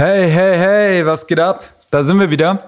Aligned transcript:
Hey, 0.00 0.30
hey, 0.30 0.56
hey, 0.56 1.06
was 1.06 1.26
geht 1.26 1.40
ab? 1.40 1.64
Da 1.90 2.04
sind 2.04 2.20
wir 2.20 2.30
wieder. 2.30 2.66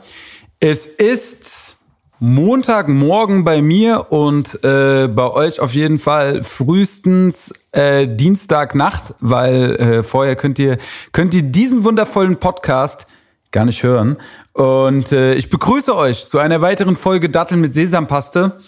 Es 0.59 0.85
ist 0.85 1.79
Montagmorgen 2.19 3.45
bei 3.45 3.63
mir 3.63 4.11
und 4.11 4.65
äh, 4.65 5.07
bei 5.07 5.31
euch 5.31 5.61
auf 5.61 5.73
jeden 5.73 6.01
Fall 6.01 6.43
frühestens 6.43 7.53
äh, 7.71 8.09
Dienstagnacht, 8.09 9.15
weil 9.21 9.77
äh, 9.77 10.03
vorher 10.03 10.35
könnt 10.35 10.59
ihr, 10.59 10.79
könnt 11.13 11.33
ihr 11.33 11.43
diesen 11.43 11.85
wundervollen 11.85 12.39
Podcast 12.39 13.07
gar 13.53 13.65
nicht 13.65 13.85
hören. 13.85 14.17
Und 14.53 15.13
äh, 15.13 15.35
ich 15.35 15.51
begrüße 15.51 15.97
euch 15.97 16.27
zu 16.27 16.39
einer 16.39 16.63
weiteren 16.63 16.97
Folge 16.97 17.31
Datteln 17.31 17.61
mit 17.61 17.75
Sesampaste. 17.75 18.59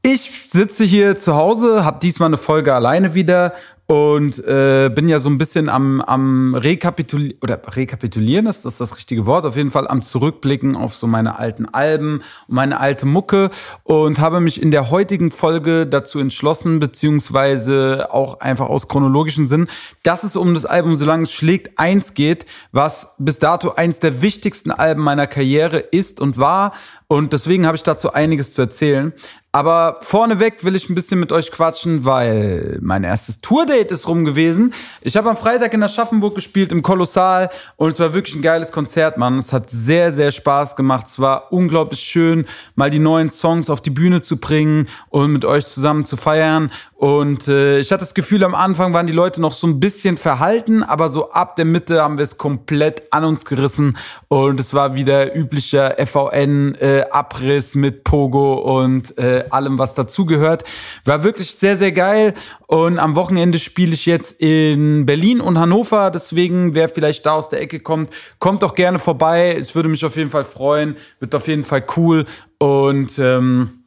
Ich 0.00 0.48
sitze 0.48 0.84
hier 0.84 1.16
zu 1.16 1.36
Hause, 1.36 1.84
habe 1.84 2.00
diesmal 2.00 2.28
eine 2.28 2.38
Folge 2.38 2.72
alleine 2.74 3.14
wieder 3.14 3.52
und 3.86 4.38
äh, 4.46 4.90
bin 4.94 5.08
ja 5.08 5.18
so 5.18 5.28
ein 5.28 5.38
bisschen 5.38 5.68
am, 5.68 6.00
am 6.00 6.54
Rekapitulieren, 6.54 7.38
oder 7.42 7.60
rekapitulieren 7.76 8.46
ist 8.46 8.64
das 8.64 8.78
das 8.78 8.96
richtige 8.96 9.26
Wort, 9.26 9.44
auf 9.44 9.56
jeden 9.56 9.70
Fall 9.70 9.88
am 9.88 10.02
Zurückblicken 10.02 10.76
auf 10.76 10.94
so 10.94 11.06
meine 11.06 11.38
alten 11.38 11.66
Alben 11.66 12.22
und 12.46 12.54
meine 12.54 12.80
alte 12.80 13.06
Mucke 13.06 13.50
und 13.82 14.20
habe 14.20 14.40
mich 14.40 14.62
in 14.62 14.70
der 14.70 14.90
heutigen 14.90 15.30
Folge 15.30 15.86
dazu 15.86 16.20
entschlossen, 16.20 16.78
beziehungsweise 16.78 18.08
auch 18.10 18.40
einfach 18.40 18.68
aus 18.68 18.88
chronologischen 18.88 19.48
Sinn, 19.48 19.68
dass 20.04 20.22
es 20.22 20.36
um 20.36 20.54
das 20.54 20.64
Album 20.64 20.96
Solange 20.96 21.24
es 21.24 21.32
schlägt 21.32 21.78
eins 21.78 22.14
geht, 22.14 22.46
was 22.70 23.16
bis 23.18 23.38
dato 23.40 23.72
eins 23.74 23.98
der 23.98 24.22
wichtigsten 24.22 24.70
Alben 24.70 25.02
meiner 25.02 25.26
Karriere 25.26 25.78
ist 25.78 26.20
und 26.20 26.38
war 26.38 26.72
und 27.08 27.34
deswegen 27.34 27.66
habe 27.66 27.76
ich 27.76 27.82
dazu 27.82 28.14
einiges 28.14 28.54
zu 28.54 28.62
erzählen. 28.62 29.12
Aber 29.54 29.98
vorneweg 30.00 30.64
will 30.64 30.74
ich 30.74 30.88
ein 30.88 30.94
bisschen 30.94 31.20
mit 31.20 31.30
euch 31.30 31.52
quatschen, 31.52 32.06
weil 32.06 32.78
mein 32.80 33.04
erstes 33.04 33.42
Tourdate 33.42 33.92
ist 33.92 34.08
rum 34.08 34.24
gewesen. 34.24 34.72
Ich 35.02 35.14
habe 35.14 35.28
am 35.28 35.36
Freitag 35.36 35.74
in 35.74 35.82
Aschaffenburg 35.82 36.34
gespielt 36.34 36.72
im 36.72 36.80
Kolossal 36.80 37.50
und 37.76 37.92
es 37.92 38.00
war 38.00 38.14
wirklich 38.14 38.34
ein 38.34 38.40
geiles 38.40 38.72
Konzert, 38.72 39.18
Mann. 39.18 39.36
Es 39.36 39.52
hat 39.52 39.68
sehr, 39.68 40.10
sehr 40.10 40.32
Spaß 40.32 40.74
gemacht. 40.74 41.06
Es 41.06 41.18
war 41.18 41.52
unglaublich 41.52 42.00
schön, 42.00 42.46
mal 42.76 42.88
die 42.88 42.98
neuen 42.98 43.28
Songs 43.28 43.68
auf 43.68 43.82
die 43.82 43.90
Bühne 43.90 44.22
zu 44.22 44.38
bringen 44.38 44.88
und 45.10 45.30
mit 45.34 45.44
euch 45.44 45.66
zusammen 45.66 46.06
zu 46.06 46.16
feiern. 46.16 46.72
Und 47.02 47.48
äh, 47.48 47.80
ich 47.80 47.90
hatte 47.90 48.02
das 48.02 48.14
Gefühl, 48.14 48.44
am 48.44 48.54
Anfang 48.54 48.94
waren 48.94 49.08
die 49.08 49.12
Leute 49.12 49.40
noch 49.40 49.50
so 49.50 49.66
ein 49.66 49.80
bisschen 49.80 50.16
verhalten, 50.16 50.84
aber 50.84 51.08
so 51.08 51.32
ab 51.32 51.56
der 51.56 51.64
Mitte 51.64 52.00
haben 52.00 52.16
wir 52.16 52.22
es 52.22 52.38
komplett 52.38 53.12
an 53.12 53.24
uns 53.24 53.44
gerissen 53.44 53.96
und 54.28 54.60
es 54.60 54.72
war 54.72 54.94
wieder 54.94 55.34
üblicher 55.34 55.96
FVN-Abriss 55.98 57.74
äh, 57.74 57.78
mit 57.78 58.04
Pogo 58.04 58.78
und 58.78 59.18
äh, 59.18 59.42
allem, 59.50 59.80
was 59.80 59.96
dazugehört. 59.96 60.62
War 61.04 61.24
wirklich 61.24 61.56
sehr, 61.56 61.76
sehr 61.76 61.90
geil. 61.90 62.34
Und 62.68 63.00
am 63.00 63.16
Wochenende 63.16 63.58
spiele 63.58 63.94
ich 63.94 64.06
jetzt 64.06 64.40
in 64.40 65.04
Berlin 65.04 65.40
und 65.40 65.58
Hannover. 65.58 66.12
Deswegen, 66.12 66.76
wer 66.76 66.88
vielleicht 66.88 67.26
da 67.26 67.32
aus 67.32 67.48
der 67.48 67.62
Ecke 67.62 67.80
kommt, 67.80 68.10
kommt 68.38 68.62
doch 68.62 68.76
gerne 68.76 69.00
vorbei. 69.00 69.56
Es 69.58 69.74
würde 69.74 69.88
mich 69.88 70.04
auf 70.04 70.16
jeden 70.16 70.30
Fall 70.30 70.44
freuen. 70.44 70.94
Wird 71.18 71.34
auf 71.34 71.48
jeden 71.48 71.64
Fall 71.64 71.82
cool. 71.96 72.26
Und 72.58 73.18
ähm, 73.18 73.81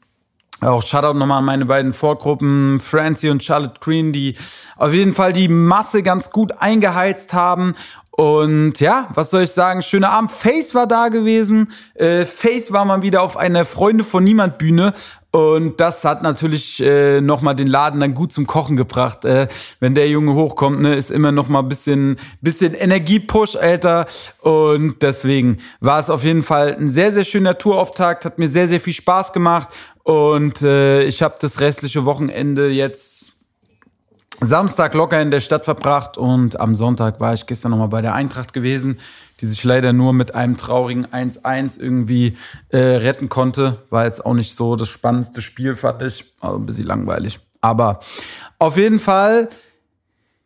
auch 0.62 0.82
Shoutout 0.82 1.18
nochmal 1.18 1.40
an 1.40 1.46
meine 1.46 1.66
beiden 1.66 1.94
Vorgruppen, 1.94 2.80
Francie 2.80 3.30
und 3.30 3.44
Charlotte 3.44 3.80
Green, 3.82 4.14
die 4.14 4.36
auf 4.78 4.94
jeden 4.94 5.14
Fall 5.14 5.34
die 5.34 5.48
Masse 5.48 6.02
ganz 6.02 6.32
gut 6.32 6.54
eingeheizt 6.60 7.34
haben. 7.34 7.76
Und 8.12 8.80
ja, 8.80 9.10
was 9.14 9.30
soll 9.30 9.44
ich 9.44 9.52
sagen? 9.52 9.82
Schöner 9.82 10.12
Abend. 10.12 10.32
Face 10.32 10.74
war 10.74 10.88
da 10.88 11.10
gewesen. 11.10 11.72
Äh, 11.96 12.24
Face 12.24 12.72
war 12.72 12.86
mal 12.86 13.02
wieder 13.02 13.22
auf 13.22 13.36
einer 13.36 13.66
Freunde 13.66 14.06
von 14.06 14.24
Niemand 14.24 14.58
Bühne. 14.58 14.94
Und 15.32 15.82
das 15.82 16.06
hat 16.06 16.24
natürlich 16.24 16.82
äh, 16.82 17.20
nochmal 17.20 17.58
den 17.58 17.68
Laden 17.68 18.00
dann 18.00 18.14
gut 18.14 18.32
zum 18.32 18.48
Kochen 18.48 18.78
gebracht. 18.78 19.26
Äh, 19.26 19.50
wenn 19.82 19.94
der 19.94 20.08
Junge 20.08 20.34
hochkommt, 20.34 20.80
ne, 20.80 20.96
ist 20.96 21.12
immer 21.12 21.34
nochmal 21.34 21.64
ein 21.64 21.68
bisschen, 21.68 22.16
bisschen 22.40 22.74
Energiepush, 22.74 23.58
Alter. 23.58 24.08
Und 24.40 25.02
deswegen 25.02 25.58
war 25.82 26.00
es 26.00 26.10
auf 26.10 26.24
jeden 26.24 26.42
Fall 26.42 26.78
ein 26.80 26.88
sehr, 26.88 27.12
sehr 27.12 27.26
schöner 27.26 27.58
Tourauftakt. 27.58 28.24
Hat 28.24 28.40
mir 28.40 28.48
sehr, 28.48 28.70
sehr 28.70 28.80
viel 28.80 28.94
Spaß 28.94 29.34
gemacht. 29.34 29.68
Und 30.06 30.62
äh, 30.62 31.02
ich 31.06 31.24
habe 31.24 31.34
das 31.42 31.60
restliche 31.60 32.06
Wochenende 32.06 32.70
jetzt 32.70 33.34
Samstag 34.40 34.94
locker 34.94 35.20
in 35.20 35.32
der 35.32 35.40
Stadt 35.40 35.66
verbracht 35.66 36.20
und 36.20 36.60
am 36.60 36.76
Sonntag 36.76 37.20
war 37.20 37.34
ich 37.34 37.48
gestern 37.48 37.72
nochmal 37.72 37.88
bei 37.88 38.04
der 38.04 38.14
Eintracht 38.14 38.54
gewesen, 38.54 39.00
die 39.42 39.48
sich 39.48 39.64
leider 39.64 39.94
nur 39.94 40.14
mit 40.14 40.36
einem 40.36 40.58
traurigen 40.58 41.08
1-1 41.08 41.82
irgendwie 41.82 42.38
äh, 42.70 42.78
retten 42.78 43.30
konnte. 43.30 43.82
War 43.90 44.06
jetzt 44.06 44.24
auch 44.24 44.36
nicht 44.36 44.54
so 44.54 44.76
das 44.76 44.90
spannendste 44.90 45.42
Spiel, 45.42 45.76
fand 45.76 46.04
ich. 46.04 46.36
Also 46.40 46.58
ein 46.58 46.68
bisschen 46.68 46.86
langweilig. 46.86 47.40
Aber 47.62 48.00
auf 48.60 48.78
jeden 48.78 49.00
Fall, 49.00 49.50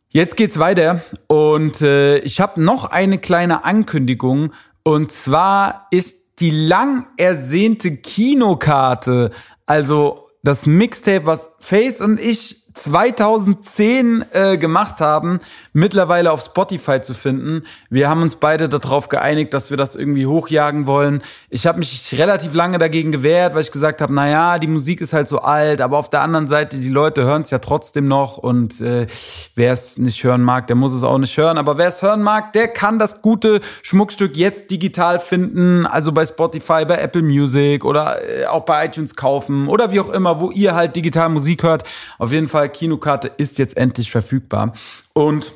jetzt 0.08 0.38
geht's 0.38 0.58
weiter 0.58 1.02
und 1.28 1.82
äh, 1.82 2.20
ich 2.20 2.40
habe 2.40 2.64
noch 2.64 2.86
eine 2.86 3.18
kleine 3.18 3.66
Ankündigung 3.66 4.54
und 4.84 5.12
zwar 5.12 5.88
ist 5.92 6.19
die 6.40 6.52
lang 6.52 7.08
ersehnte 7.18 7.98
Kinokarte, 7.98 9.32
also 9.66 10.30
das 10.44 10.66
Mixtape, 10.66 11.26
was 11.26 11.52
Face 11.60 12.02
und 12.02 12.20
ich 12.20 12.69
2010 12.84 14.26
äh, 14.32 14.58
gemacht 14.58 15.00
haben, 15.00 15.40
mittlerweile 15.74 16.32
auf 16.32 16.42
Spotify 16.42 17.02
zu 17.02 17.14
finden. 17.14 17.64
Wir 17.90 18.10
haben 18.10 18.22
uns 18.22 18.36
beide 18.36 18.70
darauf 18.70 19.10
geeinigt, 19.10 19.54
dass 19.54 19.70
wir 19.70 19.78
das 19.78 19.96
irgendwie 19.96 20.26
hochjagen 20.26 20.88
wollen. 20.88 21.22
Ich 21.50 21.68
habe 21.68 21.80
mich 21.80 22.16
relativ 22.18 22.54
lange 22.54 22.78
dagegen 22.78 23.12
gewehrt, 23.12 23.56
weil 23.56 23.62
ich 23.62 23.72
gesagt 23.72 24.02
habe, 24.02 24.14
na 24.14 24.30
ja, 24.30 24.60
die 24.60 24.68
Musik 24.68 25.02
ist 25.02 25.14
halt 25.14 25.28
so 25.28 25.40
alt, 25.40 25.82
aber 25.82 25.98
auf 25.98 26.10
der 26.10 26.22
anderen 26.22 26.48
Seite, 26.48 26.78
die 26.78 26.90
Leute 26.90 27.24
hören 27.24 27.42
es 27.42 27.50
ja 27.50 27.60
trotzdem 27.60 28.08
noch 28.08 28.38
und 28.38 28.80
äh, 28.82 29.08
wer 29.56 29.74
es 29.74 29.98
nicht 29.98 30.24
hören 30.24 30.42
mag, 30.42 30.68
der 30.68 30.76
muss 30.76 30.94
es 30.94 31.04
auch 31.04 31.18
nicht 31.18 31.38
hören. 31.38 31.58
Aber 31.58 31.78
wer 31.78 31.88
es 31.88 32.02
hören 32.02 32.22
mag, 32.22 32.54
der 32.54 32.68
kann 32.70 33.00
das 33.00 33.22
gute 33.22 33.62
Schmuckstück 33.84 34.38
jetzt 34.38 34.72
digital 34.72 35.20
finden, 35.20 35.86
also 35.86 36.12
bei 36.12 36.26
Spotify, 36.26 36.86
bei 36.86 36.98
Apple 36.98 37.24
Music 37.24 37.86
oder 37.86 38.18
äh, 38.24 38.46
auch 38.46 38.66
bei 38.66 38.86
iTunes 38.86 39.16
kaufen 39.16 39.68
oder 39.68 39.92
wie 39.92 40.00
auch 40.00 40.10
immer, 40.10 40.40
wo 40.40 40.52
ihr 40.52 40.76
halt 40.76 40.96
digital 40.96 41.30
Musik 41.30 41.64
hört. 41.64 41.84
Auf 42.18 42.32
jeden 42.32 42.48
Fall 42.48 42.69
Kinokarte 42.70 43.32
ist 43.38 43.58
jetzt 43.58 43.78
endlich 43.78 44.12
verfügbar. 44.12 44.74
Und 45.14 45.54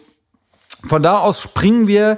von 0.87 1.01
da 1.01 1.19
aus 1.19 1.41
springen 1.41 1.87
wir 1.87 2.17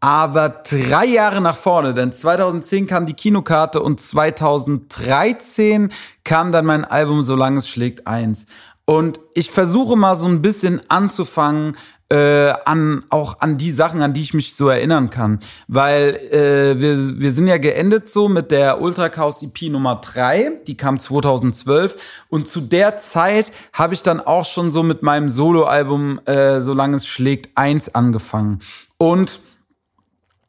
aber 0.00 0.48
drei 0.48 1.06
Jahre 1.06 1.40
nach 1.40 1.56
vorne, 1.56 1.92
denn 1.92 2.12
2010 2.12 2.86
kam 2.86 3.04
die 3.04 3.14
Kinokarte 3.14 3.82
und 3.82 4.00
2013 4.00 5.92
kam 6.22 6.52
dann 6.52 6.66
mein 6.66 6.84
Album 6.84 7.22
Solange 7.22 7.58
es 7.58 7.68
schlägt 7.68 8.06
eins. 8.06 8.46
Und 8.84 9.20
ich 9.34 9.50
versuche 9.50 9.96
mal 9.96 10.16
so 10.16 10.28
ein 10.28 10.40
bisschen 10.40 10.80
anzufangen 10.88 11.76
äh, 12.10 12.52
an 12.64 13.04
auch 13.10 13.40
an 13.40 13.58
die 13.58 13.70
Sachen, 13.70 14.00
an 14.00 14.14
die 14.14 14.22
ich 14.22 14.32
mich 14.34 14.54
so 14.54 14.68
erinnern 14.68 15.10
kann. 15.10 15.38
Weil 15.66 16.16
äh, 16.32 16.80
wir, 16.80 17.20
wir 17.20 17.32
sind 17.32 17.46
ja 17.46 17.58
geendet 17.58 18.08
so 18.08 18.28
mit 18.28 18.50
der 18.50 18.80
Ultra 18.80 19.08
Chaos 19.08 19.42
EP 19.42 19.70
Nummer 19.70 19.96
3, 19.96 20.62
die 20.66 20.76
kam 20.76 20.98
2012. 20.98 22.24
Und 22.28 22.48
zu 22.48 22.60
der 22.60 22.98
Zeit 22.98 23.52
habe 23.72 23.94
ich 23.94 24.02
dann 24.02 24.20
auch 24.20 24.46
schon 24.46 24.72
so 24.72 24.82
mit 24.82 25.02
meinem 25.02 25.28
Soloalbum 25.28 26.20
äh, 26.24 26.60
Solange 26.60 26.96
es 26.96 27.06
schlägt, 27.06 27.56
eins 27.56 27.94
angefangen. 27.94 28.60
Und 28.96 29.40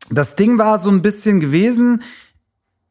das 0.09 0.35
Ding 0.35 0.57
war 0.57 0.79
so 0.79 0.89
ein 0.89 1.01
bisschen 1.01 1.39
gewesen, 1.39 2.01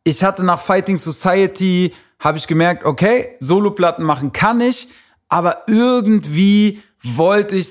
ich 0.04 0.24
hatte 0.24 0.44
nach 0.44 0.60
Fighting 0.60 0.98
Society, 0.98 1.92
habe 2.18 2.38
ich 2.38 2.46
gemerkt, 2.46 2.84
okay, 2.84 3.36
Soloplatten 3.40 4.04
machen 4.04 4.32
kann 4.32 4.60
ich, 4.60 4.88
aber 5.28 5.64
irgendwie 5.66 6.82
wollte 7.02 7.56
ich 7.56 7.68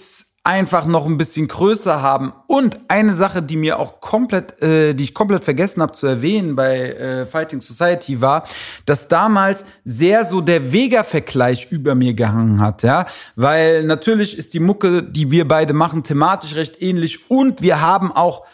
einfach 0.48 0.86
noch 0.86 1.06
ein 1.06 1.18
bisschen 1.18 1.50
größer 1.50 2.02
haben. 2.02 2.32
Und 2.48 2.80
eine 2.88 3.14
Sache, 3.14 3.42
die 3.42 3.58
mir 3.58 3.80
auch 3.80 4.00
komplett, 4.00 4.62
äh, 4.62 4.94
die 4.94 5.04
ich 5.04 5.14
komplett 5.14 5.44
vergessen 5.44 5.82
habe 5.82 5.92
zu 5.92 6.08
erwähnen 6.08 6.56
bei 6.56 6.94
äh, 6.94 7.26
Fighting 7.26 7.60
Society 7.60 8.22
war, 8.22 8.46
dass 8.86 9.10
damals 9.10 9.66
sehr 9.84 10.24
so 10.24 10.40
der 10.40 10.72
Vega-Vergleich 10.72 11.70
über 11.70 11.96
mir 11.96 12.14
gehangen 12.14 12.62
hat, 12.62 12.84
ja. 12.84 13.06
Weil 13.36 13.84
natürlich 13.84 14.38
ist 14.38 14.54
die 14.54 14.62
Mucke, 14.62 15.04
die 15.04 15.32
wir 15.32 15.46
beide 15.46 15.74
machen, 15.74 16.04
thematisch 16.04 16.56
recht 16.56 16.82
ähnlich 16.82 17.30
und 17.30 17.62
wir 17.62 17.82
haben 17.82 18.14
auch 18.14 18.46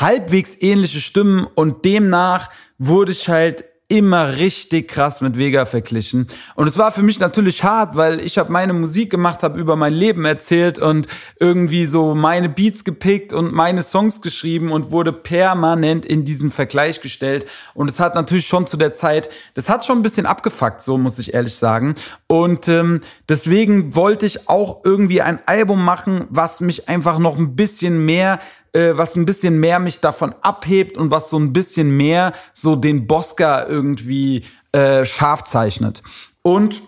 halbwegs 0.00 0.56
ähnliche 0.62 1.00
Stimmen 1.00 1.46
und 1.54 1.84
demnach 1.84 2.48
wurde 2.78 3.12
ich 3.12 3.28
halt 3.28 3.64
immer 3.88 4.36
richtig 4.36 4.88
krass 4.88 5.20
mit 5.20 5.38
Vega 5.38 5.64
verglichen. 5.64 6.26
Und 6.56 6.66
es 6.66 6.76
war 6.76 6.90
für 6.90 7.02
mich 7.02 7.20
natürlich 7.20 7.62
hart, 7.62 7.94
weil 7.94 8.20
ich 8.20 8.36
habe 8.36 8.50
meine 8.50 8.72
Musik 8.72 9.10
gemacht, 9.10 9.42
habe 9.42 9.60
über 9.60 9.76
mein 9.76 9.92
Leben 9.92 10.24
erzählt 10.24 10.78
und 10.78 11.06
irgendwie 11.38 11.86
so 11.86 12.14
meine 12.14 12.48
Beats 12.48 12.82
gepickt 12.82 13.32
und 13.32 13.52
meine 13.52 13.82
Songs 13.82 14.20
geschrieben 14.22 14.72
und 14.72 14.90
wurde 14.90 15.12
permanent 15.12 16.04
in 16.04 16.24
diesen 16.24 16.50
Vergleich 16.50 17.00
gestellt. 17.00 17.46
Und 17.74 17.88
es 17.88 18.00
hat 18.00 18.16
natürlich 18.16 18.46
schon 18.46 18.66
zu 18.66 18.76
der 18.76 18.92
Zeit, 18.92 19.30
das 19.54 19.68
hat 19.68 19.84
schon 19.84 19.98
ein 19.98 20.02
bisschen 20.02 20.26
abgefuckt, 20.26 20.82
so 20.82 20.98
muss 20.98 21.18
ich 21.20 21.34
ehrlich 21.34 21.54
sagen. 21.54 21.94
Und 22.26 22.66
ähm, 22.68 23.00
deswegen 23.28 23.94
wollte 23.94 24.26
ich 24.26 24.48
auch 24.48 24.80
irgendwie 24.84 25.22
ein 25.22 25.38
Album 25.46 25.84
machen, 25.84 26.24
was 26.28 26.60
mich 26.60 26.88
einfach 26.88 27.18
noch 27.18 27.38
ein 27.38 27.54
bisschen 27.54 28.04
mehr 28.04 28.40
äh, 28.76 28.96
was 28.98 29.16
ein 29.16 29.24
bisschen 29.24 29.58
mehr 29.58 29.78
mich 29.78 30.00
davon 30.00 30.34
abhebt 30.42 30.98
und 30.98 31.10
was 31.10 31.30
so 31.30 31.38
ein 31.38 31.52
bisschen 31.52 31.96
mehr 31.96 32.32
so 32.52 32.76
den 32.76 33.06
Bosca 33.06 33.66
irgendwie 33.66 34.44
äh, 34.72 35.04
scharf 35.06 35.44
zeichnet. 35.44 36.02
Und 36.42 36.82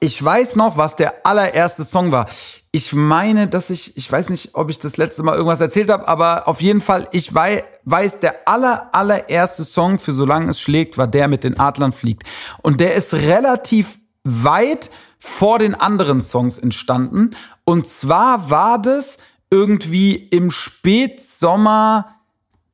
ich 0.00 0.22
weiß 0.22 0.56
noch, 0.56 0.76
was 0.76 0.96
der 0.96 1.26
allererste 1.26 1.84
Song 1.84 2.12
war. 2.12 2.26
Ich 2.70 2.92
meine, 2.92 3.48
dass 3.48 3.70
ich, 3.70 3.96
ich 3.96 4.12
weiß 4.12 4.28
nicht, 4.28 4.54
ob 4.54 4.68
ich 4.68 4.78
das 4.78 4.98
letzte 4.98 5.22
Mal 5.22 5.34
irgendwas 5.34 5.62
erzählt 5.62 5.88
habe, 5.88 6.06
aber 6.06 6.46
auf 6.46 6.60
jeden 6.60 6.82
Fall, 6.82 7.08
ich 7.12 7.34
weiß, 7.34 7.62
weiß, 7.84 8.20
der 8.20 8.46
aller, 8.46 8.90
allererste 8.92 9.64
Song 9.64 9.98
für 9.98 10.12
Solange 10.12 10.50
es 10.50 10.60
schlägt, 10.60 10.98
war 10.98 11.06
der 11.06 11.26
mit 11.26 11.42
den 11.44 11.58
Adlern 11.58 11.92
fliegt. 11.92 12.24
Und 12.60 12.80
der 12.80 12.94
ist 12.94 13.14
relativ 13.14 13.98
weit 14.24 14.90
vor 15.18 15.58
den 15.58 15.74
anderen 15.74 16.20
Songs 16.20 16.58
entstanden. 16.58 17.30
Und 17.64 17.86
zwar 17.86 18.50
war 18.50 18.80
das 18.80 19.16
irgendwie 19.50 20.14
im 20.14 20.50
Spätsommer 20.50 22.16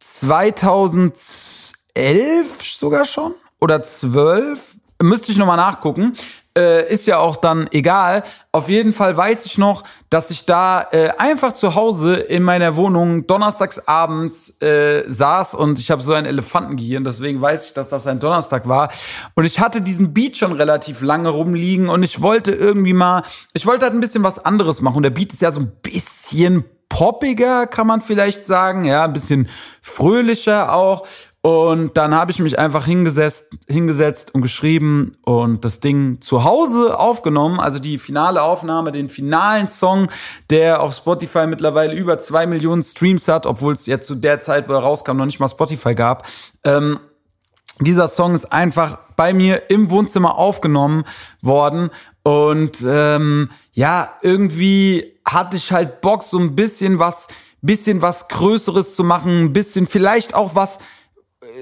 2011 0.00 1.66
sogar 2.62 3.04
schon 3.04 3.34
oder 3.60 3.82
12. 3.82 4.76
Müsste 5.02 5.32
ich 5.32 5.38
nochmal 5.38 5.56
nachgucken 5.56 6.14
äh, 6.56 6.92
ist 6.92 7.06
ja 7.06 7.18
auch 7.18 7.36
dann 7.36 7.68
egal. 7.72 8.22
Auf 8.52 8.68
jeden 8.68 8.92
Fall 8.92 9.16
weiß 9.16 9.46
ich 9.46 9.58
noch, 9.58 9.82
dass 10.10 10.30
ich 10.30 10.46
da 10.46 10.86
äh, 10.92 11.10
einfach 11.18 11.52
zu 11.52 11.74
Hause 11.74 12.14
in 12.16 12.42
meiner 12.42 12.76
Wohnung 12.76 13.26
donnerstags 13.26 13.88
abends 13.88 14.62
äh, 14.62 15.02
saß 15.06 15.54
und 15.54 15.78
ich 15.78 15.90
habe 15.90 16.02
so 16.02 16.12
ein 16.12 16.26
Elefantengehirn, 16.26 17.04
deswegen 17.04 17.40
weiß 17.40 17.66
ich, 17.66 17.74
dass 17.74 17.88
das 17.88 18.06
ein 18.06 18.20
Donnerstag 18.20 18.68
war. 18.68 18.90
Und 19.34 19.44
ich 19.44 19.58
hatte 19.58 19.80
diesen 19.80 20.14
Beat 20.14 20.36
schon 20.36 20.52
relativ 20.52 21.02
lange 21.02 21.30
rumliegen 21.30 21.88
und 21.88 22.02
ich 22.02 22.22
wollte 22.22 22.52
irgendwie 22.52 22.92
mal, 22.92 23.22
ich 23.52 23.66
wollte 23.66 23.86
halt 23.86 23.94
ein 23.94 24.00
bisschen 24.00 24.22
was 24.22 24.44
anderes 24.44 24.80
machen. 24.80 24.98
Und 24.98 25.02
der 25.02 25.10
Beat 25.10 25.32
ist 25.32 25.42
ja 25.42 25.50
so 25.50 25.60
ein 25.60 25.72
bisschen 25.82 26.64
poppiger, 26.88 27.66
kann 27.66 27.88
man 27.88 28.00
vielleicht 28.00 28.46
sagen, 28.46 28.84
ja, 28.84 29.04
ein 29.04 29.12
bisschen 29.12 29.48
fröhlicher 29.82 30.72
auch. 30.72 31.06
Und 31.46 31.98
dann 31.98 32.14
habe 32.14 32.30
ich 32.30 32.38
mich 32.38 32.58
einfach 32.58 32.86
hingesetzt, 32.86 33.50
hingesetzt 33.68 34.34
und 34.34 34.40
geschrieben 34.40 35.12
und 35.26 35.62
das 35.62 35.78
Ding 35.78 36.22
zu 36.22 36.42
Hause 36.42 36.98
aufgenommen, 36.98 37.60
also 37.60 37.78
die 37.78 37.98
finale 37.98 38.40
Aufnahme, 38.40 38.92
den 38.92 39.10
finalen 39.10 39.68
Song, 39.68 40.10
der 40.48 40.80
auf 40.80 40.94
Spotify 40.94 41.46
mittlerweile 41.46 41.92
über 41.92 42.18
zwei 42.18 42.46
Millionen 42.46 42.82
Streams 42.82 43.28
hat, 43.28 43.44
obwohl 43.44 43.74
es 43.74 43.84
jetzt 43.84 44.06
zu 44.06 44.14
der 44.14 44.40
Zeit, 44.40 44.70
wo 44.70 44.72
er 44.72 44.78
rauskam, 44.78 45.18
noch 45.18 45.26
nicht 45.26 45.38
mal 45.38 45.48
Spotify 45.48 45.94
gab. 45.94 46.26
Ähm, 46.64 46.98
dieser 47.78 48.08
Song 48.08 48.32
ist 48.34 48.46
einfach 48.50 48.96
bei 49.14 49.34
mir 49.34 49.68
im 49.68 49.90
Wohnzimmer 49.90 50.38
aufgenommen 50.38 51.04
worden 51.42 51.90
und 52.22 52.78
ähm, 52.86 53.50
ja, 53.74 54.14
irgendwie 54.22 55.12
hatte 55.26 55.58
ich 55.58 55.72
halt 55.72 56.00
Bock, 56.00 56.22
so 56.22 56.38
ein 56.38 56.56
bisschen 56.56 56.98
was, 56.98 57.28
bisschen 57.60 58.00
was 58.00 58.28
Größeres 58.28 58.96
zu 58.96 59.04
machen, 59.04 59.42
ein 59.42 59.52
bisschen 59.52 59.86
vielleicht 59.86 60.34
auch 60.34 60.54
was 60.54 60.78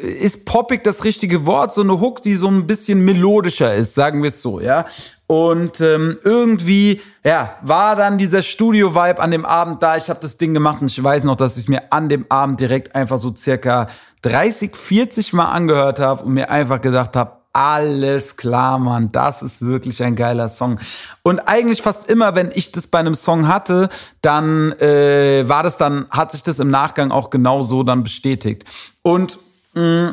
ist 0.02 0.46
poppig 0.46 0.82
das 0.84 1.04
richtige 1.04 1.46
Wort, 1.46 1.72
so 1.72 1.80
eine 1.80 2.00
Hook, 2.00 2.22
die 2.22 2.34
so 2.34 2.48
ein 2.48 2.66
bisschen 2.66 3.04
melodischer 3.04 3.74
ist, 3.74 3.94
sagen 3.94 4.22
wir 4.22 4.28
es 4.28 4.42
so, 4.42 4.60
ja. 4.60 4.86
Und 5.26 5.80
ähm, 5.80 6.18
irgendwie, 6.24 7.00
ja, 7.24 7.54
war 7.62 7.96
dann 7.96 8.18
dieser 8.18 8.42
Studio-Vibe 8.42 9.20
an 9.20 9.30
dem 9.30 9.46
Abend 9.46 9.82
da. 9.82 9.96
Ich 9.96 10.10
habe 10.10 10.20
das 10.20 10.36
Ding 10.36 10.52
gemacht 10.52 10.82
und 10.82 10.90
ich 10.90 11.02
weiß 11.02 11.24
noch, 11.24 11.36
dass 11.36 11.56
ich 11.56 11.68
mir 11.68 11.90
an 11.90 12.08
dem 12.08 12.26
Abend 12.28 12.60
direkt 12.60 12.94
einfach 12.94 13.16
so 13.16 13.34
circa 13.34 13.86
30, 14.22 14.76
40 14.76 15.32
Mal 15.32 15.46
angehört 15.46 16.00
habe 16.00 16.24
und 16.24 16.34
mir 16.34 16.50
einfach 16.50 16.80
gedacht 16.80 17.16
habe, 17.16 17.38
alles 17.54 18.36
klar, 18.36 18.78
Mann, 18.78 19.12
das 19.12 19.42
ist 19.42 19.60
wirklich 19.60 20.02
ein 20.02 20.16
geiler 20.16 20.48
Song. 20.48 20.78
Und 21.22 21.40
eigentlich 21.48 21.82
fast 21.82 22.10
immer, 22.10 22.34
wenn 22.34 22.50
ich 22.54 22.72
das 22.72 22.86
bei 22.86 22.98
einem 22.98 23.14
Song 23.14 23.46
hatte, 23.46 23.90
dann 24.22 24.72
äh, 24.72 25.46
war 25.46 25.62
das 25.62 25.76
dann, 25.76 26.06
hat 26.10 26.32
sich 26.32 26.42
das 26.42 26.58
im 26.60 26.70
Nachgang 26.70 27.10
auch 27.10 27.30
genau 27.30 27.62
so 27.62 27.82
dann 27.82 28.02
bestätigt. 28.02 28.64
Und 29.02 29.38
Mm, 29.74 30.08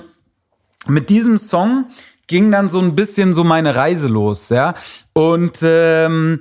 mit 0.88 1.10
diesem 1.10 1.38
Song 1.38 1.86
ging 2.28 2.52
dann 2.52 2.70
so 2.70 2.80
ein 2.80 2.96
bisschen 2.96 3.34
so 3.34 3.44
meine 3.44 3.76
Reise 3.76 4.08
los, 4.08 4.50
ja. 4.50 4.76
Und 5.14 5.60
ähm, 5.62 6.40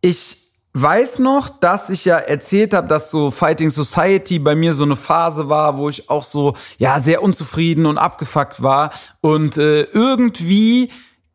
ich 0.00 0.40
weiß 0.72 1.18
noch, 1.18 1.48
dass 1.48 1.90
ich 1.90 2.04
ja 2.04 2.16
erzählt 2.16 2.74
habe, 2.74 2.88
dass 2.88 3.10
so 3.10 3.30
Fighting 3.30 3.70
Society 3.70 4.38
bei 4.38 4.54
mir 4.54 4.72
so 4.72 4.84
eine 4.84 4.96
Phase 4.96 5.48
war, 5.48 5.78
wo 5.78 5.88
ich 5.88 6.08
auch 6.10 6.22
so 6.22 6.54
ja 6.78 7.00
sehr 7.00 7.22
unzufrieden 7.22 7.86
und 7.86 7.98
abgefuckt 7.98 8.62
war. 8.62 8.92
Und 9.20 9.56
äh, 9.56 9.82
irgendwie 9.82 10.90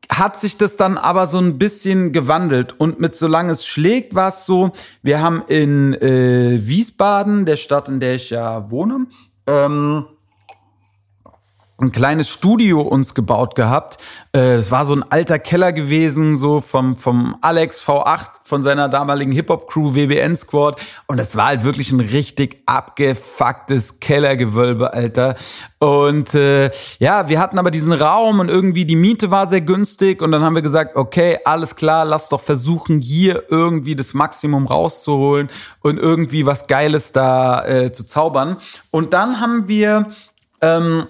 hat 0.09 0.39
sich 0.39 0.57
das 0.57 0.77
dann 0.77 0.97
aber 0.97 1.27
so 1.27 1.39
ein 1.39 1.57
bisschen 1.57 2.11
gewandelt. 2.11 2.79
Und 2.79 2.99
mit 2.99 3.15
solange 3.15 3.51
es 3.51 3.65
schlägt 3.65 4.15
war 4.15 4.29
es 4.29 4.45
so, 4.45 4.71
wir 5.01 5.21
haben 5.21 5.43
in 5.47 5.93
äh, 5.95 6.59
Wiesbaden, 6.61 7.45
der 7.45 7.55
Stadt, 7.55 7.89
in 7.89 7.99
der 7.99 8.15
ich 8.15 8.29
ja 8.29 8.69
wohne, 8.71 9.07
ähm, 9.47 10.05
ein 11.77 11.91
kleines 11.91 12.29
Studio 12.29 12.81
uns 12.81 13.13
gebaut 13.13 13.55
gehabt. 13.55 13.97
Es 14.31 14.67
äh, 14.67 14.71
war 14.71 14.85
so 14.85 14.95
ein 14.95 15.03
alter 15.11 15.39
Keller 15.39 15.73
gewesen, 15.73 16.37
so 16.37 16.61
vom, 16.61 16.95
vom 16.95 17.35
Alex 17.41 17.85
V8, 17.85 18.29
von 18.43 18.63
seiner 18.63 18.87
damaligen 18.87 19.33
Hip-Hop-Crew 19.33 19.93
WBN 19.93 20.37
Squad. 20.37 20.77
Und 21.07 21.19
es 21.19 21.35
war 21.35 21.47
halt 21.47 21.63
wirklich 21.65 21.91
ein 21.91 21.99
richtig 21.99 22.61
abgefucktes 22.65 23.99
Kellergewölbe, 23.99 24.93
Alter. 24.93 25.35
Und 25.79 26.33
äh, 26.33 26.69
ja, 26.99 27.27
wir 27.27 27.39
hatten 27.41 27.59
aber 27.59 27.71
diesen 27.71 27.91
Raum 27.91 28.39
und 28.39 28.47
irgendwie 28.47 28.85
die 28.85 28.95
Miete 28.95 29.29
war 29.29 29.47
sehr 29.47 29.61
günstig. 29.61 30.21
Und 30.21 30.31
dann 30.31 30.43
haben 30.43 30.55
wir 30.55 30.61
gesagt, 30.61 30.95
okay, 30.95 31.39
alles 31.43 31.75
klar, 31.75 32.05
lass 32.05 32.29
doch 32.29 32.41
versuchen, 32.41 33.01
hier 33.01 33.43
irgendwie 33.49 33.97
das 33.97 34.13
Maximum 34.13 34.65
rauszuholen 34.67 35.49
und 35.81 35.97
irgendwie 35.97 36.45
was 36.45 36.67
Geiles 36.67 37.11
da 37.11 37.65
äh, 37.65 37.91
zu 37.91 38.05
zaubern. 38.05 38.55
Und 38.91 39.11
dann 39.11 39.41
haben 39.41 39.67
wir... 39.67 40.11
Ähm, 40.61 41.07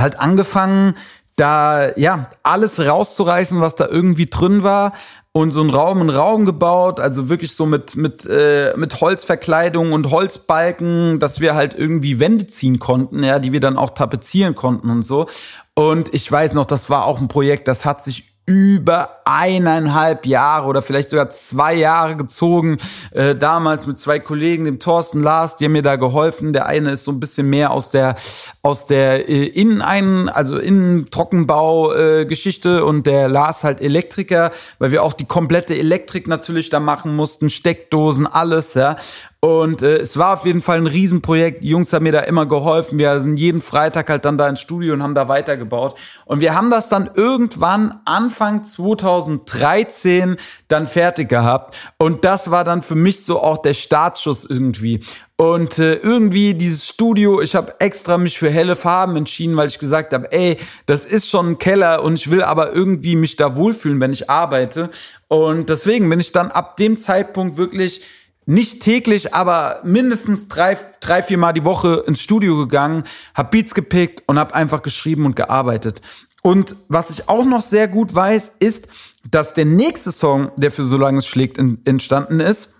halt 0.00 0.18
angefangen, 0.18 0.94
da 1.36 1.96
ja 1.96 2.28
alles 2.42 2.78
rauszureißen, 2.78 3.60
was 3.60 3.74
da 3.74 3.86
irgendwie 3.86 4.26
drin 4.26 4.62
war 4.62 4.92
und 5.32 5.52
so 5.52 5.60
einen 5.60 5.70
Raum 5.70 6.00
einen 6.00 6.10
Raum 6.10 6.44
gebaut, 6.44 7.00
also 7.00 7.28
wirklich 7.28 7.54
so 7.54 7.64
mit 7.64 7.96
mit 7.96 8.26
äh, 8.26 8.74
mit 8.76 9.00
Holzverkleidung 9.00 9.92
und 9.92 10.10
Holzbalken, 10.10 11.18
dass 11.18 11.40
wir 11.40 11.54
halt 11.54 11.74
irgendwie 11.74 12.20
Wände 12.20 12.46
ziehen 12.46 12.78
konnten, 12.78 13.22
ja, 13.22 13.38
die 13.38 13.52
wir 13.52 13.60
dann 13.60 13.78
auch 13.78 13.90
tapezieren 13.90 14.54
konnten 14.54 14.90
und 14.90 15.02
so. 15.02 15.26
Und 15.74 16.12
ich 16.12 16.30
weiß 16.30 16.54
noch, 16.54 16.66
das 16.66 16.90
war 16.90 17.04
auch 17.04 17.20
ein 17.20 17.28
Projekt, 17.28 17.68
das 17.68 17.84
hat 17.84 18.04
sich 18.04 18.29
über 18.46 19.20
eineinhalb 19.24 20.26
Jahre 20.26 20.66
oder 20.66 20.82
vielleicht 20.82 21.10
sogar 21.10 21.30
zwei 21.30 21.74
Jahre 21.74 22.16
gezogen. 22.16 22.78
Äh, 23.12 23.36
damals 23.36 23.86
mit 23.86 23.98
zwei 23.98 24.18
Kollegen, 24.18 24.64
dem 24.64 24.80
Thorsten 24.80 25.22
Lars, 25.22 25.56
die 25.56 25.66
haben 25.66 25.72
mir 25.72 25.82
da 25.82 25.96
geholfen. 25.96 26.52
Der 26.52 26.66
eine 26.66 26.90
ist 26.90 27.04
so 27.04 27.12
ein 27.12 27.20
bisschen 27.20 27.48
mehr 27.48 27.70
aus 27.70 27.90
der 27.90 28.16
aus 28.62 28.86
der 28.86 29.28
äh, 29.28 29.46
Innen 29.46 29.80
also 30.28 30.58
Innen-Trockenbau 30.58 31.94
äh, 31.94 32.26
Geschichte 32.26 32.84
und 32.84 33.06
der 33.06 33.28
Lars 33.28 33.62
halt 33.62 33.80
Elektriker, 33.80 34.50
weil 34.78 34.90
wir 34.90 35.02
auch 35.04 35.12
die 35.12 35.26
komplette 35.26 35.78
Elektrik 35.78 36.26
natürlich 36.26 36.70
da 36.70 36.80
machen 36.80 37.14
mussten, 37.14 37.50
Steckdosen, 37.50 38.26
alles, 38.26 38.74
ja. 38.74 38.96
Und 39.42 39.80
äh, 39.80 39.96
es 39.96 40.18
war 40.18 40.34
auf 40.34 40.44
jeden 40.44 40.60
Fall 40.60 40.76
ein 40.76 40.86
Riesenprojekt. 40.86 41.64
Die 41.64 41.70
Jungs 41.70 41.94
haben 41.94 42.02
mir 42.02 42.12
da 42.12 42.20
immer 42.20 42.44
geholfen. 42.44 42.98
Wir 42.98 43.18
sind 43.22 43.38
jeden 43.38 43.62
Freitag 43.62 44.10
halt 44.10 44.26
dann 44.26 44.36
da 44.36 44.46
ins 44.46 44.60
Studio 44.60 44.92
und 44.92 45.02
haben 45.02 45.14
da 45.14 45.28
weitergebaut. 45.28 45.94
Und 46.26 46.42
wir 46.42 46.54
haben 46.54 46.70
das 46.70 46.90
dann 46.90 47.10
irgendwann 47.14 48.00
Anfang 48.04 48.64
2013 48.64 50.36
dann 50.68 50.86
fertig 50.86 51.30
gehabt. 51.30 51.74
Und 51.96 52.26
das 52.26 52.50
war 52.50 52.64
dann 52.64 52.82
für 52.82 52.94
mich 52.94 53.24
so 53.24 53.40
auch 53.40 53.58
der 53.58 53.72
Startschuss 53.72 54.44
irgendwie. 54.44 55.00
Und 55.38 55.78
äh, 55.78 55.94
irgendwie 55.94 56.52
dieses 56.52 56.86
Studio, 56.86 57.40
ich 57.40 57.54
habe 57.54 57.74
extra 57.78 58.18
mich 58.18 58.38
für 58.38 58.50
helle 58.50 58.76
Farben 58.76 59.16
entschieden, 59.16 59.56
weil 59.56 59.68
ich 59.68 59.78
gesagt 59.78 60.12
habe, 60.12 60.30
ey, 60.32 60.58
das 60.84 61.06
ist 61.06 61.30
schon 61.30 61.52
ein 61.52 61.58
Keller 61.58 62.02
und 62.04 62.18
ich 62.18 62.30
will 62.30 62.42
aber 62.42 62.74
irgendwie 62.74 63.16
mich 63.16 63.36
da 63.36 63.56
wohlfühlen, 63.56 64.00
wenn 64.00 64.12
ich 64.12 64.28
arbeite. 64.28 64.90
Und 65.28 65.70
deswegen 65.70 66.10
bin 66.10 66.20
ich 66.20 66.32
dann 66.32 66.50
ab 66.50 66.76
dem 66.76 66.98
Zeitpunkt 66.98 67.56
wirklich 67.56 68.02
nicht 68.50 68.82
täglich, 68.82 69.34
aber 69.34 69.80
mindestens 69.84 70.48
drei, 70.48 70.76
drei, 71.00 71.22
vier 71.22 71.38
Mal 71.38 71.52
die 71.52 71.64
Woche 71.64 72.04
ins 72.06 72.20
Studio 72.20 72.56
gegangen, 72.58 73.04
hab 73.34 73.50
Beats 73.50 73.74
gepickt 73.74 74.22
und 74.26 74.38
hab 74.38 74.54
einfach 74.54 74.82
geschrieben 74.82 75.24
und 75.24 75.36
gearbeitet. 75.36 76.00
Und 76.42 76.74
was 76.88 77.10
ich 77.10 77.28
auch 77.28 77.44
noch 77.44 77.60
sehr 77.60 77.88
gut 77.88 78.14
weiß, 78.14 78.52
ist, 78.58 78.88
dass 79.30 79.54
der 79.54 79.66
nächste 79.66 80.12
Song, 80.12 80.50
der 80.56 80.70
für 80.70 80.84
Solange 80.84 81.18
es 81.18 81.26
schlägt 81.26 81.58
entstanden 81.58 82.40
ist, 82.40 82.76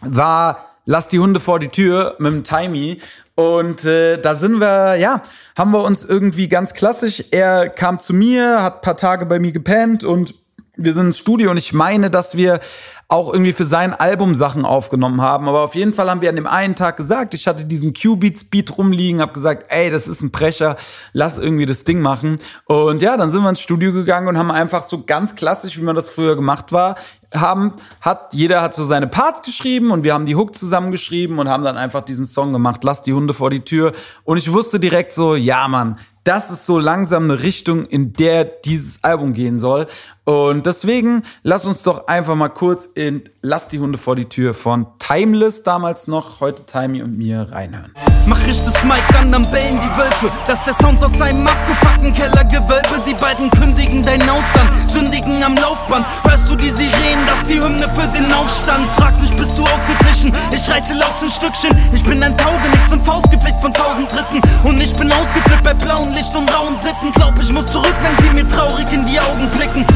war 0.00 0.68
Lass 0.90 1.08
die 1.08 1.18
Hunde 1.18 1.38
vor 1.38 1.58
die 1.58 1.68
Tür 1.68 2.16
mit 2.18 2.32
dem 2.32 2.44
Timey. 2.44 3.02
Und 3.34 3.84
äh, 3.84 4.18
da 4.18 4.34
sind 4.34 4.58
wir, 4.58 4.96
ja, 4.96 5.22
haben 5.54 5.70
wir 5.70 5.82
uns 5.82 6.02
irgendwie 6.02 6.48
ganz 6.48 6.72
klassisch. 6.72 7.24
Er 7.30 7.68
kam 7.68 7.98
zu 7.98 8.14
mir, 8.14 8.62
hat 8.62 8.80
paar 8.80 8.96
Tage 8.96 9.26
bei 9.26 9.38
mir 9.38 9.52
gepennt 9.52 10.02
und 10.02 10.34
wir 10.78 10.94
sind 10.94 11.06
ins 11.06 11.18
Studio 11.18 11.50
und 11.50 11.56
ich 11.56 11.72
meine, 11.72 12.08
dass 12.08 12.36
wir 12.36 12.60
auch 13.08 13.32
irgendwie 13.32 13.52
für 13.52 13.64
sein 13.64 13.94
Album 13.94 14.34
Sachen 14.34 14.64
aufgenommen 14.64 15.22
haben. 15.22 15.48
Aber 15.48 15.60
auf 15.62 15.74
jeden 15.74 15.94
Fall 15.94 16.10
haben 16.10 16.20
wir 16.20 16.28
an 16.28 16.36
dem 16.36 16.46
einen 16.46 16.76
Tag 16.76 16.96
gesagt, 16.96 17.34
ich 17.34 17.46
hatte 17.48 17.64
diesen 17.64 17.94
Q-Beats 17.94 18.44
Beat 18.44 18.76
rumliegen, 18.76 19.20
hab 19.20 19.34
gesagt, 19.34 19.66
ey, 19.70 19.90
das 19.90 20.06
ist 20.06 20.20
ein 20.20 20.30
Brecher, 20.30 20.76
lass 21.12 21.38
irgendwie 21.38 21.66
das 21.66 21.84
Ding 21.84 22.00
machen. 22.00 22.36
Und 22.66 23.02
ja, 23.02 23.16
dann 23.16 23.30
sind 23.30 23.42
wir 23.42 23.48
ins 23.48 23.60
Studio 23.60 23.92
gegangen 23.92 24.28
und 24.28 24.38
haben 24.38 24.50
einfach 24.50 24.82
so 24.82 25.04
ganz 25.04 25.34
klassisch, 25.34 25.78
wie 25.78 25.82
man 25.82 25.96
das 25.96 26.10
früher 26.10 26.36
gemacht 26.36 26.70
war, 26.70 26.96
haben, 27.34 27.74
hat, 28.00 28.34
jeder 28.34 28.62
hat 28.62 28.74
so 28.74 28.84
seine 28.84 29.06
Parts 29.06 29.42
geschrieben 29.42 29.90
und 29.90 30.04
wir 30.04 30.14
haben 30.14 30.26
die 30.26 30.36
Hook 30.36 30.54
zusammengeschrieben 30.54 31.38
und 31.38 31.48
haben 31.48 31.64
dann 31.64 31.76
einfach 31.76 32.02
diesen 32.02 32.26
Song 32.26 32.52
gemacht, 32.52 32.84
lass 32.84 33.02
die 33.02 33.12
Hunde 33.12 33.34
vor 33.34 33.50
die 33.50 33.60
Tür. 33.60 33.92
Und 34.24 34.38
ich 34.38 34.52
wusste 34.52 34.80
direkt 34.80 35.12
so, 35.12 35.34
ja, 35.34 35.66
Mann, 35.68 35.98
das 36.28 36.50
ist 36.50 36.66
so 36.66 36.78
langsam 36.78 37.24
eine 37.24 37.42
Richtung, 37.42 37.86
in 37.86 38.12
der 38.12 38.44
dieses 38.44 39.02
Album 39.02 39.32
gehen 39.32 39.58
soll. 39.58 39.86
Und 40.28 40.66
deswegen 40.66 41.22
lass 41.42 41.64
uns 41.64 41.82
doch 41.84 42.06
einfach 42.06 42.34
mal 42.34 42.50
kurz 42.50 42.84
in 42.84 43.22
Lass 43.40 43.68
die 43.68 43.78
Hunde 43.78 43.96
vor 43.96 44.14
die 44.14 44.26
Tür 44.26 44.52
von 44.52 44.86
Timeless 44.98 45.62
damals 45.62 46.06
noch, 46.06 46.42
heute 46.42 46.66
Timey 46.66 47.00
und 47.00 47.16
mir 47.16 47.48
reinhören. 47.50 47.94
Mach 48.26 48.46
ich 48.46 48.60
das 48.60 48.84
Mic 48.84 49.00
an, 49.18 49.32
dann 49.32 49.50
bellen 49.50 49.80
die 49.80 49.98
Wölfe. 49.98 50.30
Das 50.46 50.58
ist 50.58 50.66
der 50.66 50.74
Sound 50.74 51.02
aus 51.02 51.18
einem 51.18 51.46
abgefuckten 51.46 52.12
Kellergewölbe. 52.12 53.00
Die 53.06 53.14
beiden 53.14 53.50
kündigen 53.50 54.04
dein 54.04 54.20
Haus 54.30 54.44
an, 54.52 54.68
sündigen 54.86 55.42
am 55.42 55.56
Laufband. 55.56 56.04
Hörst 56.24 56.50
du 56.50 56.56
die 56.56 56.68
Sirenen, 56.68 57.24
das 57.26 57.38
ist 57.40 57.48
die 57.48 57.58
Hymne 57.58 57.88
für 57.94 58.06
den 58.08 58.30
Aufstand. 58.30 58.86
Frag 58.98 59.18
mich, 59.22 59.34
bist 59.34 59.56
du 59.56 59.62
ausgeglichen? 59.62 60.34
Ich 60.52 60.68
reiße 60.68 60.92
Laus 60.92 61.22
ein 61.22 61.30
Stückchen. 61.30 61.74
Ich 61.94 62.04
bin 62.04 62.22
ein 62.22 62.36
Taugenix 62.36 62.92
und 62.92 63.02
Faustgewicht 63.02 63.58
von 63.62 63.72
tausend 63.72 64.12
Dritten. 64.12 64.42
Und 64.62 64.78
ich 64.78 64.94
bin 64.94 65.10
ausgeflippt 65.10 65.64
bei 65.64 65.72
blauen 65.72 66.12
Licht 66.12 66.34
und 66.36 66.54
rauen 66.54 66.76
Sitten. 66.82 67.12
Glaub, 67.12 67.32
ich 67.40 67.50
muss 67.50 67.66
zurück, 67.72 67.94
wenn 68.02 68.22
sie 68.22 68.34
mir 68.34 68.46
traurig 68.46 68.92
in 68.92 69.06
die 69.06 69.18
Augen 69.18 69.48
blicken. 69.56 69.86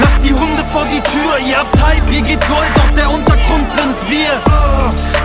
Lass 0.00 0.18
die 0.22 0.32
Hunde 0.32 0.62
vor 0.72 0.84
die 0.84 1.00
Tür, 1.00 1.38
ihr 1.46 1.58
habt 1.58 1.80
Hype, 1.82 2.08
hier 2.08 2.22
geht 2.22 2.40
Gold, 2.48 2.70
doch 2.76 2.94
der 2.96 3.10
Untergrund 3.10 3.66
sind 3.76 4.10
wir. 4.10 4.30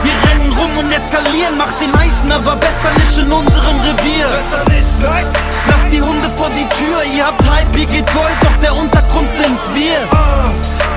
Wir 0.04 0.16
rennen 0.30 0.52
rum 0.54 0.78
und 0.78 0.92
eskalieren, 0.92 1.58
macht 1.58 1.80
den 1.82 1.98
heißen, 1.98 2.32
aber 2.32 2.56
besser 2.58 2.92
nicht 2.94 3.18
in 3.18 3.32
unserem 3.32 3.78
Revier. 3.80 4.28
Besser 4.28 4.70
nicht, 4.70 5.02
nein. 5.02 5.26
Lass 5.68 5.92
die 5.92 6.02
Hunde 6.02 6.30
vor 6.30 6.50
die 6.50 6.68
Tür, 6.76 7.04
ihr 7.16 7.26
habt 7.26 7.42
Hype, 7.50 7.76
hier 7.76 7.86
geht 7.88 8.14
Gold, 8.14 8.38
doch 8.42 8.58
der 8.62 8.76
Untergrund 8.76 9.30
sind 9.32 9.60
wir. 9.74 9.98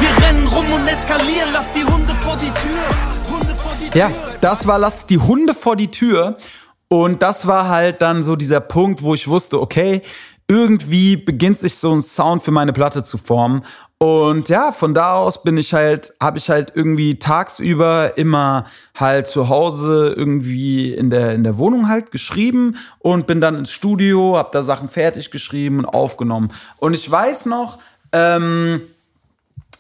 Wir 0.01 0.27
rennen 0.27 0.47
rum 0.49 0.73
und 0.73 0.87
eskalieren, 0.89 1.51
lass 1.53 1.71
die 1.71 1.85
Hunde 1.85 2.15
vor 2.23 2.37
die 2.37 2.51
Tür. 2.51 3.31
Hunde 3.31 3.55
vor 3.55 3.73
die 3.81 3.97
Ja, 3.99 4.09
Tür. 4.09 4.17
das 4.41 4.67
war 4.67 4.79
Lass 4.79 5.07
die 5.07 5.19
Hunde 5.19 5.55
vor 5.55 5.77
die 5.77 5.91
Tür. 5.91 6.37
Und 6.89 7.23
das 7.23 7.47
war 7.47 7.69
halt 7.69 8.01
dann 8.01 8.23
so 8.23 8.35
dieser 8.35 8.61
Punkt, 8.61 9.03
wo 9.03 9.13
ich 9.15 9.29
wusste, 9.29 9.61
okay, 9.61 10.01
irgendwie 10.49 11.17
beginnt 11.17 11.59
sich 11.59 11.77
so 11.77 11.93
ein 11.93 12.03
Sound 12.03 12.43
für 12.43 12.51
meine 12.51 12.73
Platte 12.73 13.03
zu 13.03 13.19
formen. 13.19 13.63
Und 13.99 14.49
ja, 14.49 14.73
von 14.73 14.95
da 14.95 15.15
aus 15.15 15.43
bin 15.43 15.57
ich 15.59 15.75
halt, 15.75 16.15
habe 16.21 16.39
ich 16.39 16.49
halt 16.49 16.73
irgendwie 16.75 17.19
tagsüber 17.19 18.17
immer 18.17 18.65
halt 18.95 19.27
zu 19.27 19.49
Hause 19.49 20.15
irgendwie 20.17 20.95
in 20.95 21.11
der, 21.11 21.35
in 21.35 21.45
der 21.45 21.59
Wohnung 21.59 21.89
halt 21.89 22.13
geschrieben 22.13 22.77
und 23.01 23.27
bin 23.27 23.41
dann 23.41 23.57
ins 23.57 23.73
Studio, 23.73 24.39
hab 24.39 24.53
da 24.53 24.63
Sachen 24.63 24.89
fertig 24.89 25.31
geschrieben 25.31 25.81
und 25.81 25.87
aufgenommen. 25.87 26.53
Und 26.79 26.95
ich 26.95 27.11
weiß 27.11 27.47
noch, 27.47 27.79
ähm, 28.13 28.81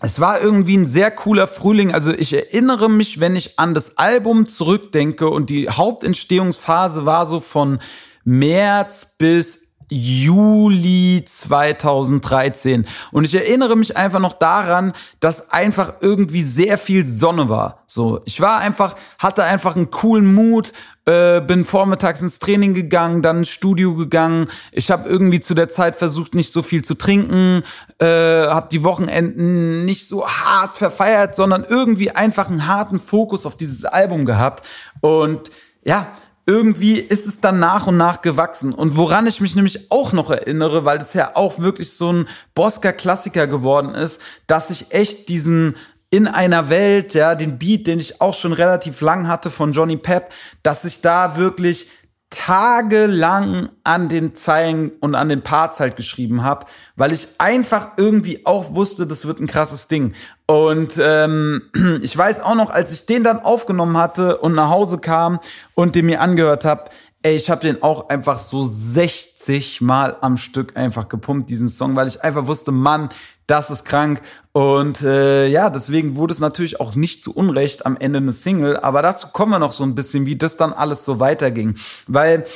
es 0.00 0.20
war 0.20 0.40
irgendwie 0.40 0.76
ein 0.76 0.86
sehr 0.86 1.12
cooler 1.12 1.46
Frühling. 1.46 1.94
Also 1.94 2.12
ich 2.12 2.32
erinnere 2.32 2.90
mich, 2.90 3.20
wenn 3.20 3.36
ich 3.36 3.58
an 3.58 3.72
das 3.72 3.98
Album 3.98 4.46
zurückdenke 4.46 5.28
und 5.28 5.48
die 5.48 5.70
Hauptentstehungsphase 5.70 7.06
war 7.06 7.24
so 7.24 7.38
von 7.40 7.78
März 8.24 9.16
bis 9.16 9.67
Juli 9.90 11.24
2013. 11.24 12.86
Und 13.10 13.24
ich 13.24 13.34
erinnere 13.34 13.76
mich 13.76 13.96
einfach 13.96 14.20
noch 14.20 14.34
daran, 14.34 14.92
dass 15.20 15.50
einfach 15.50 15.94
irgendwie 16.00 16.42
sehr 16.42 16.78
viel 16.78 17.04
Sonne 17.04 17.48
war. 17.48 17.84
So, 17.86 18.20
ich 18.26 18.40
war 18.40 18.58
einfach, 18.58 18.96
hatte 19.18 19.44
einfach 19.44 19.76
einen 19.76 19.90
coolen 19.90 20.34
Mut, 20.34 20.72
äh, 21.06 21.40
bin 21.40 21.64
vormittags 21.64 22.20
ins 22.20 22.38
Training 22.38 22.74
gegangen, 22.74 23.22
dann 23.22 23.38
ins 23.38 23.48
Studio 23.48 23.94
gegangen. 23.94 24.48
Ich 24.72 24.90
habe 24.90 25.08
irgendwie 25.08 25.40
zu 25.40 25.54
der 25.54 25.70
Zeit 25.70 25.96
versucht, 25.96 26.34
nicht 26.34 26.52
so 26.52 26.60
viel 26.60 26.84
zu 26.84 26.94
trinken, 26.94 27.62
äh, 27.98 28.04
habe 28.04 28.68
die 28.70 28.84
Wochenenden 28.84 29.86
nicht 29.86 30.06
so 30.06 30.28
hart 30.28 30.76
verfeiert, 30.76 31.34
sondern 31.34 31.64
irgendwie 31.64 32.10
einfach 32.10 32.48
einen 32.48 32.66
harten 32.66 33.00
Fokus 33.00 33.46
auf 33.46 33.56
dieses 33.56 33.86
Album 33.86 34.26
gehabt. 34.26 34.66
Und 35.00 35.50
ja, 35.82 36.06
irgendwie 36.48 36.94
ist 36.94 37.26
es 37.26 37.40
dann 37.42 37.60
nach 37.60 37.86
und 37.86 37.98
nach 37.98 38.22
gewachsen. 38.22 38.72
Und 38.72 38.96
woran 38.96 39.26
ich 39.26 39.42
mich 39.42 39.54
nämlich 39.54 39.92
auch 39.92 40.14
noch 40.14 40.30
erinnere, 40.30 40.86
weil 40.86 40.98
das 40.98 41.12
ja 41.12 41.36
auch 41.36 41.58
wirklich 41.58 41.92
so 41.92 42.10
ein 42.10 42.28
Bosker-Klassiker 42.54 43.46
geworden 43.46 43.94
ist, 43.94 44.22
dass 44.46 44.70
ich 44.70 44.92
echt 44.92 45.28
diesen 45.28 45.76
in 46.08 46.26
einer 46.26 46.70
Welt, 46.70 47.12
ja, 47.12 47.34
den 47.34 47.58
Beat, 47.58 47.86
den 47.86 48.00
ich 48.00 48.22
auch 48.22 48.32
schon 48.32 48.54
relativ 48.54 49.02
lang 49.02 49.28
hatte 49.28 49.50
von 49.50 49.74
Johnny 49.74 49.98
Pep, 49.98 50.32
dass 50.62 50.86
ich 50.86 51.02
da 51.02 51.36
wirklich 51.36 51.90
tagelang 52.30 53.70
an 53.84 54.08
den 54.08 54.34
Zeilen 54.34 54.90
und 55.00 55.14
an 55.14 55.28
den 55.28 55.42
Parts 55.42 55.80
halt 55.80 55.96
geschrieben 55.96 56.42
habe, 56.42 56.66
weil 56.96 57.12
ich 57.12 57.28
einfach 57.38 57.92
irgendwie 57.96 58.44
auch 58.44 58.74
wusste, 58.74 59.06
das 59.06 59.26
wird 59.26 59.40
ein 59.40 59.46
krasses 59.46 59.88
Ding. 59.88 60.14
Und 60.46 60.94
ähm, 61.00 61.62
ich 62.02 62.16
weiß 62.16 62.40
auch 62.40 62.54
noch, 62.54 62.70
als 62.70 62.92
ich 62.92 63.06
den 63.06 63.24
dann 63.24 63.40
aufgenommen 63.40 63.96
hatte 63.96 64.38
und 64.38 64.54
nach 64.54 64.68
Hause 64.68 64.98
kam 64.98 65.40
und 65.74 65.94
den 65.94 66.06
mir 66.06 66.20
angehört 66.20 66.64
habe, 66.64 66.90
ey, 67.22 67.34
ich 67.34 67.50
habe 67.50 67.62
den 67.62 67.82
auch 67.82 68.08
einfach 68.10 68.40
so 68.40 68.62
60 68.62 69.80
Mal 69.80 70.16
am 70.20 70.36
Stück 70.36 70.76
einfach 70.76 71.08
gepumpt, 71.08 71.50
diesen 71.50 71.68
Song, 71.68 71.96
weil 71.96 72.08
ich 72.08 72.22
einfach 72.22 72.46
wusste, 72.46 72.72
Mann, 72.72 73.08
das 73.48 73.70
ist 73.70 73.84
krank. 73.84 74.20
Und 74.52 75.02
äh, 75.02 75.48
ja, 75.48 75.70
deswegen 75.70 76.14
wurde 76.14 76.32
es 76.32 76.38
natürlich 76.38 76.80
auch 76.80 76.94
nicht 76.94 77.22
zu 77.22 77.34
Unrecht 77.34 77.84
am 77.86 77.96
Ende 77.96 78.18
eine 78.18 78.32
Single. 78.32 78.76
Aber 78.76 79.02
dazu 79.02 79.28
kommen 79.28 79.50
wir 79.50 79.58
noch 79.58 79.72
so 79.72 79.82
ein 79.82 79.96
bisschen, 79.96 80.26
wie 80.26 80.36
das 80.36 80.56
dann 80.56 80.72
alles 80.72 81.04
so 81.04 81.18
weiterging. 81.18 81.74
Weil 82.06 82.46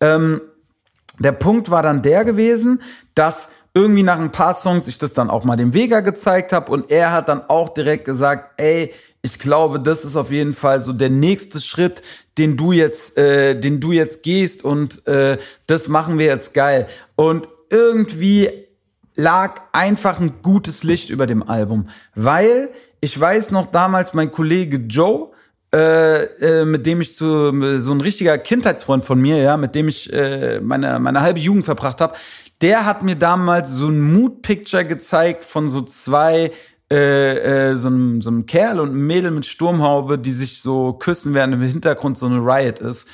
ähm, 0.00 0.40
der 1.18 1.32
Punkt 1.32 1.70
war 1.70 1.82
dann 1.82 2.02
der 2.02 2.24
gewesen, 2.24 2.82
dass 3.14 3.48
irgendwie 3.74 4.02
nach 4.02 4.18
ein 4.18 4.32
paar 4.32 4.54
Songs 4.54 4.86
ich 4.86 4.98
das 4.98 5.14
dann 5.14 5.30
auch 5.30 5.44
mal 5.44 5.56
dem 5.56 5.72
Vega 5.72 6.00
gezeigt 6.00 6.52
habe 6.52 6.70
und 6.70 6.90
er 6.90 7.12
hat 7.12 7.28
dann 7.28 7.48
auch 7.48 7.70
direkt 7.70 8.04
gesagt, 8.04 8.60
ey, 8.60 8.92
ich 9.22 9.38
glaube, 9.38 9.80
das 9.80 10.04
ist 10.04 10.16
auf 10.16 10.30
jeden 10.30 10.52
Fall 10.52 10.80
so 10.80 10.92
der 10.92 11.08
nächste 11.08 11.60
Schritt, 11.60 12.02
den 12.36 12.56
du 12.56 12.72
jetzt, 12.72 13.16
äh, 13.16 13.58
den 13.58 13.80
du 13.80 13.92
jetzt 13.92 14.22
gehst 14.24 14.64
und 14.64 15.06
äh, 15.06 15.38
das 15.66 15.88
machen 15.88 16.18
wir 16.18 16.26
jetzt 16.26 16.52
geil. 16.52 16.86
Und 17.16 17.48
irgendwie 17.70 18.61
lag 19.14 19.60
einfach 19.72 20.20
ein 20.20 20.42
gutes 20.42 20.84
Licht 20.84 21.10
über 21.10 21.26
dem 21.26 21.42
Album, 21.48 21.88
weil 22.14 22.70
ich 23.00 23.18
weiß 23.18 23.50
noch 23.50 23.66
damals 23.66 24.14
mein 24.14 24.30
Kollege 24.30 24.78
Joe, 24.78 25.30
äh, 25.74 26.24
äh, 26.24 26.64
mit 26.64 26.86
dem 26.86 27.00
ich 27.00 27.16
so, 27.16 27.78
so 27.78 27.92
ein 27.92 28.00
richtiger 28.00 28.38
Kindheitsfreund 28.38 29.04
von 29.04 29.20
mir, 29.20 29.38
ja, 29.38 29.56
mit 29.56 29.74
dem 29.74 29.88
ich 29.88 30.12
äh, 30.12 30.60
meine, 30.60 30.98
meine 30.98 31.22
halbe 31.22 31.40
Jugend 31.40 31.64
verbracht 31.64 32.00
habe, 32.00 32.14
der 32.60 32.84
hat 32.84 33.02
mir 33.02 33.16
damals 33.16 33.70
so 33.70 33.88
ein 33.88 34.12
Mood-Picture 34.12 34.84
gezeigt 34.84 35.44
von 35.44 35.68
so 35.68 35.82
zwei, 35.82 36.52
äh, 36.92 37.70
äh, 37.70 37.74
so, 37.74 37.88
einem, 37.88 38.22
so 38.22 38.30
einem 38.30 38.46
Kerl 38.46 38.80
und 38.80 38.90
einem 38.90 39.06
Mädel 39.06 39.30
mit 39.30 39.46
Sturmhaube, 39.46 40.18
die 40.18 40.30
sich 40.30 40.60
so 40.60 40.92
küssen, 40.92 41.34
während 41.34 41.54
im 41.54 41.62
Hintergrund 41.62 42.18
so 42.18 42.26
eine 42.26 42.38
Riot 42.38 42.78
ist. 42.78 43.08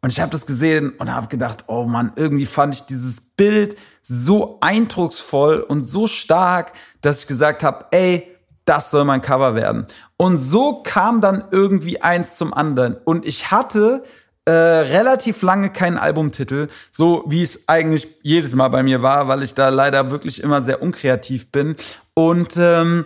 Und 0.00 0.10
ich 0.10 0.20
habe 0.20 0.30
das 0.30 0.46
gesehen 0.46 0.94
und 0.98 1.12
habe 1.12 1.28
gedacht, 1.28 1.64
oh 1.66 1.84
Mann, 1.84 2.12
irgendwie 2.16 2.46
fand 2.46 2.74
ich 2.74 2.82
dieses 2.86 3.20
Bild 3.36 3.76
so 4.08 4.58
eindrucksvoll 4.62 5.60
und 5.60 5.84
so 5.84 6.06
stark, 6.06 6.72
dass 7.02 7.20
ich 7.20 7.26
gesagt 7.26 7.62
habe, 7.62 7.86
ey, 7.90 8.34
das 8.64 8.90
soll 8.90 9.04
mein 9.04 9.20
Cover 9.20 9.54
werden. 9.54 9.86
Und 10.16 10.38
so 10.38 10.82
kam 10.82 11.20
dann 11.20 11.44
irgendwie 11.50 12.00
eins 12.00 12.36
zum 12.36 12.52
anderen. 12.54 12.96
Und 13.04 13.26
ich 13.26 13.50
hatte 13.50 14.02
äh, 14.46 14.50
relativ 14.50 15.42
lange 15.42 15.70
keinen 15.70 15.98
Albumtitel, 15.98 16.68
so 16.90 17.24
wie 17.28 17.42
es 17.42 17.68
eigentlich 17.68 18.06
jedes 18.22 18.54
Mal 18.54 18.68
bei 18.68 18.82
mir 18.82 19.02
war, 19.02 19.28
weil 19.28 19.42
ich 19.42 19.54
da 19.54 19.68
leider 19.68 20.10
wirklich 20.10 20.42
immer 20.42 20.62
sehr 20.62 20.82
unkreativ 20.82 21.52
bin. 21.52 21.76
Und 22.14 22.56
ähm, 22.56 23.04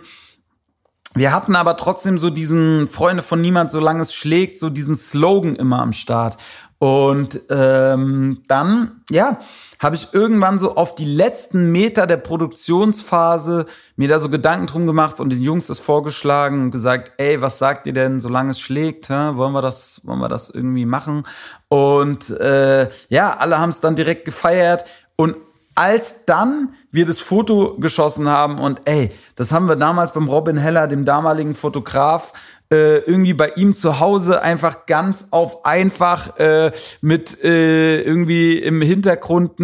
wir 1.15 1.33
hatten 1.33 1.55
aber 1.55 1.75
trotzdem 1.77 2.17
so 2.17 2.29
diesen 2.29 2.87
Freunde 2.87 3.21
von 3.21 3.41
niemand, 3.41 3.71
solange 3.71 4.01
es 4.01 4.13
schlägt, 4.13 4.57
so 4.57 4.69
diesen 4.69 4.95
Slogan 4.95 5.55
immer 5.55 5.81
am 5.81 5.93
Start. 5.93 6.37
Und 6.79 7.39
ähm, 7.49 8.43
dann, 8.47 9.03
ja, 9.09 9.39
habe 9.83 9.95
ich 9.95 10.13
irgendwann 10.13 10.59
so 10.59 10.75
auf 10.75 10.95
die 10.95 11.05
letzten 11.05 11.71
Meter 11.71 12.07
der 12.07 12.17
Produktionsphase 12.17 13.65
mir 13.97 14.07
da 14.07 14.17
so 14.17 14.29
Gedanken 14.29 14.67
drum 14.67 14.87
gemacht 14.87 15.19
und 15.19 15.29
den 15.29 15.41
Jungs 15.41 15.67
das 15.67 15.79
vorgeschlagen 15.79 16.61
und 16.61 16.71
gesagt, 16.71 17.11
ey, 17.17 17.41
was 17.41 17.59
sagt 17.59 17.85
ihr 17.85 17.93
denn, 17.93 18.19
solange 18.19 18.51
es 18.51 18.59
schlägt, 18.59 19.09
hä? 19.09 19.31
wollen 19.33 19.53
wir 19.53 19.61
das, 19.61 20.01
wollen 20.05 20.19
wir 20.19 20.29
das 20.29 20.49
irgendwie 20.49 20.85
machen? 20.85 21.27
Und 21.67 22.29
äh, 22.29 22.89
ja, 23.09 23.35
alle 23.37 23.59
haben 23.59 23.71
es 23.71 23.81
dann 23.81 23.95
direkt 23.95 24.25
gefeiert 24.25 24.85
und 25.17 25.35
als 25.75 26.25
dann 26.25 26.73
wir 26.91 27.05
das 27.05 27.19
Foto 27.19 27.77
geschossen 27.77 28.27
haben 28.29 28.59
und 28.59 28.81
ey, 28.85 29.09
das 29.35 29.51
haben 29.51 29.67
wir 29.67 29.75
damals 29.75 30.13
beim 30.13 30.27
Robin 30.27 30.57
Heller, 30.57 30.87
dem 30.87 31.05
damaligen 31.05 31.55
Fotograf, 31.55 32.33
äh, 32.71 32.99
irgendwie 32.99 33.33
bei 33.33 33.49
ihm 33.55 33.75
zu 33.75 33.99
Hause 33.99 34.41
einfach 34.41 34.85
ganz 34.85 35.27
auf 35.31 35.65
einfach 35.65 36.37
äh, 36.37 36.71
mit 37.01 37.43
äh, 37.43 38.01
irgendwie 38.01 38.57
im 38.57 38.81
Hintergrund 38.81 39.59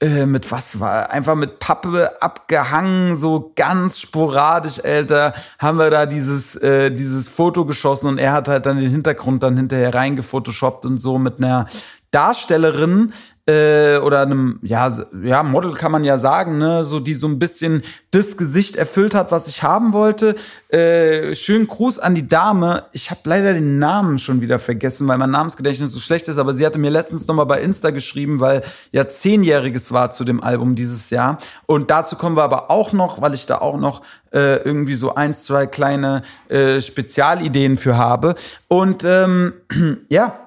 äh, 0.00 0.26
mit 0.26 0.50
was 0.50 0.80
war 0.80 1.10
einfach 1.10 1.36
mit 1.36 1.60
Pappe 1.60 2.20
abgehangen 2.20 3.14
so 3.14 3.52
ganz 3.54 4.00
sporadisch 4.00 4.80
älter 4.80 5.32
haben 5.60 5.78
wir 5.78 5.90
da 5.90 6.06
dieses 6.06 6.56
äh, 6.56 6.90
dieses 6.90 7.28
Foto 7.28 7.64
geschossen 7.64 8.08
und 8.08 8.18
er 8.18 8.32
hat 8.32 8.48
halt 8.48 8.66
dann 8.66 8.78
den 8.78 8.90
Hintergrund 8.90 9.44
dann 9.44 9.56
hinterher 9.56 9.94
reingefotoshoppt 9.94 10.86
und 10.86 10.98
so 10.98 11.18
mit 11.18 11.38
einer 11.38 11.66
Darstellerin 12.10 13.12
äh, 13.44 13.96
oder 13.98 14.20
einem, 14.20 14.60
ja, 14.62 14.88
ja, 15.24 15.42
Model 15.42 15.72
kann 15.72 15.90
man 15.90 16.04
ja 16.04 16.16
sagen, 16.16 16.58
ne, 16.58 16.84
so 16.84 17.00
die 17.00 17.14
so 17.14 17.26
ein 17.26 17.40
bisschen 17.40 17.82
das 18.12 18.36
Gesicht 18.36 18.76
erfüllt 18.76 19.16
hat, 19.16 19.32
was 19.32 19.48
ich 19.48 19.64
haben 19.64 19.92
wollte. 19.92 20.36
Äh, 20.68 21.34
schönen 21.34 21.66
Gruß 21.66 21.98
an 21.98 22.14
die 22.14 22.28
Dame. 22.28 22.84
Ich 22.92 23.10
habe 23.10 23.20
leider 23.24 23.52
den 23.52 23.80
Namen 23.80 24.18
schon 24.18 24.42
wieder 24.42 24.60
vergessen, 24.60 25.08
weil 25.08 25.18
mein 25.18 25.32
Namensgedächtnis 25.32 25.90
so 25.90 25.98
schlecht 25.98 26.28
ist, 26.28 26.38
aber 26.38 26.54
sie 26.54 26.64
hatte 26.64 26.78
mir 26.78 26.90
letztens 26.90 27.26
nochmal 27.26 27.46
bei 27.46 27.60
Insta 27.62 27.90
geschrieben, 27.90 28.38
weil 28.38 28.62
ja 28.92 29.08
zehnjähriges 29.08 29.90
war 29.90 30.12
zu 30.12 30.22
dem 30.22 30.40
Album 30.40 30.76
dieses 30.76 31.10
Jahr. 31.10 31.38
Und 31.66 31.90
dazu 31.90 32.14
kommen 32.14 32.36
wir 32.36 32.44
aber 32.44 32.70
auch 32.70 32.92
noch, 32.92 33.20
weil 33.22 33.34
ich 33.34 33.46
da 33.46 33.58
auch 33.58 33.76
noch 33.76 34.02
äh, 34.32 34.58
irgendwie 34.58 34.94
so 34.94 35.16
eins, 35.16 35.42
zwei 35.42 35.66
kleine 35.66 36.22
äh, 36.48 36.80
Spezialideen 36.80 37.76
für 37.76 37.96
habe. 37.96 38.36
Und 38.68 39.02
ähm, 39.04 39.54
ja, 40.08 40.38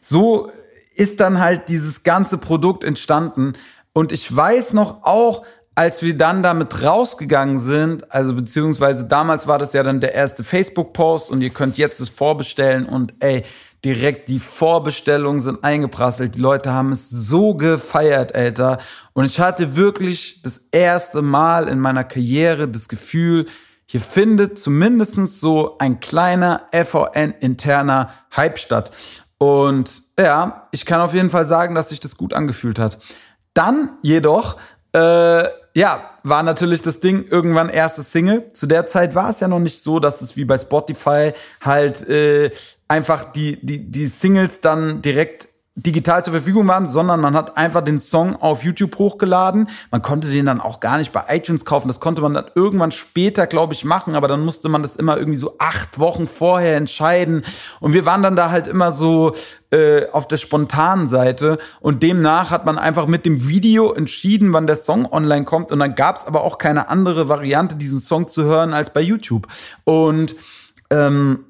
so 0.00 0.50
ist 0.94 1.20
dann 1.20 1.40
halt 1.40 1.68
dieses 1.68 2.02
ganze 2.02 2.38
Produkt 2.38 2.84
entstanden. 2.84 3.54
Und 3.92 4.12
ich 4.12 4.34
weiß 4.34 4.72
noch 4.72 5.04
auch, 5.04 5.44
als 5.74 6.02
wir 6.02 6.16
dann 6.16 6.42
damit 6.42 6.82
rausgegangen 6.82 7.58
sind, 7.58 8.12
also 8.12 8.34
beziehungsweise 8.34 9.06
damals 9.06 9.46
war 9.46 9.58
das 9.58 9.72
ja 9.72 9.82
dann 9.82 10.00
der 10.00 10.14
erste 10.14 10.44
Facebook-Post 10.44 11.30
und 11.30 11.40
ihr 11.40 11.50
könnt 11.50 11.78
jetzt 11.78 12.00
es 12.00 12.10
vorbestellen 12.10 12.84
und 12.84 13.14
ey, 13.20 13.44
direkt 13.84 14.28
die 14.28 14.38
Vorbestellungen 14.38 15.40
sind 15.40 15.64
eingeprasselt. 15.64 16.36
Die 16.36 16.40
Leute 16.40 16.72
haben 16.72 16.92
es 16.92 17.10
so 17.10 17.54
gefeiert, 17.54 18.34
Alter. 18.34 18.78
Und 19.12 19.24
ich 19.24 19.40
hatte 19.40 19.76
wirklich 19.76 20.42
das 20.42 20.68
erste 20.70 21.22
Mal 21.22 21.68
in 21.68 21.80
meiner 21.80 22.04
Karriere 22.04 22.68
das 22.68 22.88
Gefühl, 22.88 23.46
hier 23.86 24.00
findet 24.00 24.58
zumindest 24.58 25.16
so 25.38 25.76
ein 25.78 26.00
kleiner 26.00 26.62
FVN-interner 26.72 28.10
Hype 28.36 28.58
statt. 28.58 28.90
Und 29.42 30.04
ja, 30.16 30.68
ich 30.70 30.86
kann 30.86 31.00
auf 31.00 31.14
jeden 31.14 31.28
Fall 31.28 31.44
sagen, 31.44 31.74
dass 31.74 31.88
sich 31.88 31.98
das 31.98 32.16
gut 32.16 32.32
angefühlt 32.32 32.78
hat. 32.78 33.00
Dann 33.54 33.98
jedoch, 34.00 34.56
äh, 34.94 35.48
ja, 35.74 36.10
war 36.22 36.44
natürlich 36.44 36.80
das 36.80 37.00
Ding 37.00 37.26
irgendwann 37.26 37.68
erstes 37.68 38.12
Single. 38.12 38.52
Zu 38.52 38.66
der 38.66 38.86
Zeit 38.86 39.16
war 39.16 39.30
es 39.30 39.40
ja 39.40 39.48
noch 39.48 39.58
nicht 39.58 39.82
so, 39.82 39.98
dass 39.98 40.20
es 40.20 40.36
wie 40.36 40.44
bei 40.44 40.56
Spotify 40.58 41.32
halt 41.60 42.08
äh, 42.08 42.52
einfach 42.86 43.32
die, 43.32 43.58
die, 43.66 43.90
die 43.90 44.06
Singles 44.06 44.60
dann 44.60 45.02
direkt 45.02 45.48
digital 45.74 46.22
zur 46.22 46.32
Verfügung 46.32 46.68
waren, 46.68 46.86
sondern 46.86 47.20
man 47.20 47.34
hat 47.34 47.56
einfach 47.56 47.80
den 47.80 47.98
Song 47.98 48.36
auf 48.36 48.62
YouTube 48.62 48.98
hochgeladen. 48.98 49.70
Man 49.90 50.02
konnte 50.02 50.30
den 50.30 50.44
dann 50.44 50.60
auch 50.60 50.80
gar 50.80 50.98
nicht 50.98 51.12
bei 51.12 51.24
iTunes 51.28 51.64
kaufen. 51.64 51.88
Das 51.88 51.98
konnte 51.98 52.20
man 52.20 52.34
dann 52.34 52.44
irgendwann 52.54 52.92
später, 52.92 53.46
glaube 53.46 53.72
ich, 53.72 53.84
machen, 53.84 54.14
aber 54.14 54.28
dann 54.28 54.44
musste 54.44 54.68
man 54.68 54.82
das 54.82 54.96
immer 54.96 55.16
irgendwie 55.16 55.38
so 55.38 55.56
acht 55.58 55.98
Wochen 55.98 56.26
vorher 56.26 56.76
entscheiden. 56.76 57.42
Und 57.80 57.94
wir 57.94 58.04
waren 58.04 58.22
dann 58.22 58.36
da 58.36 58.50
halt 58.50 58.66
immer 58.66 58.92
so 58.92 59.32
äh, 59.70 60.06
auf 60.12 60.28
der 60.28 60.36
spontanen 60.36 61.08
Seite 61.08 61.58
und 61.80 62.02
demnach 62.02 62.50
hat 62.50 62.66
man 62.66 62.76
einfach 62.76 63.06
mit 63.06 63.24
dem 63.24 63.48
Video 63.48 63.94
entschieden, 63.94 64.52
wann 64.52 64.66
der 64.66 64.76
Song 64.76 65.10
online 65.10 65.46
kommt. 65.46 65.72
Und 65.72 65.78
dann 65.78 65.94
gab 65.94 66.16
es 66.16 66.26
aber 66.26 66.44
auch 66.44 66.58
keine 66.58 66.90
andere 66.90 67.30
Variante, 67.30 67.76
diesen 67.76 67.98
Song 67.98 68.28
zu 68.28 68.44
hören, 68.44 68.74
als 68.74 68.92
bei 68.92 69.00
YouTube. 69.00 69.46
Und 69.84 70.36
ähm, 70.90 71.46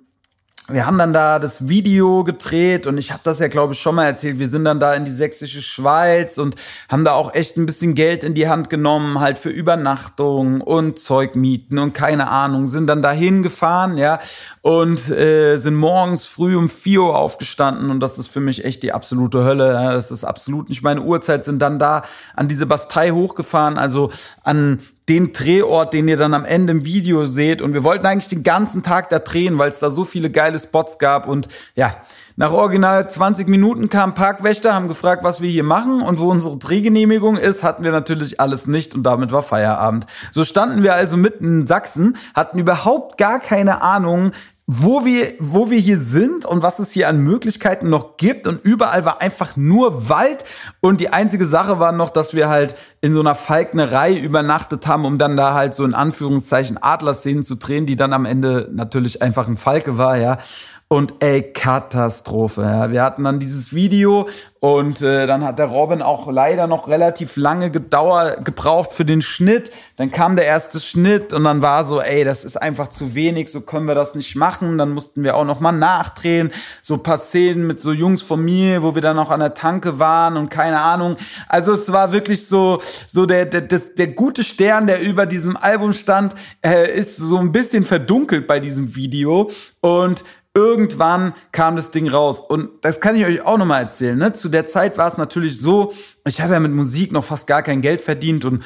wir 0.68 0.86
haben 0.86 0.96
dann 0.96 1.12
da 1.12 1.38
das 1.38 1.68
Video 1.68 2.22
gedreht 2.22 2.86
und 2.86 2.96
ich 2.96 3.10
habe 3.10 3.20
das 3.24 3.40
ja, 3.40 3.48
glaube 3.48 3.72
ich, 3.72 3.80
schon 3.80 3.96
mal 3.96 4.06
erzählt. 4.06 4.38
Wir 4.38 4.48
sind 4.48 4.64
dann 4.64 4.78
da 4.78 4.94
in 4.94 5.04
die 5.04 5.10
sächsische 5.10 5.60
Schweiz 5.60 6.38
und 6.38 6.54
haben 6.88 7.04
da 7.04 7.12
auch 7.12 7.34
echt 7.34 7.56
ein 7.56 7.66
bisschen 7.66 7.94
Geld 7.94 8.22
in 8.22 8.34
die 8.34 8.48
Hand 8.48 8.70
genommen, 8.70 9.18
halt 9.18 9.38
für 9.38 9.50
Übernachtung 9.50 10.60
und 10.60 11.00
Zeugmieten 11.00 11.78
und 11.78 11.94
keine 11.94 12.28
Ahnung. 12.28 12.66
Sind 12.66 12.86
dann 12.86 13.02
dahin 13.02 13.42
gefahren, 13.42 13.96
ja, 13.96 14.20
und 14.60 15.10
äh, 15.10 15.56
sind 15.56 15.74
morgens 15.74 16.26
früh 16.26 16.56
um 16.56 16.68
4 16.68 17.02
Uhr 17.02 17.18
aufgestanden 17.18 17.90
und 17.90 18.00
das 18.00 18.18
ist 18.18 18.28
für 18.28 18.40
mich 18.40 18.64
echt 18.64 18.84
die 18.84 18.92
absolute 18.92 19.44
Hölle. 19.44 19.72
Ja. 19.72 19.92
Das 19.92 20.10
ist 20.10 20.24
absolut 20.24 20.68
nicht 20.68 20.82
meine 20.82 21.02
Uhrzeit. 21.02 21.44
Sind 21.44 21.60
dann 21.60 21.80
da 21.80 22.02
an 22.36 22.46
diese 22.46 22.66
Bastei 22.66 23.10
hochgefahren, 23.10 23.78
also 23.78 24.10
an 24.44 24.78
den 25.08 25.32
Drehort, 25.32 25.92
den 25.94 26.06
ihr 26.06 26.16
dann 26.16 26.34
am 26.34 26.44
Ende 26.44 26.72
im 26.72 26.84
Video 26.84 27.24
seht. 27.24 27.60
Und 27.60 27.74
wir 27.74 27.82
wollten 27.82 28.06
eigentlich 28.06 28.28
den 28.28 28.42
ganzen 28.42 28.82
Tag 28.82 29.10
da 29.10 29.18
drehen, 29.18 29.58
weil 29.58 29.70
es 29.70 29.80
da 29.80 29.90
so 29.90 30.04
viele 30.04 30.30
geile 30.30 30.58
Spots 30.58 30.98
gab. 30.98 31.26
Und 31.26 31.48
ja, 31.74 31.94
nach 32.36 32.52
original 32.52 33.10
20 33.10 33.48
Minuten 33.48 33.88
kam 33.88 34.14
Parkwächter, 34.14 34.74
haben 34.74 34.88
gefragt, 34.88 35.24
was 35.24 35.40
wir 35.40 35.50
hier 35.50 35.64
machen. 35.64 36.02
Und 36.02 36.20
wo 36.20 36.30
unsere 36.30 36.56
Drehgenehmigung 36.56 37.36
ist, 37.36 37.62
hatten 37.62 37.84
wir 37.84 37.90
natürlich 37.90 38.40
alles 38.40 38.66
nicht. 38.66 38.94
Und 38.94 39.02
damit 39.02 39.32
war 39.32 39.42
Feierabend. 39.42 40.06
So 40.30 40.44
standen 40.44 40.82
wir 40.82 40.94
also 40.94 41.16
mitten 41.16 41.60
in 41.60 41.66
Sachsen, 41.66 42.16
hatten 42.34 42.58
überhaupt 42.58 43.18
gar 43.18 43.40
keine 43.40 43.82
Ahnung, 43.82 44.32
wo 44.66 45.04
wir, 45.04 45.32
wo 45.40 45.70
wir 45.70 45.78
hier 45.78 45.98
sind 45.98 46.46
und 46.46 46.62
was 46.62 46.78
es 46.78 46.92
hier 46.92 47.08
an 47.08 47.18
Möglichkeiten 47.18 47.90
noch 47.90 48.16
gibt. 48.16 48.46
Und 48.46 48.64
überall 48.64 49.04
war 49.04 49.20
einfach 49.20 49.56
nur 49.56 50.08
Wald. 50.08 50.44
Und 50.80 51.00
die 51.00 51.12
einzige 51.12 51.46
Sache 51.46 51.80
war 51.80 51.90
noch, 51.90 52.10
dass 52.10 52.32
wir 52.32 52.48
halt 52.48 52.76
in 53.00 53.12
so 53.12 53.20
einer 53.20 53.34
Falknerei 53.34 54.14
übernachtet 54.16 54.86
haben, 54.86 55.04
um 55.04 55.18
dann 55.18 55.36
da 55.36 55.54
halt 55.54 55.74
so 55.74 55.84
in 55.84 55.94
Anführungszeichen 55.94 56.80
Adlerszenen 56.80 57.42
zu 57.42 57.56
drehen, 57.56 57.86
die 57.86 57.96
dann 57.96 58.12
am 58.12 58.24
Ende 58.24 58.68
natürlich 58.72 59.20
einfach 59.20 59.48
ein 59.48 59.56
Falke 59.56 59.98
war, 59.98 60.16
ja. 60.16 60.38
Und 60.92 61.14
ey, 61.20 61.40
Katastrophe. 61.40 62.60
Ja. 62.60 62.90
Wir 62.90 63.02
hatten 63.02 63.24
dann 63.24 63.38
dieses 63.38 63.72
Video 63.72 64.28
und 64.60 65.00
äh, 65.00 65.26
dann 65.26 65.42
hat 65.42 65.58
der 65.58 65.64
Robin 65.64 66.02
auch 66.02 66.30
leider 66.30 66.66
noch 66.66 66.86
relativ 66.86 67.38
lange 67.38 67.70
gedauert, 67.70 68.44
gebraucht 68.44 68.92
für 68.92 69.06
den 69.06 69.22
Schnitt. 69.22 69.72
Dann 69.96 70.10
kam 70.10 70.36
der 70.36 70.44
erste 70.44 70.80
Schnitt 70.80 71.32
und 71.32 71.44
dann 71.44 71.62
war 71.62 71.86
so, 71.86 72.02
ey, 72.02 72.24
das 72.24 72.44
ist 72.44 72.60
einfach 72.60 72.88
zu 72.88 73.14
wenig, 73.14 73.48
so 73.48 73.62
können 73.62 73.86
wir 73.86 73.94
das 73.94 74.14
nicht 74.14 74.36
machen. 74.36 74.76
Dann 74.76 74.90
mussten 74.90 75.24
wir 75.24 75.34
auch 75.34 75.46
noch 75.46 75.60
mal 75.60 75.72
nachdrehen. 75.72 76.52
So 76.82 76.98
paar 76.98 77.16
Szenen 77.16 77.66
mit 77.66 77.80
so 77.80 77.90
Jungs 77.90 78.20
von 78.20 78.44
mir, 78.44 78.82
wo 78.82 78.94
wir 78.94 79.00
dann 79.00 79.18
auch 79.18 79.30
an 79.30 79.40
der 79.40 79.54
Tanke 79.54 79.98
waren 79.98 80.36
und 80.36 80.50
keine 80.50 80.78
Ahnung. 80.78 81.16
Also 81.48 81.72
es 81.72 81.90
war 81.90 82.12
wirklich 82.12 82.46
so, 82.46 82.82
so 83.08 83.24
der, 83.24 83.46
der, 83.46 83.62
das, 83.62 83.94
der 83.94 84.08
gute 84.08 84.44
Stern, 84.44 84.86
der 84.86 85.00
über 85.00 85.24
diesem 85.24 85.56
Album 85.56 85.94
stand, 85.94 86.34
äh, 86.60 86.94
ist 86.94 87.16
so 87.16 87.38
ein 87.38 87.50
bisschen 87.50 87.86
verdunkelt 87.86 88.46
bei 88.46 88.60
diesem 88.60 88.94
Video. 88.94 89.50
Und 89.80 90.22
irgendwann 90.54 91.32
kam 91.50 91.76
das 91.76 91.90
Ding 91.90 92.08
raus. 92.08 92.40
Und 92.40 92.70
das 92.82 93.00
kann 93.00 93.16
ich 93.16 93.24
euch 93.24 93.42
auch 93.42 93.58
nochmal 93.58 93.82
erzählen. 93.82 94.18
Ne? 94.18 94.32
Zu 94.32 94.48
der 94.48 94.66
Zeit 94.66 94.98
war 94.98 95.08
es 95.08 95.16
natürlich 95.16 95.58
so, 95.58 95.92
ich 96.26 96.40
habe 96.40 96.52
ja 96.54 96.60
mit 96.60 96.72
Musik 96.72 97.12
noch 97.12 97.24
fast 97.24 97.46
gar 97.46 97.62
kein 97.62 97.80
Geld 97.80 98.00
verdient 98.00 98.44
und 98.44 98.62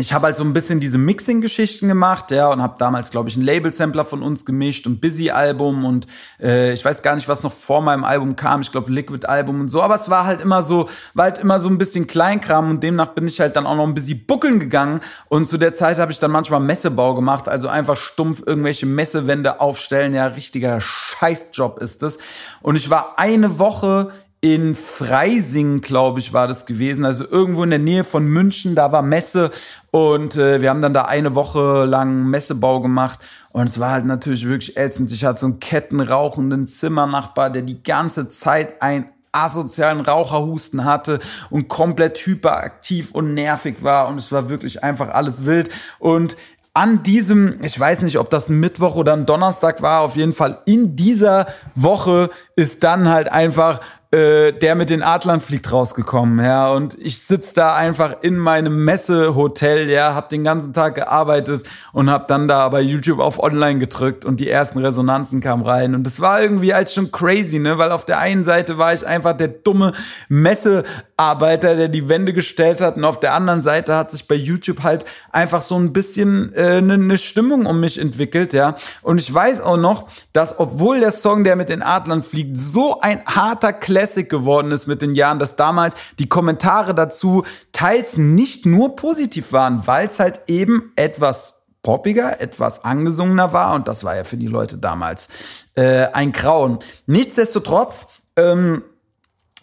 ich 0.00 0.12
habe 0.12 0.26
halt 0.26 0.36
so 0.36 0.44
ein 0.44 0.52
bisschen 0.52 0.80
diese 0.80 0.98
Mixing-Geschichten 0.98 1.88
gemacht, 1.88 2.30
ja, 2.30 2.52
und 2.52 2.62
habe 2.62 2.74
damals, 2.78 3.10
glaube 3.10 3.28
ich, 3.28 3.36
einen 3.36 3.44
Label-Sampler 3.44 4.04
von 4.04 4.22
uns 4.22 4.44
gemischt 4.44 4.86
und 4.86 5.00
Busy-Album 5.00 5.84
und 5.84 6.06
äh, 6.40 6.72
ich 6.72 6.84
weiß 6.84 7.02
gar 7.02 7.14
nicht, 7.14 7.28
was 7.28 7.42
noch 7.42 7.52
vor 7.52 7.82
meinem 7.82 8.04
Album 8.04 8.36
kam. 8.36 8.60
Ich 8.60 8.70
glaube, 8.70 8.92
Liquid-Album 8.92 9.60
und 9.60 9.68
so. 9.68 9.82
Aber 9.82 9.96
es 9.96 10.08
war 10.08 10.24
halt 10.24 10.40
immer 10.40 10.62
so, 10.62 10.88
war 11.14 11.24
halt 11.24 11.38
immer 11.38 11.58
so 11.58 11.68
ein 11.68 11.78
bisschen 11.78 12.06
Kleinkram 12.06 12.70
und 12.70 12.82
demnach 12.82 13.08
bin 13.08 13.26
ich 13.26 13.40
halt 13.40 13.56
dann 13.56 13.66
auch 13.66 13.76
noch 13.76 13.86
ein 13.86 13.94
bisschen 13.94 14.24
buckeln 14.26 14.60
gegangen. 14.60 15.00
Und 15.28 15.48
zu 15.48 15.58
der 15.58 15.74
Zeit 15.74 15.98
habe 15.98 16.12
ich 16.12 16.20
dann 16.20 16.30
manchmal 16.30 16.60
Messebau 16.60 17.14
gemacht, 17.14 17.48
also 17.48 17.68
einfach 17.68 17.96
stumpf 17.96 18.42
irgendwelche 18.46 18.86
Messewände 18.86 19.60
aufstellen. 19.60 20.14
Ja, 20.14 20.26
richtiger 20.26 20.80
Scheißjob 20.80 21.80
ist 21.80 22.02
es. 22.02 22.18
Und 22.62 22.76
ich 22.76 22.88
war 22.90 23.18
eine 23.18 23.58
Woche 23.58 24.12
in 24.40 24.76
Freising, 24.76 25.80
glaube 25.80 26.20
ich, 26.20 26.32
war 26.32 26.46
das 26.46 26.64
gewesen. 26.64 27.04
Also 27.04 27.24
irgendwo 27.28 27.64
in 27.64 27.70
der 27.70 27.78
Nähe 27.80 28.04
von 28.04 28.24
München, 28.26 28.74
da 28.74 28.92
war 28.92 29.02
Messe 29.02 29.50
und 29.90 30.36
äh, 30.36 30.62
wir 30.62 30.70
haben 30.70 30.82
dann 30.82 30.94
da 30.94 31.06
eine 31.06 31.34
Woche 31.34 31.84
lang 31.84 32.24
Messebau 32.24 32.80
gemacht 32.80 33.18
und 33.50 33.68
es 33.68 33.80
war 33.80 33.90
halt 33.90 34.04
natürlich 34.04 34.48
wirklich 34.48 34.76
ätzend. 34.76 35.10
Ich 35.10 35.24
hatte 35.24 35.40
so 35.40 35.46
einen 35.46 35.60
kettenrauchenden 35.60 36.68
Zimmernachbar, 36.68 37.50
der 37.50 37.62
die 37.62 37.82
ganze 37.82 38.28
Zeit 38.28 38.80
ein 38.80 39.10
asozialen 39.32 40.00
Raucherhusten 40.00 40.84
hatte 40.84 41.18
und 41.50 41.68
komplett 41.68 42.18
hyperaktiv 42.18 43.10
und 43.12 43.34
nervig 43.34 43.82
war 43.82 44.08
und 44.08 44.16
es 44.16 44.32
war 44.32 44.48
wirklich 44.48 44.82
einfach 44.84 45.10
alles 45.10 45.46
wild 45.46 45.70
und 45.98 46.36
an 46.74 47.02
diesem, 47.02 47.58
ich 47.62 47.78
weiß 47.78 48.02
nicht, 48.02 48.18
ob 48.18 48.30
das 48.30 48.48
ein 48.48 48.60
Mittwoch 48.60 48.94
oder 48.94 49.12
ein 49.12 49.26
Donnerstag 49.26 49.82
war, 49.82 50.02
auf 50.02 50.14
jeden 50.14 50.32
Fall 50.32 50.58
in 50.64 50.94
dieser 50.94 51.48
Woche 51.74 52.30
ist 52.54 52.84
dann 52.84 53.08
halt 53.08 53.32
einfach 53.32 53.80
äh, 54.10 54.52
der 54.52 54.74
mit 54.74 54.88
den 54.88 55.02
Adlern 55.02 55.38
fliegt 55.38 55.70
rausgekommen, 55.70 56.42
ja. 56.42 56.70
Und 56.70 56.96
ich 56.98 57.20
sitz 57.20 57.52
da 57.52 57.74
einfach 57.74 58.16
in 58.22 58.38
meinem 58.38 58.82
Messehotel, 58.86 59.90
ja, 59.90 60.14
hab 60.14 60.30
den 60.30 60.44
ganzen 60.44 60.72
Tag 60.72 60.94
gearbeitet 60.94 61.68
und 61.92 62.08
hab 62.08 62.26
dann 62.26 62.48
da 62.48 62.66
bei 62.70 62.80
YouTube 62.80 63.18
auf 63.18 63.38
Online 63.38 63.78
gedrückt 63.78 64.24
und 64.24 64.40
die 64.40 64.48
ersten 64.48 64.78
Resonanzen 64.78 65.42
kamen 65.42 65.62
rein. 65.62 65.94
Und 65.94 66.04
das 66.04 66.20
war 66.20 66.40
irgendwie 66.40 66.72
halt 66.72 66.88
schon 66.88 67.12
crazy, 67.12 67.58
ne? 67.58 67.76
Weil 67.76 67.92
auf 67.92 68.06
der 68.06 68.18
einen 68.18 68.44
Seite 68.44 68.78
war 68.78 68.94
ich 68.94 69.06
einfach 69.06 69.36
der 69.36 69.48
dumme 69.48 69.92
Messearbeiter, 70.30 71.76
der 71.76 71.88
die 71.88 72.08
Wände 72.08 72.32
gestellt 72.32 72.80
hat, 72.80 72.96
und 72.96 73.04
auf 73.04 73.20
der 73.20 73.34
anderen 73.34 73.60
Seite 73.60 73.94
hat 73.94 74.10
sich 74.10 74.26
bei 74.26 74.36
YouTube 74.36 74.84
halt 74.84 75.04
einfach 75.32 75.60
so 75.60 75.76
ein 75.76 75.92
bisschen 75.92 76.54
äh, 76.54 76.80
ne, 76.80 76.96
ne 76.96 77.18
Stimmung 77.18 77.66
um 77.66 77.78
mich 77.78 78.00
entwickelt, 78.00 78.54
ja. 78.54 78.74
Und 79.02 79.20
ich 79.20 79.32
weiß 79.32 79.60
auch 79.60 79.76
noch, 79.76 80.08
dass 80.32 80.58
obwohl 80.58 81.00
der 81.00 81.10
Song, 81.12 81.44
der 81.44 81.56
mit 81.56 81.68
den 81.68 81.82
Adlern 81.82 82.22
fliegt, 82.22 82.56
so 82.56 83.02
ein 83.02 83.20
harter 83.26 83.74
Clash 83.74 83.97
Classic 83.98 84.28
geworden 84.28 84.70
ist 84.70 84.86
mit 84.86 85.02
den 85.02 85.12
Jahren, 85.12 85.40
dass 85.40 85.56
damals 85.56 85.96
die 86.20 86.28
Kommentare 86.28 86.94
dazu 86.94 87.44
teils 87.72 88.16
nicht 88.16 88.64
nur 88.64 88.94
positiv 88.94 89.52
waren, 89.52 89.88
weil 89.88 90.06
es 90.06 90.20
halt 90.20 90.42
eben 90.46 90.92
etwas 90.94 91.64
poppiger, 91.82 92.40
etwas 92.40 92.84
angesungener 92.84 93.52
war 93.52 93.74
und 93.74 93.88
das 93.88 94.04
war 94.04 94.14
ja 94.14 94.22
für 94.22 94.36
die 94.36 94.46
Leute 94.46 94.78
damals 94.78 95.28
äh, 95.74 96.06
ein 96.12 96.30
Grauen. 96.30 96.78
Nichtsdestotrotz 97.06 98.20
ähm, 98.36 98.84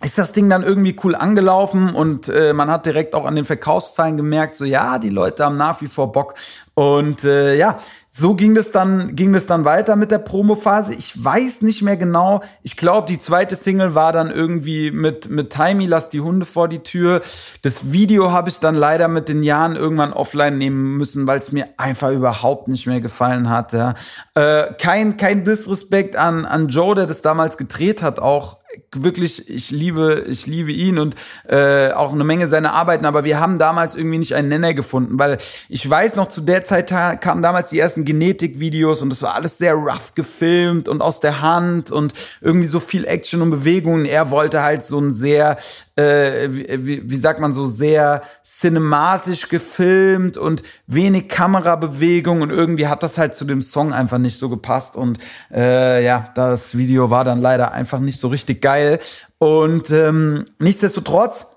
ist 0.04 0.18
das 0.18 0.34
Ding 0.34 0.50
dann 0.50 0.64
irgendwie 0.64 0.98
cool 1.06 1.16
angelaufen 1.16 1.96
und 1.96 2.28
äh, 2.28 2.52
man 2.52 2.70
hat 2.70 2.86
direkt 2.86 3.16
auch 3.16 3.26
an 3.26 3.36
den 3.36 3.46
Verkaufszahlen 3.46 4.18
gemerkt, 4.18 4.56
so 4.58 4.66
ja, 4.66 5.00
die 5.00 5.12
Leute 5.12 5.46
haben 5.46 5.56
nach 5.56 5.80
wie 5.80 5.88
vor 5.88 6.12
Bock. 6.12 6.34
Und 6.74 7.24
äh, 7.24 7.56
ja, 7.56 7.80
so 8.18 8.34
ging 8.34 8.56
das 8.56 8.72
dann, 8.72 9.14
ging 9.18 9.34
das 9.34 9.46
dann 9.46 9.66
weiter 9.66 9.98
mit 9.98 10.10
der 10.10 10.20
Promophase. 10.20 10.94
Ich 10.94 11.22
weiß 11.22 11.64
nicht 11.64 11.82
mehr 11.82 11.98
genau. 11.98 12.42
Ich 12.64 12.78
glaube, 12.78 13.08
die 13.10 13.20
zweite 13.20 13.58
Single 13.58 13.94
war 13.94 14.14
dann 14.14 14.32
irgendwie 14.32 14.90
mit, 14.92 15.30
mit 15.30 15.50
Timey, 15.50 15.86
lass 15.86 16.08
die 16.08 16.22
Hunde 16.22 16.46
vor 16.46 16.70
die 16.70 16.80
Tür. 16.80 17.22
Das 17.62 17.92
Video 17.92 18.32
habe 18.32 18.48
ich 18.48 18.62
dann 18.62 18.74
leider 18.74 19.10
mit 19.10 19.28
den 19.28 19.44
Jahren 19.44 19.76
irgendwann 19.76 20.14
offline 20.14 20.58
nehmen 20.58 20.96
müssen, 20.96 21.28
weil 21.28 21.40
es 21.40 21.52
mir 21.52 21.68
einfach 21.76 22.12
überhaupt 22.12 22.70
nicht 22.70 22.88
mehr 22.88 23.02
gefallen 23.02 23.50
hat. 23.50 23.74
Ja. 23.74 23.96
Äh, 24.34 24.74
kein, 24.80 25.18
kein 25.18 25.44
Disrespekt 25.44 26.16
an, 26.16 26.46
an 26.46 26.70
Joe, 26.70 26.96
der 26.96 27.08
das 27.08 27.22
damals 27.22 27.58
gedreht 27.58 28.02
hat, 28.02 28.20
auch 28.20 28.60
wirklich, 29.04 29.50
ich 29.50 29.72
liebe, 29.72 30.26
ich 30.28 30.48
liebe 30.48 30.72
ihn 30.72 30.98
und 30.98 31.16
äh, 31.48 31.92
auch 31.92 32.14
eine 32.14 32.24
Menge 32.24 32.48
seiner 32.48 32.74
Arbeiten, 32.74 33.06
aber 33.06 33.24
wir 33.24 33.40
haben 33.40 33.60
damals 33.60 33.96
irgendwie 33.96 34.18
nicht 34.18 34.36
einen 34.36 34.50
Nenner 34.50 34.74
gefunden, 34.74 35.20
weil 35.20 35.38
ich 35.70 35.90
weiß 35.90 36.16
noch, 36.16 36.30
zu 36.30 36.42
der 36.42 36.64
Zeit 36.64 36.90
kamen 37.22 37.42
damals 37.42 37.70
die 37.70 37.80
ersten 37.80 38.06
Genetik-Videos 38.06 39.02
und 39.02 39.10
das 39.10 39.22
war 39.22 39.36
alles 39.36 39.58
sehr 39.58 39.74
rough 39.74 40.14
gefilmt 40.16 40.90
und 40.90 41.02
aus 41.02 41.20
der 41.20 41.42
Hand 41.42 41.92
und 41.92 42.14
irgendwie 42.42 42.68
so 42.68 42.80
viel 42.80 43.06
Action 43.06 43.42
und 43.42 43.52
Bewegungen. 43.52 44.06
Er 44.06 44.32
wollte 44.32 44.62
halt 44.62 44.84
so 44.84 45.00
ein 45.00 45.12
sehr, 45.12 45.58
äh, 45.96 46.48
wie, 46.50 47.10
wie 47.10 47.16
sagt 47.16 47.40
man, 47.40 47.54
so 47.54 47.66
sehr 47.66 48.22
cinematisch 48.60 49.50
gefilmt 49.50 50.38
und 50.38 50.64
wenig 50.88 51.28
Kamerabewegung 51.28 52.42
und 52.42 52.52
irgendwie 52.52 52.88
hat 52.88 53.04
das 53.04 53.18
halt 53.18 53.36
zu 53.36 53.44
dem 53.44 53.62
Song 53.62 53.92
einfach 53.92 54.18
nicht 54.18 54.38
so 54.38 54.50
gepasst 54.50 54.96
und 54.96 55.20
äh, 55.54 56.04
ja, 56.06 56.32
das 56.36 56.78
Video 56.78 57.10
war 57.10 57.26
dann 57.26 57.42
leider 57.42 57.74
einfach 57.74 58.00
nicht 58.00 58.18
so 58.18 58.30
richtig 58.30 58.62
geil 58.86 59.00
und 59.38 59.90
ähm, 59.92 60.46
nichtsdestotrotz 60.60 61.52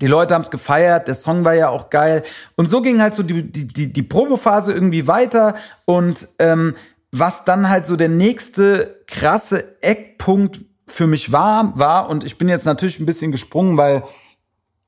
die 0.00 0.08
Leute 0.08 0.34
haben 0.34 0.42
es 0.42 0.50
gefeiert, 0.50 1.06
der 1.06 1.14
Song 1.14 1.44
war 1.44 1.54
ja 1.54 1.68
auch 1.68 1.88
geil. 1.88 2.24
Und 2.56 2.68
so 2.68 2.82
ging 2.82 3.00
halt 3.00 3.14
so 3.14 3.22
die, 3.22 3.44
die, 3.44 3.68
die, 3.68 3.92
die 3.92 4.02
Probephase 4.02 4.72
irgendwie 4.72 5.06
weiter. 5.06 5.54
Und 5.84 6.26
ähm, 6.40 6.74
was 7.12 7.44
dann 7.44 7.68
halt 7.68 7.86
so 7.86 7.94
der 7.94 8.08
nächste 8.08 9.02
krasse 9.06 9.80
Eckpunkt 9.82 10.60
für 10.88 11.06
mich 11.06 11.30
war, 11.30 11.78
war, 11.78 12.10
und 12.10 12.24
ich 12.24 12.38
bin 12.38 12.48
jetzt 12.48 12.66
natürlich 12.66 12.98
ein 12.98 13.06
bisschen 13.06 13.30
gesprungen, 13.30 13.76
weil 13.76 14.02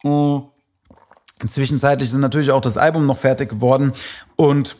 mh, 0.02 0.42
zwischenzeitlich 1.46 2.08
ist 2.08 2.16
natürlich 2.16 2.50
auch 2.50 2.60
das 2.60 2.76
Album 2.76 3.06
noch 3.06 3.18
fertig 3.18 3.48
geworden. 3.48 3.92
Und 4.34 4.74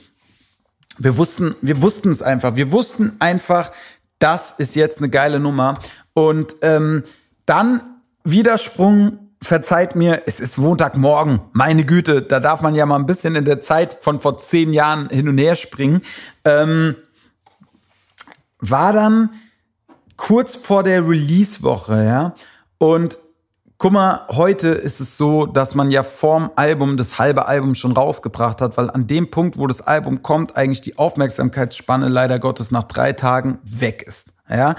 wir 0.99 1.17
wussten, 1.17 1.55
wir 1.63 1.81
wussten 1.83 2.11
es 2.11 2.21
einfach. 2.21 2.57
Wir 2.57 2.73
wussten 2.73 3.15
einfach, 3.21 3.71
das 4.19 4.53
ist 4.59 4.75
jetzt 4.75 4.99
eine 4.99 5.09
geile 5.09 5.39
Nummer. 5.39 5.79
Und 6.17 6.57
ähm, 6.63 7.03
dann 7.45 7.83
Widersprung 8.25 9.19
verzeiht 9.43 9.97
mir, 9.97 10.23
es 10.25 10.41
ist 10.41 10.57
Montagmorgen, 10.57 11.41
meine 11.53 11.85
Güte, 11.85 12.23
da 12.23 12.41
darf 12.41 12.63
man 12.63 12.75
ja 12.75 12.87
mal 12.87 12.97
ein 12.97 13.05
bisschen 13.05 13.37
in 13.37 13.45
der 13.45 13.61
Zeit 13.61 13.99
von 14.01 14.19
vor 14.19 14.39
zehn 14.39 14.73
Jahren 14.73 15.11
hin 15.11 15.29
und 15.29 15.37
her 15.37 15.57
springen. 15.57 16.01
Ähm, 16.47 16.97
war 18.61 18.95
dann 18.95 19.29
kurz 20.17 20.55
vor 20.55 20.83
der 20.83 21.07
Release-Woche, 21.07 22.03
ja. 22.03 22.35
Und 22.79 23.19
guck 23.77 23.93
mal, 23.93 24.23
heute 24.31 24.71
ist 24.71 25.01
es 25.01 25.19
so, 25.19 25.45
dass 25.45 25.75
man 25.75 25.91
ja 25.91 26.03
vorm 26.03 26.51
Album 26.57 26.97
das 26.97 27.19
halbe 27.19 27.45
Album 27.45 27.75
schon 27.75 27.93
rausgebracht 27.93 28.63
hat, 28.63 28.79
weil 28.79 28.89
an 28.89 29.07
dem 29.07 29.31
Punkt, 29.31 29.59
wo 29.59 29.67
das 29.67 29.83
Album 29.87 30.23
kommt, 30.23 30.57
eigentlich 30.57 30.81
die 30.81 30.97
Aufmerksamkeitsspanne 30.97 32.09
leider 32.09 32.39
Gottes 32.39 32.71
nach 32.71 32.85
drei 32.85 33.13
Tagen 33.13 33.59
weg 33.65 34.03
ist. 34.03 34.33
Ja, 34.49 34.77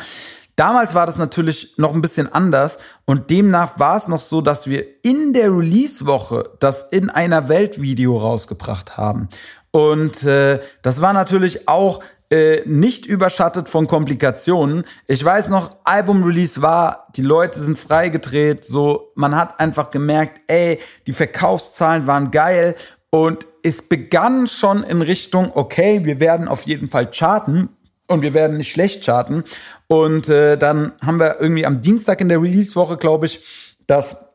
Damals 0.57 0.95
war 0.95 1.05
das 1.05 1.17
natürlich 1.17 1.77
noch 1.77 1.93
ein 1.93 2.01
bisschen 2.01 2.33
anders 2.33 2.79
und 3.05 3.29
demnach 3.29 3.77
war 3.77 3.95
es 3.95 4.07
noch 4.07 4.19
so, 4.19 4.41
dass 4.41 4.67
wir 4.67 4.85
in 5.03 5.31
der 5.31 5.55
Release-Woche 5.55 6.49
das 6.59 6.89
in 6.89 7.11
einer 7.11 7.47
Welt-Video 7.47 8.17
rausgebracht 8.17 8.97
haben. 8.97 9.29
Und 9.69 10.23
äh, 10.23 10.59
das 10.81 10.99
war 10.99 11.13
natürlich 11.13 11.67
auch 11.67 12.01
äh, 12.31 12.63
nicht 12.65 13.05
überschattet 13.05 13.69
von 13.69 13.85
Komplikationen. 13.85 14.83
Ich 15.05 15.23
weiß 15.23 15.49
noch, 15.49 15.77
Album-Release 15.83 16.63
war, 16.63 17.07
die 17.15 17.21
Leute 17.21 17.59
sind 17.59 17.77
freigedreht, 17.77 18.65
so, 18.65 19.11
man 19.13 19.35
hat 19.35 19.59
einfach 19.59 19.91
gemerkt, 19.91 20.41
ey, 20.47 20.79
die 21.05 21.13
Verkaufszahlen 21.13 22.07
waren 22.07 22.31
geil 22.31 22.73
und 23.11 23.45
es 23.61 23.87
begann 23.87 24.47
schon 24.47 24.83
in 24.83 25.03
Richtung, 25.03 25.51
okay, 25.53 26.03
wir 26.03 26.19
werden 26.19 26.47
auf 26.47 26.63
jeden 26.63 26.89
Fall 26.89 27.11
charten 27.11 27.69
und 28.07 28.21
wir 28.21 28.33
werden 28.33 28.57
nicht 28.57 28.71
schlecht 28.71 29.03
charten. 29.03 29.43
Und 29.87 30.29
äh, 30.29 30.57
dann 30.57 30.93
haben 31.05 31.19
wir 31.19 31.39
irgendwie 31.39 31.65
am 31.65 31.81
Dienstag 31.81 32.21
in 32.21 32.29
der 32.29 32.41
Release-Woche, 32.41 32.97
glaube 32.97 33.25
ich, 33.25 33.41
das 33.87 34.27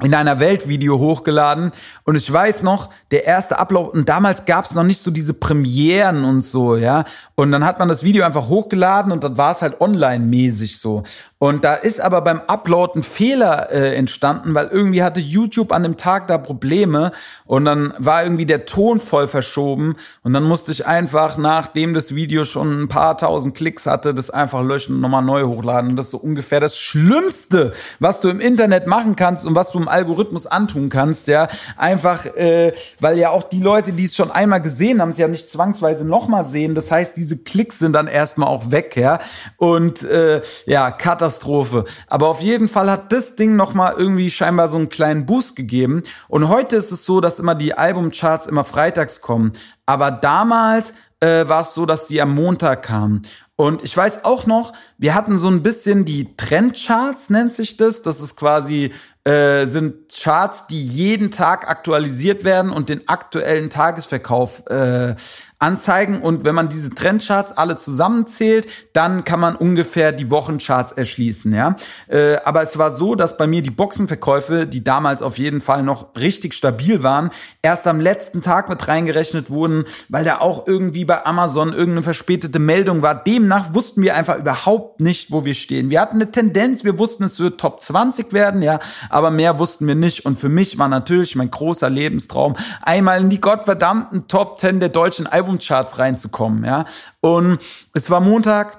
in 0.00 0.14
einer 0.14 0.40
Weltvideo 0.40 0.98
hochgeladen 0.98 1.70
und 2.04 2.16
ich 2.16 2.32
weiß 2.32 2.62
noch, 2.62 2.88
der 3.10 3.26
erste 3.26 3.58
Upload 3.58 3.90
und 3.90 4.08
damals 4.08 4.46
gab 4.46 4.64
es 4.64 4.74
noch 4.74 4.84
nicht 4.84 5.02
so 5.02 5.10
diese 5.10 5.34
Premieren 5.34 6.24
und 6.24 6.40
so, 6.40 6.76
ja. 6.76 7.04
Und 7.34 7.52
dann 7.52 7.62
hat 7.62 7.78
man 7.78 7.88
das 7.88 8.02
Video 8.02 8.24
einfach 8.24 8.48
hochgeladen 8.48 9.12
und 9.12 9.22
dann 9.22 9.36
war 9.36 9.52
es 9.52 9.60
halt 9.60 9.82
online-mäßig 9.82 10.78
so. 10.78 11.02
Und 11.42 11.64
da 11.64 11.74
ist 11.74 12.00
aber 12.00 12.20
beim 12.20 12.40
Upload 12.46 13.00
ein 13.00 13.02
Fehler 13.02 13.72
äh, 13.72 13.96
entstanden, 13.96 14.54
weil 14.54 14.68
irgendwie 14.68 15.02
hatte 15.02 15.18
YouTube 15.18 15.72
an 15.72 15.82
dem 15.82 15.96
Tag 15.96 16.28
da 16.28 16.38
Probleme 16.38 17.10
und 17.46 17.64
dann 17.64 17.92
war 17.98 18.22
irgendwie 18.22 18.46
der 18.46 18.64
Ton 18.64 19.00
voll 19.00 19.26
verschoben 19.26 19.96
und 20.22 20.34
dann 20.34 20.44
musste 20.44 20.70
ich 20.70 20.86
einfach, 20.86 21.38
nachdem 21.38 21.94
das 21.94 22.14
Video 22.14 22.44
schon 22.44 22.82
ein 22.82 22.86
paar 22.86 23.18
tausend 23.18 23.56
Klicks 23.56 23.86
hatte, 23.86 24.14
das 24.14 24.30
einfach 24.30 24.62
löschen 24.62 24.94
und 24.94 25.00
nochmal 25.00 25.24
neu 25.24 25.42
hochladen. 25.42 25.90
Und 25.90 25.96
das 25.96 26.06
ist 26.06 26.12
so 26.12 26.18
ungefähr 26.18 26.60
das 26.60 26.78
Schlimmste, 26.78 27.72
was 27.98 28.20
du 28.20 28.28
im 28.28 28.38
Internet 28.38 28.86
machen 28.86 29.16
kannst 29.16 29.44
und 29.44 29.56
was 29.56 29.72
du 29.72 29.80
im 29.80 29.88
Algorithmus 29.88 30.46
antun 30.46 30.90
kannst, 30.90 31.26
ja. 31.26 31.48
Einfach, 31.76 32.24
äh, 32.24 32.72
weil 33.00 33.18
ja 33.18 33.30
auch 33.30 33.42
die 33.42 33.60
Leute, 33.60 33.92
die 33.92 34.04
es 34.04 34.14
schon 34.14 34.30
einmal 34.30 34.60
gesehen 34.60 35.02
haben, 35.02 35.08
es 35.08 35.18
ja 35.18 35.26
nicht 35.26 35.48
zwangsweise 35.48 36.06
nochmal 36.06 36.44
sehen. 36.44 36.76
Das 36.76 36.92
heißt, 36.92 37.16
diese 37.16 37.38
Klicks 37.38 37.80
sind 37.80 37.94
dann 37.94 38.06
erstmal 38.06 38.46
auch 38.46 38.70
weg, 38.70 38.94
ja. 38.94 39.18
Und 39.56 40.04
äh, 40.04 40.40
ja, 40.66 40.92
Katastrophe 40.92 41.31
Katastrophe. 41.32 41.84
Aber 42.08 42.28
auf 42.28 42.40
jeden 42.40 42.68
Fall 42.68 42.90
hat 42.90 43.12
das 43.12 43.36
Ding 43.36 43.56
nochmal 43.56 43.94
irgendwie 43.96 44.30
scheinbar 44.30 44.68
so 44.68 44.78
einen 44.78 44.88
kleinen 44.88 45.26
Boost 45.26 45.56
gegeben. 45.56 46.02
Und 46.28 46.48
heute 46.48 46.76
ist 46.76 46.92
es 46.92 47.04
so, 47.04 47.20
dass 47.20 47.38
immer 47.38 47.54
die 47.54 47.74
Albumcharts 47.74 48.46
immer 48.46 48.64
freitags 48.64 49.20
kommen. 49.20 49.52
Aber 49.86 50.10
damals 50.10 50.94
äh, 51.20 51.48
war 51.48 51.62
es 51.62 51.74
so, 51.74 51.86
dass 51.86 52.06
die 52.06 52.20
am 52.20 52.34
Montag 52.34 52.82
kamen. 52.82 53.22
Und 53.56 53.82
ich 53.82 53.96
weiß 53.96 54.24
auch 54.24 54.46
noch, 54.46 54.72
wir 54.98 55.14
hatten 55.14 55.36
so 55.36 55.48
ein 55.48 55.62
bisschen 55.62 56.04
die 56.04 56.36
Trendcharts, 56.36 57.30
nennt 57.30 57.52
sich 57.52 57.76
das. 57.76 58.02
Das 58.02 58.20
ist 58.20 58.36
quasi, 58.36 58.92
äh, 59.24 59.66
sind 59.66 60.10
Charts, 60.12 60.66
die 60.66 60.82
jeden 60.82 61.30
Tag 61.30 61.68
aktualisiert 61.68 62.44
werden 62.44 62.72
und 62.72 62.88
den 62.88 63.08
aktuellen 63.08 63.70
Tagesverkauf 63.70 64.66
äh, 64.68 65.14
anzeigen. 65.62 66.20
Und 66.20 66.44
wenn 66.44 66.54
man 66.54 66.68
diese 66.68 66.90
Trendcharts 66.90 67.52
alle 67.52 67.76
zusammenzählt, 67.76 68.68
dann 68.92 69.24
kann 69.24 69.40
man 69.40 69.56
ungefähr 69.56 70.12
die 70.12 70.30
Wochencharts 70.30 70.92
erschließen. 70.92 71.52
Ja? 71.54 71.76
Äh, 72.08 72.36
aber 72.44 72.62
es 72.62 72.76
war 72.76 72.90
so, 72.90 73.14
dass 73.14 73.36
bei 73.38 73.46
mir 73.46 73.62
die 73.62 73.70
Boxenverkäufe, 73.70 74.66
die 74.66 74.84
damals 74.84 75.22
auf 75.22 75.38
jeden 75.38 75.60
Fall 75.60 75.82
noch 75.82 76.14
richtig 76.16 76.54
stabil 76.54 77.02
waren, 77.02 77.30
erst 77.62 77.86
am 77.86 78.00
letzten 78.00 78.42
Tag 78.42 78.68
mit 78.68 78.86
reingerechnet 78.88 79.50
wurden, 79.50 79.84
weil 80.08 80.24
da 80.24 80.38
auch 80.38 80.66
irgendwie 80.66 81.04
bei 81.04 81.24
Amazon 81.24 81.72
irgendeine 81.72 82.02
verspätete 82.02 82.58
Meldung 82.58 83.02
war. 83.02 83.14
Demnach 83.14 83.72
wussten 83.72 84.02
wir 84.02 84.16
einfach 84.16 84.38
überhaupt 84.38 85.00
nicht, 85.00 85.30
wo 85.30 85.44
wir 85.44 85.54
stehen. 85.54 85.90
Wir 85.90 86.00
hatten 86.00 86.16
eine 86.16 86.30
Tendenz, 86.30 86.84
wir 86.84 86.98
wussten, 86.98 87.24
es 87.24 87.38
wird 87.38 87.60
Top 87.60 87.80
20 87.80 88.32
werden, 88.32 88.62
ja, 88.62 88.80
aber 89.08 89.30
mehr 89.30 89.58
wussten 89.58 89.86
wir 89.86 89.94
nicht. 89.94 90.26
Und 90.26 90.38
für 90.38 90.48
mich 90.48 90.78
war 90.78 90.88
natürlich 90.88 91.36
mein 91.36 91.50
großer 91.50 91.88
Lebenstraum, 91.88 92.56
einmal 92.82 93.20
in 93.20 93.30
die 93.30 93.40
gottverdammten 93.40 94.26
Top 94.26 94.58
10 94.58 94.80
der 94.80 94.88
deutschen 94.88 95.26
Album 95.26 95.51
Albumcharts 95.52 95.98
reinzukommen, 95.98 96.64
ja. 96.64 96.86
Und 97.20 97.58
es 97.94 98.10
war 98.10 98.20
Montag 98.20 98.78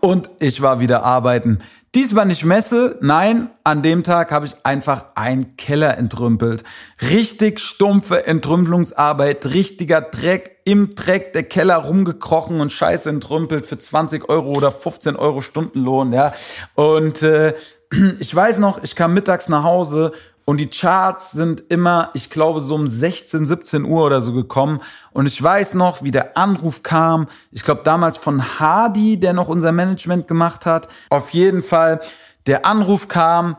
und 0.00 0.30
ich 0.40 0.62
war 0.62 0.80
wieder 0.80 1.02
arbeiten. 1.02 1.58
Diesmal 1.94 2.26
nicht 2.26 2.44
Messe, 2.44 2.98
nein, 3.00 3.50
an 3.64 3.82
dem 3.82 4.04
Tag 4.04 4.30
habe 4.30 4.44
ich 4.44 4.54
einfach 4.64 5.06
einen 5.14 5.56
Keller 5.56 5.96
entrümpelt. 5.96 6.62
Richtig 7.00 7.58
stumpfe 7.58 8.26
Entrümpelungsarbeit, 8.26 9.46
richtiger 9.46 10.02
Dreck, 10.02 10.58
im 10.66 10.90
Dreck 10.90 11.32
der 11.32 11.44
Keller 11.44 11.76
rumgekrochen 11.76 12.60
und 12.60 12.72
Scheiße 12.72 13.08
entrümpelt 13.08 13.64
für 13.64 13.78
20 13.78 14.28
Euro 14.28 14.52
oder 14.52 14.70
15 14.70 15.16
Euro 15.16 15.40
Stundenlohn, 15.40 16.12
ja. 16.12 16.32
Und 16.74 17.22
äh, 17.22 17.54
ich 18.18 18.34
weiß 18.34 18.58
noch, 18.58 18.82
ich 18.82 18.94
kam 18.94 19.14
mittags 19.14 19.48
nach 19.48 19.62
Hause 19.62 20.12
und 20.46 20.58
die 20.58 20.70
Charts 20.70 21.32
sind 21.32 21.64
immer, 21.70 22.10
ich 22.14 22.30
glaube, 22.30 22.60
so 22.60 22.76
um 22.76 22.86
16, 22.86 23.46
17 23.46 23.84
Uhr 23.84 24.06
oder 24.06 24.20
so 24.20 24.32
gekommen. 24.32 24.80
Und 25.10 25.26
ich 25.26 25.42
weiß 25.42 25.74
noch, 25.74 26.04
wie 26.04 26.12
der 26.12 26.38
Anruf 26.38 26.84
kam. 26.84 27.26
Ich 27.50 27.64
glaube, 27.64 27.80
damals 27.82 28.16
von 28.16 28.60
Hardy, 28.60 29.18
der 29.18 29.32
noch 29.32 29.48
unser 29.48 29.72
Management 29.72 30.28
gemacht 30.28 30.64
hat. 30.64 30.86
Auf 31.10 31.30
jeden 31.30 31.64
Fall, 31.64 32.00
der 32.46 32.64
Anruf 32.64 33.08
kam 33.08 33.56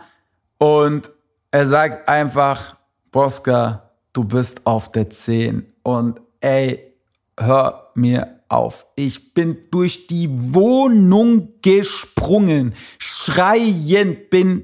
und 0.59 1.11
er 1.51 1.67
sagt 1.67 2.07
einfach, 2.07 2.77
Boska, 3.11 3.91
du 4.13 4.23
bist 4.23 4.65
auf 4.65 4.89
der 4.89 5.09
10. 5.09 5.65
Und 5.83 6.21
ey, 6.39 6.93
hör 7.37 7.91
mir 7.95 8.39
auf. 8.47 8.85
Ich 8.95 9.33
bin 9.33 9.57
durch 9.71 10.07
die 10.07 10.29
Wohnung 10.53 11.49
gesprungen, 11.61 12.75
schreiend, 12.97 14.29
bin 14.29 14.63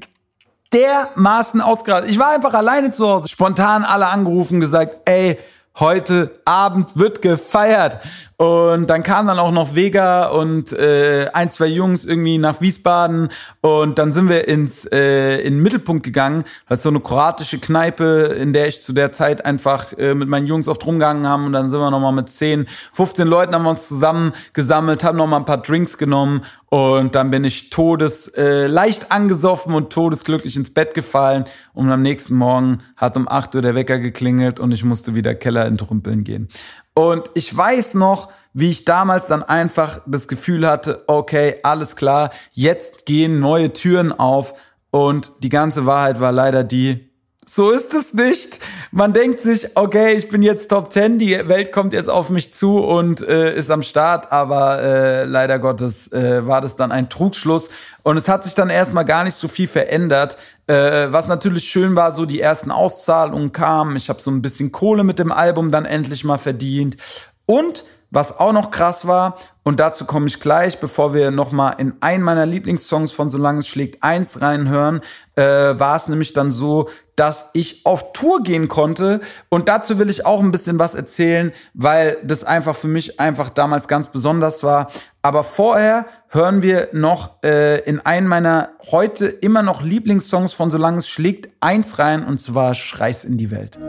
dermaßen 0.73 1.61
ausgerastet. 1.61 2.11
Ich 2.11 2.19
war 2.19 2.31
einfach 2.31 2.53
alleine 2.53 2.91
zu 2.91 3.07
Hause. 3.07 3.29
Spontan 3.29 3.83
alle 3.83 4.07
angerufen, 4.07 4.59
gesagt, 4.59 4.97
ey, 5.05 5.37
heute 5.79 6.31
Abend 6.45 6.97
wird 6.97 7.21
gefeiert. 7.21 7.99
Und 8.43 8.87
dann 8.87 9.03
kam 9.03 9.27
dann 9.27 9.39
auch 9.39 9.53
noch 9.53 9.73
Vega 9.73 10.27
und 10.27 10.73
äh, 10.73 11.29
ein, 11.31 11.49
zwei 11.49 11.67
Jungs 11.67 12.03
irgendwie 12.03 12.37
nach 12.37 12.59
Wiesbaden. 12.59 13.29
Und 13.61 13.97
dann 13.97 14.11
sind 14.11 14.27
wir 14.27 14.49
ins 14.49 14.83
äh, 14.91 15.37
in 15.37 15.53
den 15.53 15.61
Mittelpunkt 15.61 16.03
gegangen. 16.03 16.43
Das 16.67 16.79
ist 16.79 16.83
so 16.83 16.89
eine 16.89 16.99
kroatische 16.99 17.59
Kneipe, 17.59 18.35
in 18.37 18.51
der 18.51 18.67
ich 18.67 18.81
zu 18.81 18.91
der 18.91 19.13
Zeit 19.13 19.45
einfach 19.45 19.93
äh, 19.97 20.13
mit 20.13 20.27
meinen 20.27 20.45
Jungs 20.45 20.67
oft 20.67 20.85
rumgegangen 20.85 21.25
haben. 21.25 21.45
Und 21.45 21.53
dann 21.53 21.69
sind 21.69 21.79
wir 21.79 21.89
nochmal 21.89 22.11
mit 22.11 22.27
10, 22.27 22.67
15 22.91 23.25
Leuten 23.29 23.55
haben 23.55 23.63
wir 23.63 23.69
uns 23.69 23.87
zusammen 23.87 24.33
gesammelt, 24.51 25.05
haben 25.05 25.17
nochmal 25.17 25.39
ein 25.39 25.45
paar 25.45 25.61
Drinks 25.61 25.97
genommen. 25.97 26.41
Und 26.67 27.13
dann 27.15 27.29
bin 27.29 27.45
ich 27.45 27.69
todes, 27.69 28.29
äh, 28.29 28.65
leicht 28.65 29.11
angesoffen 29.11 29.75
und 29.75 29.93
todesglücklich 29.93 30.55
ins 30.57 30.73
Bett 30.73 30.95
gefallen. 30.95 31.45
Und 31.73 31.89
am 31.91 32.01
nächsten 32.01 32.35
Morgen 32.35 32.79
hat 32.97 33.15
um 33.15 33.29
8 33.29 33.55
Uhr 33.55 33.61
der 33.61 33.75
Wecker 33.75 33.99
geklingelt 33.99 34.59
und 34.59 34.73
ich 34.73 34.83
musste 34.83 35.13
wieder 35.13 35.35
Keller 35.35 35.65
entrümpeln 35.65 36.23
gehen. 36.23 36.49
Und 36.93 37.31
ich 37.33 37.55
weiß 37.55 37.95
noch, 37.95 38.31
wie 38.53 38.69
ich 38.69 38.85
damals 38.85 39.27
dann 39.27 39.43
einfach 39.43 40.01
das 40.05 40.27
Gefühl 40.27 40.67
hatte, 40.67 41.03
okay, 41.07 41.55
alles 41.63 41.95
klar, 41.95 42.31
jetzt 42.51 43.05
gehen 43.05 43.39
neue 43.39 43.73
Türen 43.73 44.11
auf. 44.11 44.53
Und 44.91 45.31
die 45.43 45.49
ganze 45.49 45.87
Wahrheit 45.87 46.19
war 46.19 46.31
leider 46.31 46.63
die, 46.63 47.09
so 47.45 47.71
ist 47.71 47.93
es 47.93 48.13
nicht. 48.13 48.59
Man 48.91 49.13
denkt 49.13 49.41
sich, 49.41 49.75
okay, 49.75 50.13
ich 50.13 50.29
bin 50.29 50.41
jetzt 50.41 50.69
Top 50.69 50.91
10, 50.91 51.19
die 51.19 51.47
Welt 51.47 51.71
kommt 51.71 51.93
jetzt 51.93 52.09
auf 52.09 52.29
mich 52.29 52.53
zu 52.53 52.79
und 52.79 53.21
äh, 53.27 53.55
ist 53.55 53.71
am 53.71 53.83
Start, 53.83 54.31
aber 54.31 54.81
äh, 54.81 55.23
leider 55.25 55.59
Gottes 55.59 56.11
äh, 56.11 56.45
war 56.47 56.61
das 56.61 56.75
dann 56.75 56.91
ein 56.91 57.09
Trugschluss. 57.09 57.69
Und 58.03 58.17
es 58.17 58.27
hat 58.27 58.43
sich 58.43 58.55
dann 58.55 58.69
erstmal 58.69 59.05
gar 59.05 59.23
nicht 59.23 59.35
so 59.35 59.47
viel 59.47 59.67
verändert. 59.67 60.37
Äh, 60.67 61.11
was 61.11 61.27
natürlich 61.27 61.65
schön 61.65 61.95
war, 61.95 62.11
so 62.11 62.25
die 62.25 62.39
ersten 62.41 62.71
Auszahlungen 62.71 63.51
kamen. 63.51 63.95
Ich 63.95 64.09
habe 64.09 64.21
so 64.21 64.31
ein 64.31 64.41
bisschen 64.41 64.71
Kohle 64.71 65.03
mit 65.03 65.19
dem 65.19 65.31
Album 65.31 65.71
dann 65.71 65.85
endlich 65.85 66.23
mal 66.23 66.37
verdient. 66.37 66.97
Und 67.45 67.83
was 68.13 68.39
auch 68.39 68.53
noch 68.53 68.71
krass 68.71 69.07
war, 69.07 69.35
und 69.63 69.79
dazu 69.79 70.05
komme 70.05 70.27
ich 70.27 70.41
gleich, 70.41 70.79
bevor 70.79 71.13
wir 71.13 71.31
nochmal 71.31 71.75
in 71.77 71.93
einen 72.01 72.23
meiner 72.23 72.45
Lieblingssongs 72.45 73.13
von 73.13 73.31
Solange 73.31 73.59
es 73.59 73.67
schlägt 73.67 74.03
eins 74.03 74.41
reinhören, 74.41 74.99
äh, 75.35 75.43
war 75.43 75.95
es 75.95 76.09
nämlich 76.09 76.33
dann 76.33 76.51
so, 76.51 76.89
dass 77.15 77.51
ich 77.53 77.85
auf 77.85 78.11
Tour 78.11 78.43
gehen 78.43 78.67
konnte. 78.67 79.21
Und 79.47 79.69
dazu 79.69 79.99
will 79.99 80.09
ich 80.09 80.25
auch 80.25 80.41
ein 80.41 80.51
bisschen 80.51 80.79
was 80.79 80.95
erzählen, 80.95 81.53
weil 81.73 82.17
das 82.23 82.43
einfach 82.43 82.75
für 82.75 82.89
mich 82.89 83.21
einfach 83.21 83.49
damals 83.49 83.87
ganz 83.87 84.09
besonders 84.09 84.63
war. 84.63 84.87
Aber 85.21 85.45
vorher 85.45 86.05
hören 86.27 86.61
wir 86.61 86.89
noch 86.91 87.41
äh, 87.43 87.79
in 87.85 88.01
einen 88.01 88.27
meiner 88.27 88.71
heute 88.91 89.27
immer 89.27 89.63
noch 89.63 89.81
Lieblingssongs 89.81 90.51
von 90.51 90.71
Solange 90.71 90.97
es 90.97 91.07
schlägt 91.07 91.49
eins 91.61 91.99
rein, 91.99 92.25
und 92.25 92.37
zwar 92.37 92.75
Schreis 92.75 93.23
in 93.23 93.37
die 93.37 93.49
Welt. 93.49 93.79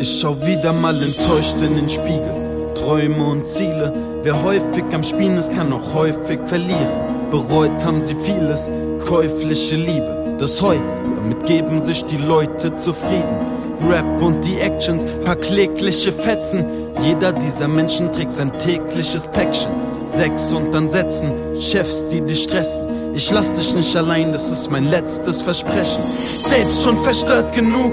Ich 0.00 0.18
schau 0.18 0.34
wieder 0.40 0.72
mal 0.72 0.94
enttäuscht 0.94 1.56
in 1.62 1.76
den 1.76 1.90
Spiegel. 1.90 2.72
Träume 2.74 3.22
und 3.22 3.46
Ziele. 3.46 3.92
Wer 4.22 4.42
häufig 4.42 4.84
am 4.94 5.02
Spielen 5.02 5.36
ist, 5.36 5.54
kann 5.54 5.70
auch 5.74 5.92
häufig 5.92 6.40
verlieren. 6.46 7.28
Bereut 7.30 7.84
haben 7.84 8.00
sie 8.00 8.14
vieles, 8.14 8.70
käufliche 9.06 9.76
Liebe. 9.76 10.36
Das 10.38 10.62
Heu, 10.62 10.78
damit 11.16 11.44
geben 11.44 11.80
sich 11.80 12.02
die 12.06 12.16
Leute 12.16 12.74
zufrieden. 12.76 13.44
Rap 13.90 14.22
und 14.22 14.42
die 14.42 14.58
Actions, 14.58 15.04
paar 15.22 15.36
klägliche 15.36 16.12
Fetzen. 16.12 16.64
Jeder 17.02 17.34
dieser 17.34 17.68
Menschen 17.68 18.10
trägt 18.10 18.36
sein 18.36 18.52
tägliches 18.52 19.26
Päckchen. 19.26 19.72
Sex 20.02 20.50
und 20.54 20.72
dann 20.72 20.88
Sätzen, 20.88 21.30
Chefs, 21.60 22.06
die 22.06 22.22
dich 22.22 22.44
stressen. 22.44 22.99
Ich 23.12 23.30
lass 23.30 23.54
dich 23.54 23.74
nicht 23.74 23.94
allein, 23.96 24.32
das 24.32 24.50
ist 24.50 24.70
mein 24.70 24.88
letztes 24.88 25.42
Versprechen. 25.42 26.02
Selbst 26.02 26.82
schon 26.84 27.02
verstört 27.02 27.52
genug 27.54 27.92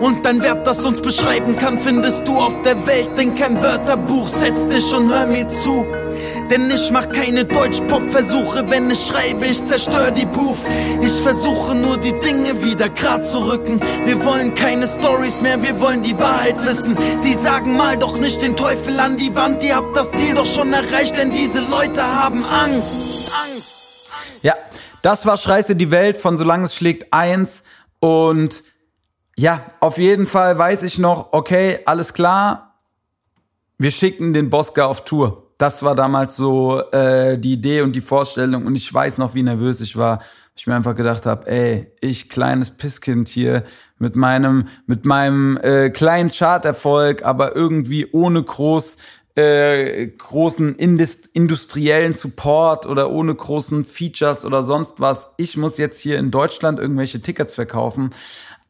und 0.00 0.24
dein 0.24 0.42
Wert, 0.42 0.66
das 0.66 0.84
uns 0.84 1.00
beschreiben 1.00 1.56
kann, 1.56 1.78
findest 1.78 2.28
du 2.28 2.36
auf 2.36 2.54
der 2.64 2.86
Welt 2.86 3.18
in 3.18 3.34
kein 3.34 3.62
Wörterbuch. 3.62 4.28
Setz 4.28 4.66
dich 4.66 4.94
und 4.94 5.10
hör 5.10 5.26
mir 5.26 5.48
zu. 5.48 5.86
Denn 6.50 6.70
ich 6.70 6.90
mach 6.90 7.08
keine 7.10 7.44
Deutsch-Pop-Versuche, 7.44 8.64
wenn 8.68 8.90
ich 8.90 9.06
schreibe, 9.06 9.46
ich 9.46 9.64
zerstör 9.64 10.10
die 10.10 10.26
Booth. 10.26 10.58
Ich 11.02 11.12
versuche 11.12 11.74
nur 11.74 11.98
die 11.98 12.14
Dinge 12.20 12.62
wieder 12.62 12.88
grad 12.88 13.26
zu 13.26 13.38
rücken. 13.38 13.80
Wir 14.04 14.24
wollen 14.24 14.54
keine 14.54 14.86
Stories 14.86 15.40
mehr, 15.40 15.62
wir 15.62 15.78
wollen 15.80 16.02
die 16.02 16.18
Wahrheit 16.18 16.56
wissen. 16.64 16.96
Sie 17.20 17.34
sagen 17.34 17.76
mal 17.76 17.96
doch 17.96 18.18
nicht 18.18 18.40
den 18.42 18.56
Teufel 18.56 18.98
an 18.98 19.16
die 19.16 19.34
Wand, 19.34 19.62
ihr 19.62 19.76
habt 19.76 19.96
das 19.96 20.10
Ziel 20.12 20.34
doch 20.34 20.46
schon 20.46 20.72
erreicht, 20.72 21.16
denn 21.18 21.30
diese 21.30 21.60
Leute 21.60 22.02
haben 22.02 22.44
Angst. 22.44 23.32
Angst. 23.44 23.77
Das 25.02 25.26
war 25.26 25.36
Schreiße 25.36 25.76
die 25.76 25.90
Welt 25.90 26.16
von 26.16 26.36
Solange 26.36 26.64
es 26.64 26.74
schlägt 26.74 27.12
eins. 27.12 27.64
Und 28.00 28.62
ja, 29.36 29.60
auf 29.80 29.98
jeden 29.98 30.26
Fall 30.26 30.58
weiß 30.58 30.82
ich 30.82 30.98
noch, 30.98 31.32
okay, 31.32 31.80
alles 31.84 32.12
klar, 32.12 32.74
wir 33.78 33.92
schicken 33.92 34.32
den 34.32 34.50
Bosca 34.50 34.86
auf 34.86 35.04
Tour. 35.04 35.52
Das 35.58 35.82
war 35.82 35.94
damals 35.94 36.36
so 36.36 36.80
äh, 36.92 37.38
die 37.38 37.52
Idee 37.52 37.82
und 37.82 37.94
die 37.94 38.00
Vorstellung. 38.00 38.66
Und 38.66 38.76
ich 38.76 38.92
weiß 38.92 39.18
noch, 39.18 39.34
wie 39.34 39.42
nervös 39.42 39.80
ich 39.80 39.96
war. 39.96 40.20
Ich 40.56 40.66
mir 40.66 40.74
einfach 40.74 40.96
gedacht 40.96 41.26
habe, 41.26 41.48
ey, 41.48 41.92
ich 42.00 42.28
kleines 42.28 42.70
Pisskind 42.70 43.28
hier 43.28 43.62
mit 43.98 44.16
meinem 44.16 44.66
mit 44.86 45.04
meinem 45.04 45.56
äh, 45.58 45.90
kleinen 45.90 46.30
Charterfolg, 46.30 47.24
aber 47.24 47.54
irgendwie 47.54 48.10
ohne 48.10 48.42
groß 48.42 48.98
äh, 49.38 50.08
großen 50.08 50.74
Indust 50.74 51.28
industriellen 51.32 52.12
Support 52.12 52.86
oder 52.86 53.12
ohne 53.12 53.32
großen 53.32 53.84
Features 53.84 54.44
oder 54.44 54.64
sonst 54.64 54.98
was. 54.98 55.28
Ich 55.36 55.56
muss 55.56 55.78
jetzt 55.78 56.00
hier 56.00 56.18
in 56.18 56.32
Deutschland 56.32 56.80
irgendwelche 56.80 57.22
Tickets 57.22 57.54
verkaufen. 57.54 58.10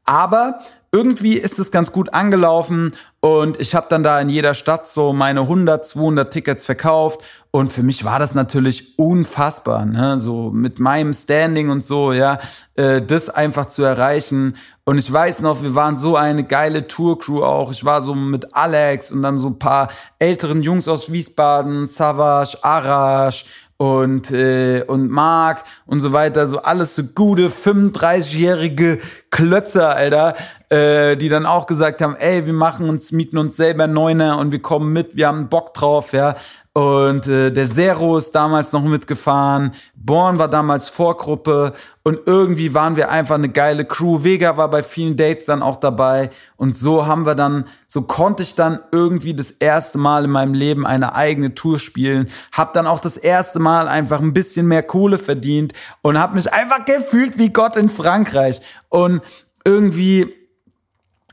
Aber 0.04 0.58
irgendwie 0.90 1.34
ist 1.34 1.58
es 1.58 1.70
ganz 1.70 1.92
gut 1.92 2.14
angelaufen 2.14 2.92
und 3.20 3.60
ich 3.60 3.74
habe 3.74 3.86
dann 3.90 4.02
da 4.02 4.20
in 4.20 4.28
jeder 4.28 4.54
Stadt 4.54 4.88
so 4.88 5.12
meine 5.12 5.40
100, 5.40 5.84
200 5.84 6.32
Tickets 6.32 6.64
verkauft 6.64 7.24
und 7.50 7.72
für 7.72 7.82
mich 7.82 8.04
war 8.04 8.18
das 8.18 8.34
natürlich 8.34 8.98
unfassbar, 8.98 9.84
ne? 9.84 10.18
so 10.18 10.50
mit 10.50 10.80
meinem 10.80 11.12
Standing 11.12 11.68
und 11.68 11.84
so, 11.84 12.12
ja, 12.12 12.38
äh, 12.76 13.02
das 13.02 13.28
einfach 13.28 13.66
zu 13.66 13.82
erreichen. 13.82 14.56
Und 14.84 14.98
ich 14.98 15.12
weiß 15.12 15.40
noch, 15.40 15.62
wir 15.62 15.74
waren 15.74 15.98
so 15.98 16.16
eine 16.16 16.44
geile 16.44 16.86
Tourcrew 16.86 17.42
auch. 17.42 17.70
Ich 17.70 17.84
war 17.84 18.00
so 18.00 18.14
mit 18.14 18.54
Alex 18.54 19.10
und 19.10 19.22
dann 19.22 19.36
so 19.36 19.48
ein 19.48 19.58
paar 19.58 19.88
älteren 20.18 20.62
Jungs 20.62 20.88
aus 20.88 21.12
Wiesbaden, 21.12 21.86
Savage, 21.86 22.58
Arash 22.62 23.44
und, 23.78 24.32
äh, 24.32 24.82
und 24.86 25.08
Mark 25.08 25.62
und 25.86 26.00
so 26.00 26.12
weiter, 26.12 26.46
so 26.46 26.58
alles 26.58 26.96
so 26.96 27.04
gute 27.14 27.48
35-jährige 27.48 28.98
Klötze, 29.30 29.86
Alter, 29.86 30.34
äh, 30.68 31.16
die 31.16 31.28
dann 31.28 31.46
auch 31.46 31.66
gesagt 31.66 32.02
haben, 32.02 32.16
ey, 32.16 32.44
wir 32.44 32.52
machen 32.52 32.88
uns, 32.88 33.12
mieten 33.12 33.38
uns 33.38 33.56
selber 33.56 33.86
Neuner 33.86 34.38
und 34.38 34.50
wir 34.50 34.60
kommen 34.60 34.92
mit, 34.92 35.16
wir 35.16 35.28
haben 35.28 35.48
Bock 35.48 35.72
drauf, 35.74 36.12
ja. 36.12 36.34
Und 36.78 37.26
äh, 37.26 37.50
der 37.50 37.68
Zero 37.68 38.16
ist 38.18 38.30
damals 38.36 38.70
noch 38.70 38.84
mitgefahren. 38.84 39.72
Born 39.96 40.38
war 40.38 40.46
damals 40.46 40.88
Vorgruppe. 40.88 41.72
Und 42.04 42.20
irgendwie 42.26 42.72
waren 42.72 42.94
wir 42.94 43.10
einfach 43.10 43.34
eine 43.34 43.48
geile 43.48 43.84
Crew. 43.84 44.22
Vega 44.22 44.56
war 44.56 44.70
bei 44.70 44.84
vielen 44.84 45.16
Dates 45.16 45.46
dann 45.46 45.60
auch 45.60 45.74
dabei. 45.74 46.30
Und 46.56 46.76
so 46.76 47.04
haben 47.04 47.26
wir 47.26 47.34
dann, 47.34 47.64
so 47.88 48.02
konnte 48.02 48.44
ich 48.44 48.54
dann 48.54 48.78
irgendwie 48.92 49.34
das 49.34 49.50
erste 49.50 49.98
Mal 49.98 50.26
in 50.26 50.30
meinem 50.30 50.54
Leben 50.54 50.86
eine 50.86 51.16
eigene 51.16 51.52
Tour 51.52 51.80
spielen. 51.80 52.28
Hab 52.52 52.74
dann 52.74 52.86
auch 52.86 53.00
das 53.00 53.16
erste 53.16 53.58
Mal 53.58 53.88
einfach 53.88 54.20
ein 54.20 54.32
bisschen 54.32 54.68
mehr 54.68 54.84
Kohle 54.84 55.18
verdient. 55.18 55.72
Und 56.00 56.16
hab 56.16 56.36
mich 56.36 56.52
einfach 56.52 56.84
gefühlt 56.84 57.38
wie 57.38 57.52
Gott 57.52 57.76
in 57.76 57.88
Frankreich. 57.88 58.60
Und 58.88 59.20
irgendwie, 59.64 60.32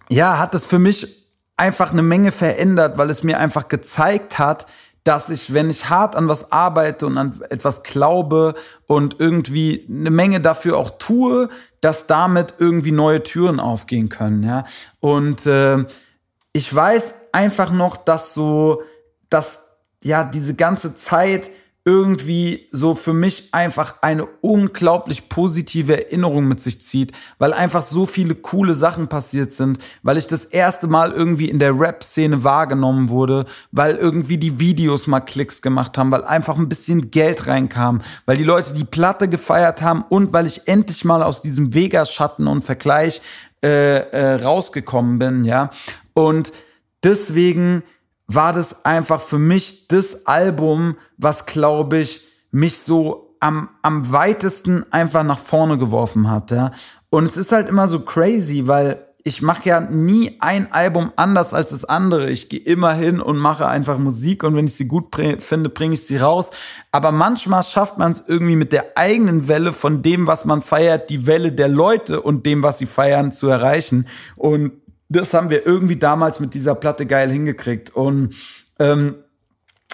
ja, 0.09 0.39
hat 0.39 0.55
es 0.55 0.65
für 0.65 0.79
mich 0.79 1.23
einfach 1.55 1.91
eine 1.91 2.01
Menge 2.01 2.31
verändert, 2.31 2.97
weil 2.97 3.11
es 3.11 3.21
mir 3.21 3.39
einfach 3.39 3.67
gezeigt 3.67 4.39
hat, 4.39 4.65
dass 5.05 5.29
ich, 5.29 5.53
wenn 5.53 5.69
ich 5.69 5.89
hart 5.89 6.15
an 6.15 6.27
was 6.27 6.51
arbeite 6.51 7.05
und 7.05 7.17
an 7.17 7.39
etwas 7.49 7.83
glaube 7.83 8.55
und 8.87 9.19
irgendwie 9.19 9.87
eine 9.87 10.09
Menge 10.09 10.41
dafür 10.41 10.77
auch 10.77 10.89
tue, 10.97 11.47
dass 11.79 12.07
damit 12.07 12.55
irgendwie 12.57 12.91
neue 12.91 13.21
Türen 13.21 13.59
aufgehen 13.59 14.09
können, 14.09 14.43
ja. 14.43 14.65
Und 14.99 15.45
äh, 15.45 15.85
ich 16.53 16.73
weiß 16.73 17.29
einfach 17.33 17.71
noch, 17.71 17.97
dass 17.97 18.33
so, 18.33 18.81
dass 19.29 19.77
ja 20.03 20.23
diese 20.23 20.55
ganze 20.55 20.95
Zeit 20.95 21.51
irgendwie 21.87 22.67
so 22.71 22.95
für 22.95 23.13
mich 23.13 23.53
einfach 23.53 24.01
eine 24.01 24.25
unglaublich 24.41 25.29
positive 25.29 26.05
Erinnerung 26.05 26.47
mit 26.47 26.59
sich 26.59 26.81
zieht, 26.81 27.11
weil 27.37 27.53
einfach 27.53 27.83
so 27.83 28.07
viele 28.07 28.33
coole 28.33 28.73
Sachen 28.73 29.07
passiert 29.07 29.51
sind, 29.51 29.77
weil 30.01 30.17
ich 30.17 30.25
das 30.25 30.45
erste 30.45 30.87
Mal 30.87 31.11
irgendwie 31.11 31.47
in 31.47 31.59
der 31.59 31.79
Rap-Szene 31.79 32.43
wahrgenommen 32.43 33.09
wurde, 33.09 33.45
weil 33.71 33.97
irgendwie 33.97 34.39
die 34.39 34.59
Videos 34.59 35.05
mal 35.05 35.19
Klicks 35.19 35.61
gemacht 35.61 35.95
haben, 35.99 36.09
weil 36.09 36.23
einfach 36.23 36.57
ein 36.57 36.69
bisschen 36.69 37.11
Geld 37.11 37.45
reinkam, 37.45 38.01
weil 38.25 38.37
die 38.37 38.43
Leute 38.43 38.73
die 38.73 38.83
Platte 38.83 39.27
gefeiert 39.27 39.83
haben 39.83 40.03
und 40.09 40.33
weil 40.33 40.47
ich 40.47 40.67
endlich 40.67 41.05
mal 41.05 41.21
aus 41.21 41.41
diesem 41.41 41.75
Vegas-Schatten 41.75 42.47
und 42.47 42.63
Vergleich 42.63 43.21
äh, 43.63 43.99
äh, 43.99 44.43
rausgekommen 44.43 45.19
bin, 45.19 45.43
ja. 45.43 45.69
Und 46.13 46.51
deswegen 47.03 47.83
war 48.27 48.53
das 48.53 48.85
einfach 48.85 49.21
für 49.21 49.39
mich 49.39 49.87
das 49.87 50.25
Album, 50.25 50.97
was, 51.17 51.45
glaube 51.45 51.99
ich, 51.99 52.27
mich 52.51 52.79
so 52.79 53.35
am, 53.39 53.69
am 53.81 54.11
weitesten 54.11 54.85
einfach 54.91 55.23
nach 55.23 55.39
vorne 55.39 55.77
geworfen 55.77 56.29
hat. 56.29 56.51
Ja? 56.51 56.71
Und 57.09 57.25
es 57.25 57.37
ist 57.37 57.51
halt 57.51 57.69
immer 57.69 57.87
so 57.87 57.99
crazy, 57.99 58.67
weil 58.67 59.05
ich 59.27 59.41
mache 59.41 59.67
ja 59.67 59.79
nie 59.79 60.37
ein 60.39 60.71
Album 60.71 61.11
anders 61.15 61.55
als 61.55 61.71
das 61.71 61.83
andere. 61.83 62.29
Ich 62.29 62.47
gehe 62.47 62.59
immer 62.59 62.93
hin 62.93 63.19
und 63.19 63.37
mache 63.37 63.67
einfach 63.67 63.97
Musik 63.97 64.43
und 64.43 64.55
wenn 64.55 64.65
ich 64.65 64.75
sie 64.75 64.87
gut 64.87 65.15
finde, 65.39 65.69
bringe 65.69 65.95
ich 65.95 66.05
sie 66.05 66.17
raus. 66.17 66.51
Aber 66.91 67.11
manchmal 67.11 67.63
schafft 67.63 67.97
man 67.97 68.11
es 68.11 68.23
irgendwie 68.27 68.55
mit 68.55 68.71
der 68.71 68.95
eigenen 68.95 69.47
Welle 69.47 69.73
von 69.73 70.03
dem, 70.03 70.27
was 70.27 70.45
man 70.45 70.61
feiert, 70.61 71.09
die 71.09 71.25
Welle 71.25 71.51
der 71.51 71.69
Leute 71.69 72.21
und 72.21 72.45
dem, 72.45 72.61
was 72.61 72.77
sie 72.77 72.85
feiern, 72.85 73.31
zu 73.31 73.47
erreichen. 73.47 74.07
Und 74.35 74.73
das 75.09 75.33
haben 75.33 75.49
wir 75.49 75.65
irgendwie 75.65 75.97
damals 75.97 76.39
mit 76.39 76.53
dieser 76.53 76.75
Platte 76.75 77.05
geil 77.05 77.31
hingekriegt. 77.31 77.95
Und 77.95 78.35
ähm, 78.79 79.15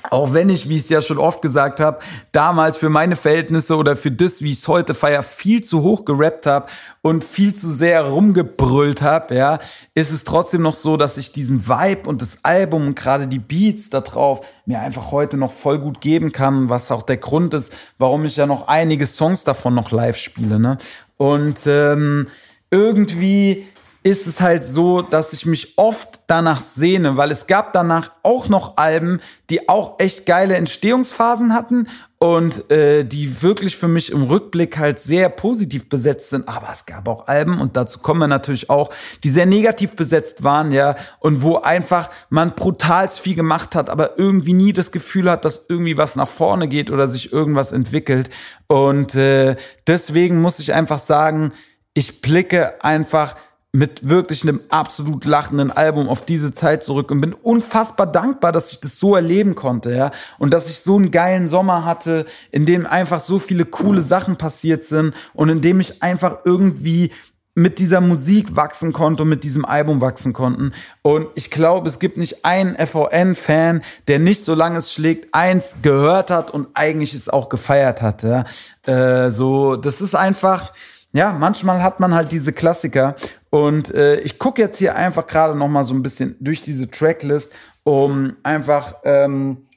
auch 0.09 0.33
wenn 0.33 0.49
ich, 0.49 0.67
wie 0.67 0.75
ich 0.75 0.81
es 0.81 0.89
ja 0.89 1.01
schon 1.01 1.19
oft 1.19 1.41
gesagt 1.41 1.79
habe, 1.79 1.99
damals 2.31 2.77
für 2.77 2.89
meine 2.89 3.15
Verhältnisse 3.15 3.75
oder 3.75 3.95
für 3.95 4.09
das, 4.09 4.41
wie 4.41 4.51
ich 4.51 4.59
es 4.59 4.67
heute 4.67 4.93
feier, 4.93 5.21
viel 5.21 5.63
zu 5.63 5.83
hoch 5.83 6.05
gerappt 6.05 6.47
habe 6.47 6.65
und 7.01 7.23
viel 7.23 7.53
zu 7.53 7.69
sehr 7.69 8.03
rumgebrüllt 8.03 9.03
habe, 9.03 9.35
ja, 9.35 9.59
ist 9.93 10.11
es 10.11 10.23
trotzdem 10.23 10.63
noch 10.63 10.73
so, 10.73 10.97
dass 10.97 11.17
ich 11.17 11.31
diesen 11.31 11.67
Vibe 11.67 12.09
und 12.09 12.21
das 12.21 12.39
Album 12.43 12.87
und 12.87 12.95
gerade 12.95 13.27
die 13.27 13.39
Beats 13.39 13.89
da 13.89 14.01
drauf 14.01 14.41
mir 14.65 14.79
einfach 14.79 15.11
heute 15.11 15.37
noch 15.37 15.51
voll 15.51 15.77
gut 15.77 16.01
geben 16.01 16.31
kann, 16.31 16.69
was 16.69 16.89
auch 16.89 17.03
der 17.03 17.17
Grund 17.17 17.53
ist, 17.53 17.73
warum 17.99 18.25
ich 18.25 18.37
ja 18.37 18.47
noch 18.47 18.67
einige 18.67 19.05
Songs 19.05 19.43
davon 19.43 19.75
noch 19.75 19.91
live 19.91 20.17
spiele, 20.17 20.59
ne? 20.59 20.77
Und 21.17 21.59
ähm, 21.67 22.27
irgendwie 22.71 23.67
ist 24.03 24.25
es 24.25 24.41
halt 24.41 24.65
so, 24.65 25.03
dass 25.03 25.31
ich 25.31 25.45
mich 25.45 25.77
oft 25.77 26.21
danach 26.25 26.59
sehne, 26.59 27.17
weil 27.17 27.29
es 27.29 27.45
gab 27.45 27.71
danach 27.71 28.11
auch 28.23 28.49
noch 28.49 28.77
Alben, 28.77 29.19
die 29.51 29.69
auch 29.69 29.99
echt 29.99 30.25
geile 30.25 30.55
Entstehungsphasen 30.55 31.53
hatten 31.53 31.87
und 32.17 32.71
äh, 32.71 33.03
die 33.03 33.43
wirklich 33.43 33.77
für 33.77 33.87
mich 33.87 34.11
im 34.11 34.23
Rückblick 34.23 34.79
halt 34.79 34.99
sehr 34.99 35.29
positiv 35.29 35.87
besetzt 35.87 36.31
sind. 36.31 36.47
Aber 36.47 36.69
es 36.71 36.87
gab 36.87 37.07
auch 37.07 37.27
Alben 37.27 37.61
und 37.61 37.77
dazu 37.77 37.99
kommen 37.99 38.21
wir 38.21 38.27
natürlich 38.27 38.71
auch, 38.71 38.89
die 39.23 39.29
sehr 39.29 39.45
negativ 39.45 39.95
besetzt 39.95 40.43
waren, 40.43 40.71
ja, 40.71 40.95
und 41.19 41.43
wo 41.43 41.57
einfach 41.57 42.09
man 42.29 42.55
brutal 42.55 43.07
viel 43.09 43.35
gemacht 43.35 43.75
hat, 43.75 43.89
aber 43.89 44.17
irgendwie 44.17 44.53
nie 44.53 44.73
das 44.73 44.91
Gefühl 44.91 45.29
hat, 45.29 45.45
dass 45.45 45.65
irgendwie 45.69 45.97
was 45.97 46.15
nach 46.15 46.27
vorne 46.27 46.67
geht 46.67 46.89
oder 46.89 47.07
sich 47.07 47.31
irgendwas 47.33 47.71
entwickelt. 47.71 48.31
Und 48.67 49.13
äh, 49.13 49.55
deswegen 49.85 50.41
muss 50.41 50.59
ich 50.59 50.73
einfach 50.73 50.99
sagen, 50.99 51.51
ich 51.93 52.21
blicke 52.21 52.83
einfach 52.83 53.35
mit 53.73 54.09
wirklich 54.09 54.43
einem 54.43 54.59
absolut 54.69 55.23
lachenden 55.23 55.71
Album 55.71 56.09
auf 56.09 56.25
diese 56.25 56.53
Zeit 56.53 56.83
zurück 56.83 57.09
und 57.09 57.21
bin 57.21 57.33
unfassbar 57.33 58.05
dankbar, 58.05 58.51
dass 58.51 58.71
ich 58.71 58.81
das 58.81 58.99
so 58.99 59.15
erleben 59.15 59.55
konnte, 59.55 59.95
ja. 59.95 60.11
Und 60.39 60.51
dass 60.51 60.69
ich 60.69 60.81
so 60.81 60.97
einen 60.97 61.11
geilen 61.11 61.47
Sommer 61.47 61.85
hatte, 61.85 62.25
in 62.51 62.65
dem 62.65 62.85
einfach 62.85 63.21
so 63.21 63.39
viele 63.39 63.63
coole 63.63 64.01
Sachen 64.01 64.37
passiert 64.37 64.83
sind 64.83 65.13
und 65.33 65.47
in 65.47 65.61
dem 65.61 65.79
ich 65.79 66.03
einfach 66.03 66.39
irgendwie 66.43 67.11
mit 67.53 67.79
dieser 67.79 68.01
Musik 68.01 68.55
wachsen 68.55 68.93
konnte 68.93 69.23
und 69.23 69.29
mit 69.29 69.43
diesem 69.43 69.65
Album 69.65 70.01
wachsen 70.01 70.33
konnten. 70.33 70.71
Und 71.01 71.27
ich 71.35 71.51
glaube, 71.51 71.87
es 71.87 71.99
gibt 71.99 72.17
nicht 72.17 72.45
einen 72.45 72.75
FON-Fan, 72.75 73.81
der 74.07 74.19
nicht, 74.19 74.43
solange 74.43 74.77
es 74.77 74.93
schlägt, 74.93 75.33
eins 75.33 75.77
gehört 75.81 76.31
hat 76.31 76.51
und 76.51 76.69
eigentlich 76.73 77.13
es 77.13 77.27
auch 77.27 77.49
gefeiert 77.49 78.01
hat. 78.01 78.23
Ja? 78.23 78.45
Äh, 78.85 79.31
so, 79.31 79.75
das 79.75 79.99
ist 79.99 80.15
einfach, 80.15 80.71
ja, 81.11 81.33
manchmal 81.33 81.83
hat 81.83 81.99
man 81.99 82.13
halt 82.13 82.31
diese 82.31 82.53
Klassiker 82.53 83.15
und 83.51 83.93
äh, 83.93 84.19
ich 84.21 84.39
gucke 84.39 84.61
jetzt 84.61 84.77
hier 84.77 84.95
einfach 84.95 85.27
gerade 85.27 85.57
noch 85.57 85.67
mal 85.67 85.83
so 85.83 85.93
ein 85.93 86.01
bisschen 86.01 86.37
durch 86.39 86.61
diese 86.61 86.89
Tracklist, 86.89 87.53
um 87.83 88.37
einfach 88.43 88.95
ähm, 89.03 89.67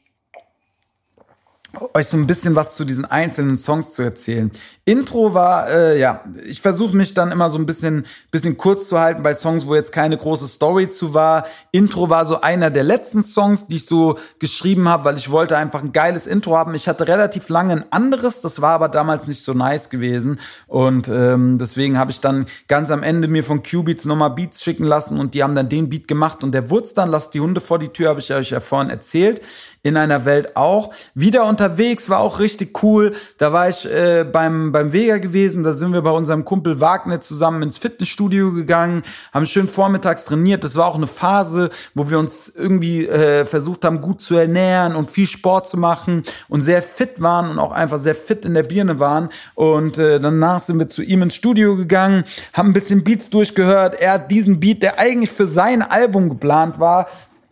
euch 1.94 2.08
so 2.08 2.16
ein 2.16 2.26
bisschen 2.26 2.54
was 2.54 2.76
zu 2.76 2.84
diesen 2.84 3.04
einzelnen 3.04 3.58
Songs 3.58 3.94
zu 3.94 4.02
erzählen. 4.02 4.50
Intro 4.87 5.32
war, 5.32 5.70
äh, 5.70 5.98
ja, 5.98 6.20
ich 6.46 6.60
versuche 6.60 6.94
mich 6.94 7.14
dann 7.14 7.32
immer 7.32 7.48
so 7.48 7.56
ein 7.56 7.64
bisschen, 7.64 8.04
bisschen 8.30 8.58
kurz 8.58 8.88
zu 8.88 9.00
halten 9.00 9.22
bei 9.22 9.32
Songs, 9.32 9.66
wo 9.66 9.74
jetzt 9.74 9.92
keine 9.92 10.16
große 10.16 10.46
Story 10.46 10.90
zu 10.90 11.14
war. 11.14 11.46
Intro 11.72 12.10
war 12.10 12.26
so 12.26 12.42
einer 12.42 12.70
der 12.70 12.82
letzten 12.82 13.22
Songs, 13.22 13.66
die 13.66 13.76
ich 13.76 13.87
so 13.87 14.18
geschrieben 14.38 14.88
habe, 14.88 15.06
weil 15.06 15.16
ich 15.16 15.30
wollte 15.30 15.56
einfach 15.56 15.82
ein 15.82 15.92
geiles 15.92 16.26
Intro 16.26 16.56
haben. 16.56 16.74
Ich 16.74 16.87
hatte 16.87 17.08
relativ 17.08 17.48
lange 17.48 17.72
ein 17.72 17.84
anderes, 17.90 18.42
das 18.42 18.60
war 18.60 18.72
aber 18.72 18.88
damals 18.90 19.26
nicht 19.26 19.42
so 19.42 19.54
nice 19.54 19.88
gewesen. 19.88 20.38
Und 20.66 21.08
ähm, 21.08 21.56
deswegen 21.56 21.98
habe 21.98 22.10
ich 22.10 22.20
dann 22.20 22.44
ganz 22.68 22.90
am 22.90 23.02
Ende 23.02 23.26
mir 23.26 23.42
von 23.42 23.62
Q-Beats 23.62 24.04
nochmal 24.04 24.30
Beats 24.30 24.62
schicken 24.62 24.84
lassen 24.84 25.18
und 25.18 25.32
die 25.32 25.42
haben 25.42 25.54
dann 25.54 25.70
den 25.70 25.88
Beat 25.88 26.08
gemacht 26.08 26.44
und 26.44 26.52
der 26.52 26.68
wurde 26.68 26.88
dann, 26.94 27.10
lasst 27.10 27.32
die 27.32 27.40
Hunde 27.40 27.62
vor 27.62 27.78
die 27.78 27.88
Tür, 27.88 28.10
habe 28.10 28.20
ich 28.20 28.32
euch 28.34 28.50
ja 28.50 28.60
vorhin 28.60 28.90
erzählt. 28.90 29.40
In 29.84 29.98
einer 29.98 30.24
Welt 30.24 30.56
auch. 30.56 30.94
Wieder 31.14 31.44
unterwegs, 31.44 32.08
war 32.08 32.20
auch 32.20 32.40
richtig 32.40 32.82
cool. 32.82 33.14
Da 33.36 33.52
war 33.52 33.68
ich 33.68 33.84
äh, 33.84 34.24
beim 34.24 34.72
beim 34.72 34.94
Vega 34.94 35.18
gewesen. 35.18 35.62
Da 35.62 35.74
sind 35.74 35.92
wir 35.92 36.00
bei 36.00 36.10
unserem 36.10 36.46
Kumpel 36.46 36.80
Wagner 36.80 37.20
zusammen 37.20 37.62
ins 37.62 37.76
Fitnessstudio 37.76 38.52
gegangen, 38.52 39.02
haben 39.32 39.44
schön 39.44 39.68
vormittags 39.68 40.24
trainiert. 40.24 40.64
Das 40.64 40.76
war 40.76 40.86
auch 40.86 40.94
eine 40.96 41.06
Phase, 41.06 41.68
wo 41.94 42.08
wir 42.08 42.18
uns 42.18 42.48
irgendwie 42.48 43.06
äh, 43.06 43.44
versucht 43.44 43.84
haben, 43.84 44.00
gut 44.00 44.22
zu 44.22 44.36
ernähren 44.36 44.96
und 44.96 45.10
viel 45.10 45.26
Sport 45.26 45.68
zu 45.68 45.76
machen 45.76 46.22
und 46.48 46.62
sehr 46.62 46.80
fit 46.80 47.20
waren 47.20 47.50
und 47.50 47.58
auch 47.58 47.72
einfach 47.72 47.98
sehr 47.98 48.14
fit 48.14 48.46
in 48.46 48.54
der 48.54 48.62
Birne 48.62 49.00
waren. 49.00 49.28
Und 49.54 49.98
äh, 49.98 50.18
danach 50.18 50.60
sind 50.60 50.78
wir 50.78 50.88
zu 50.88 51.02
ihm 51.02 51.20
ins 51.20 51.34
Studio 51.34 51.76
gegangen, 51.76 52.24
haben 52.54 52.70
ein 52.70 52.72
bisschen 52.72 53.04
Beats 53.04 53.28
durchgehört. 53.28 54.00
Er 54.00 54.12
hat 54.12 54.30
diesen 54.30 54.60
Beat, 54.60 54.82
der 54.82 54.98
eigentlich 54.98 55.30
für 55.30 55.46
sein 55.46 55.82
Album 55.82 56.30
geplant 56.30 56.80
war, 56.80 57.06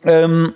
ähm, 0.05 0.55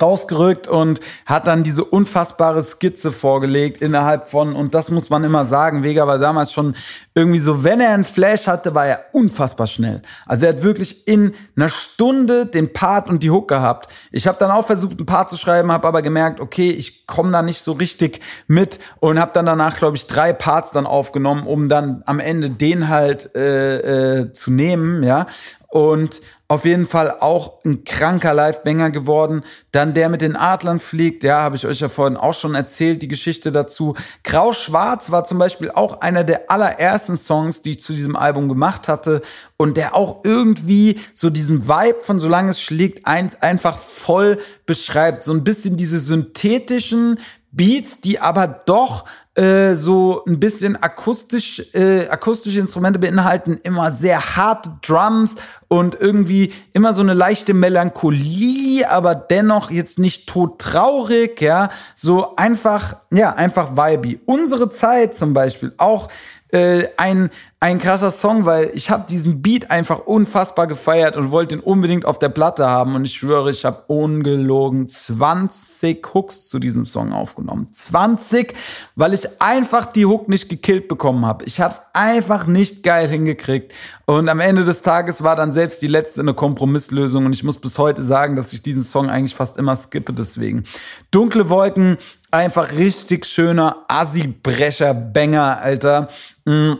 rausgerückt 0.00 0.68
und 0.68 1.00
hat 1.26 1.46
dann 1.46 1.62
diese 1.62 1.84
unfassbare 1.84 2.62
Skizze 2.62 3.12
vorgelegt 3.12 3.82
innerhalb 3.82 4.28
von, 4.28 4.54
und 4.54 4.74
das 4.74 4.90
muss 4.90 5.10
man 5.10 5.24
immer 5.24 5.44
sagen, 5.44 5.82
Vega 5.82 6.06
war 6.06 6.18
damals 6.18 6.52
schon 6.52 6.74
irgendwie 7.14 7.38
so, 7.38 7.64
wenn 7.64 7.80
er 7.80 7.94
einen 7.94 8.04
Flash 8.04 8.46
hatte, 8.46 8.74
war 8.74 8.86
er 8.86 9.04
unfassbar 9.12 9.66
schnell. 9.66 10.02
Also 10.26 10.46
er 10.46 10.54
hat 10.54 10.62
wirklich 10.62 11.06
in 11.06 11.34
einer 11.56 11.68
Stunde 11.68 12.46
den 12.46 12.72
Part 12.72 13.08
und 13.08 13.22
die 13.22 13.30
Hook 13.30 13.48
gehabt. 13.48 13.92
Ich 14.10 14.26
habe 14.26 14.38
dann 14.38 14.50
auch 14.50 14.66
versucht, 14.66 14.98
ein 14.98 15.06
Part 15.06 15.30
zu 15.30 15.36
schreiben, 15.36 15.70
habe 15.70 15.86
aber 15.86 16.02
gemerkt, 16.02 16.40
okay, 16.40 16.70
ich 16.70 17.06
komme 17.06 17.30
da 17.32 17.42
nicht 17.42 17.60
so 17.60 17.72
richtig 17.72 18.20
mit 18.46 18.80
und 19.00 19.20
habe 19.20 19.32
dann 19.32 19.46
danach, 19.46 19.76
glaube 19.76 19.96
ich, 19.96 20.06
drei 20.06 20.32
Parts 20.32 20.72
dann 20.72 20.86
aufgenommen, 20.86 21.46
um 21.46 21.68
dann 21.68 22.02
am 22.06 22.18
Ende 22.18 22.50
den 22.50 22.88
halt 22.88 23.34
äh, 23.34 24.20
äh, 24.20 24.32
zu 24.32 24.50
nehmen, 24.50 25.02
ja. 25.02 25.26
Und 25.74 26.20
auf 26.46 26.64
jeden 26.66 26.86
Fall 26.86 27.16
auch 27.18 27.64
ein 27.64 27.82
kranker 27.82 28.32
Live-Banger 28.32 28.92
geworden. 28.92 29.42
Dann 29.72 29.92
der 29.92 30.08
mit 30.08 30.22
den 30.22 30.36
Adlern 30.36 30.78
fliegt, 30.78 31.24
ja, 31.24 31.40
habe 31.40 31.56
ich 31.56 31.66
euch 31.66 31.80
ja 31.80 31.88
vorhin 31.88 32.16
auch 32.16 32.32
schon 32.32 32.54
erzählt, 32.54 33.02
die 33.02 33.08
Geschichte 33.08 33.50
dazu. 33.50 33.96
Grau-Schwarz 34.22 35.10
war 35.10 35.24
zum 35.24 35.38
Beispiel 35.38 35.72
auch 35.72 36.00
einer 36.00 36.22
der 36.22 36.48
allerersten 36.48 37.16
Songs, 37.16 37.62
die 37.62 37.72
ich 37.72 37.80
zu 37.80 37.92
diesem 37.92 38.14
Album 38.14 38.48
gemacht 38.48 38.86
hatte 38.86 39.20
und 39.56 39.76
der 39.76 39.96
auch 39.96 40.20
irgendwie 40.22 41.00
so 41.12 41.28
diesen 41.28 41.66
Vibe 41.66 42.02
von 42.02 42.20
Solange 42.20 42.50
es 42.50 42.60
schlägt 42.60 43.04
eins 43.04 43.42
einfach 43.42 43.76
voll 43.76 44.38
beschreibt. 44.66 45.24
So 45.24 45.32
ein 45.32 45.42
bisschen 45.42 45.76
diese 45.76 45.98
synthetischen 45.98 47.18
Beats, 47.56 48.00
die 48.00 48.20
aber 48.20 48.46
doch 48.46 49.04
äh, 49.36 49.74
so 49.74 50.22
ein 50.26 50.38
bisschen 50.38 50.80
akustisch, 50.80 51.74
äh, 51.74 52.08
akustische 52.08 52.60
Instrumente 52.60 53.00
beinhalten 53.00 53.58
immer 53.64 53.90
sehr 53.90 54.36
harte 54.36 54.70
Drums 54.86 55.34
und 55.66 55.96
irgendwie 56.00 56.52
immer 56.72 56.92
so 56.92 57.02
eine 57.02 57.14
leichte 57.14 57.52
Melancholie, 57.52 58.88
aber 58.88 59.16
dennoch 59.16 59.72
jetzt 59.72 59.98
nicht 59.98 60.28
todtraurig, 60.28 61.40
ja, 61.40 61.70
so 61.96 62.36
einfach, 62.36 62.96
ja, 63.10 63.34
einfach 63.34 63.76
vibey. 63.76 64.20
Unsere 64.24 64.70
Zeit 64.70 65.16
zum 65.16 65.34
Beispiel 65.34 65.74
auch 65.78 66.08
äh, 66.54 66.88
ein, 66.98 67.30
ein 67.58 67.80
krasser 67.80 68.12
Song, 68.12 68.46
weil 68.46 68.70
ich 68.74 68.88
habe 68.88 69.06
diesen 69.08 69.42
Beat 69.42 69.72
einfach 69.72 70.00
unfassbar 70.06 70.68
gefeiert 70.68 71.16
und 71.16 71.32
wollte 71.32 71.56
ihn 71.56 71.60
unbedingt 71.60 72.06
auf 72.06 72.20
der 72.20 72.28
Platte 72.28 72.68
haben. 72.68 72.94
Und 72.94 73.04
ich 73.04 73.14
schwöre, 73.14 73.50
ich 73.50 73.64
habe 73.64 73.82
ungelogen 73.88 74.86
20 74.88 76.14
Hooks 76.14 76.48
zu 76.48 76.60
diesem 76.60 76.86
Song 76.86 77.12
aufgenommen. 77.12 77.66
20, 77.72 78.54
weil 78.94 79.14
ich 79.14 79.42
einfach 79.42 79.86
die 79.86 80.06
Hook 80.06 80.28
nicht 80.28 80.48
gekillt 80.48 80.86
bekommen 80.86 81.26
habe. 81.26 81.44
Ich 81.44 81.60
habe 81.60 81.74
es 81.74 81.80
einfach 81.92 82.46
nicht 82.46 82.84
geil 82.84 83.08
hingekriegt. 83.08 83.72
Und 84.06 84.28
am 84.28 84.38
Ende 84.38 84.62
des 84.62 84.82
Tages 84.82 85.24
war 85.24 85.34
dann 85.34 85.50
selbst 85.50 85.82
die 85.82 85.88
letzte 85.88 86.20
eine 86.20 86.34
Kompromisslösung. 86.34 87.26
Und 87.26 87.34
ich 87.34 87.42
muss 87.42 87.58
bis 87.58 87.78
heute 87.78 88.04
sagen, 88.04 88.36
dass 88.36 88.52
ich 88.52 88.62
diesen 88.62 88.84
Song 88.84 89.10
eigentlich 89.10 89.34
fast 89.34 89.56
immer 89.56 89.74
skippe 89.74 90.12
deswegen. 90.12 90.62
Dunkle 91.10 91.48
Wolken 91.48 91.96
Einfach 92.34 92.72
richtig 92.72 93.26
schöner 93.26 93.84
Assi-Brecher-Banger, 93.86 95.60
Alter. 95.62 96.08
Mhm. 96.44 96.78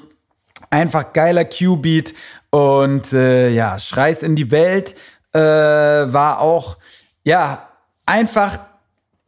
Einfach 0.68 1.12
geiler 1.12 1.44
Q-Beat. 1.44 2.12
Und 2.50 3.12
äh, 3.12 3.50
ja, 3.50 3.78
Schreis 3.78 4.24
in 4.24 4.34
die 4.34 4.50
Welt 4.50 4.96
äh, 5.32 5.38
war 5.38 6.40
auch, 6.40 6.76
ja, 7.22 7.68
einfach 8.04 8.58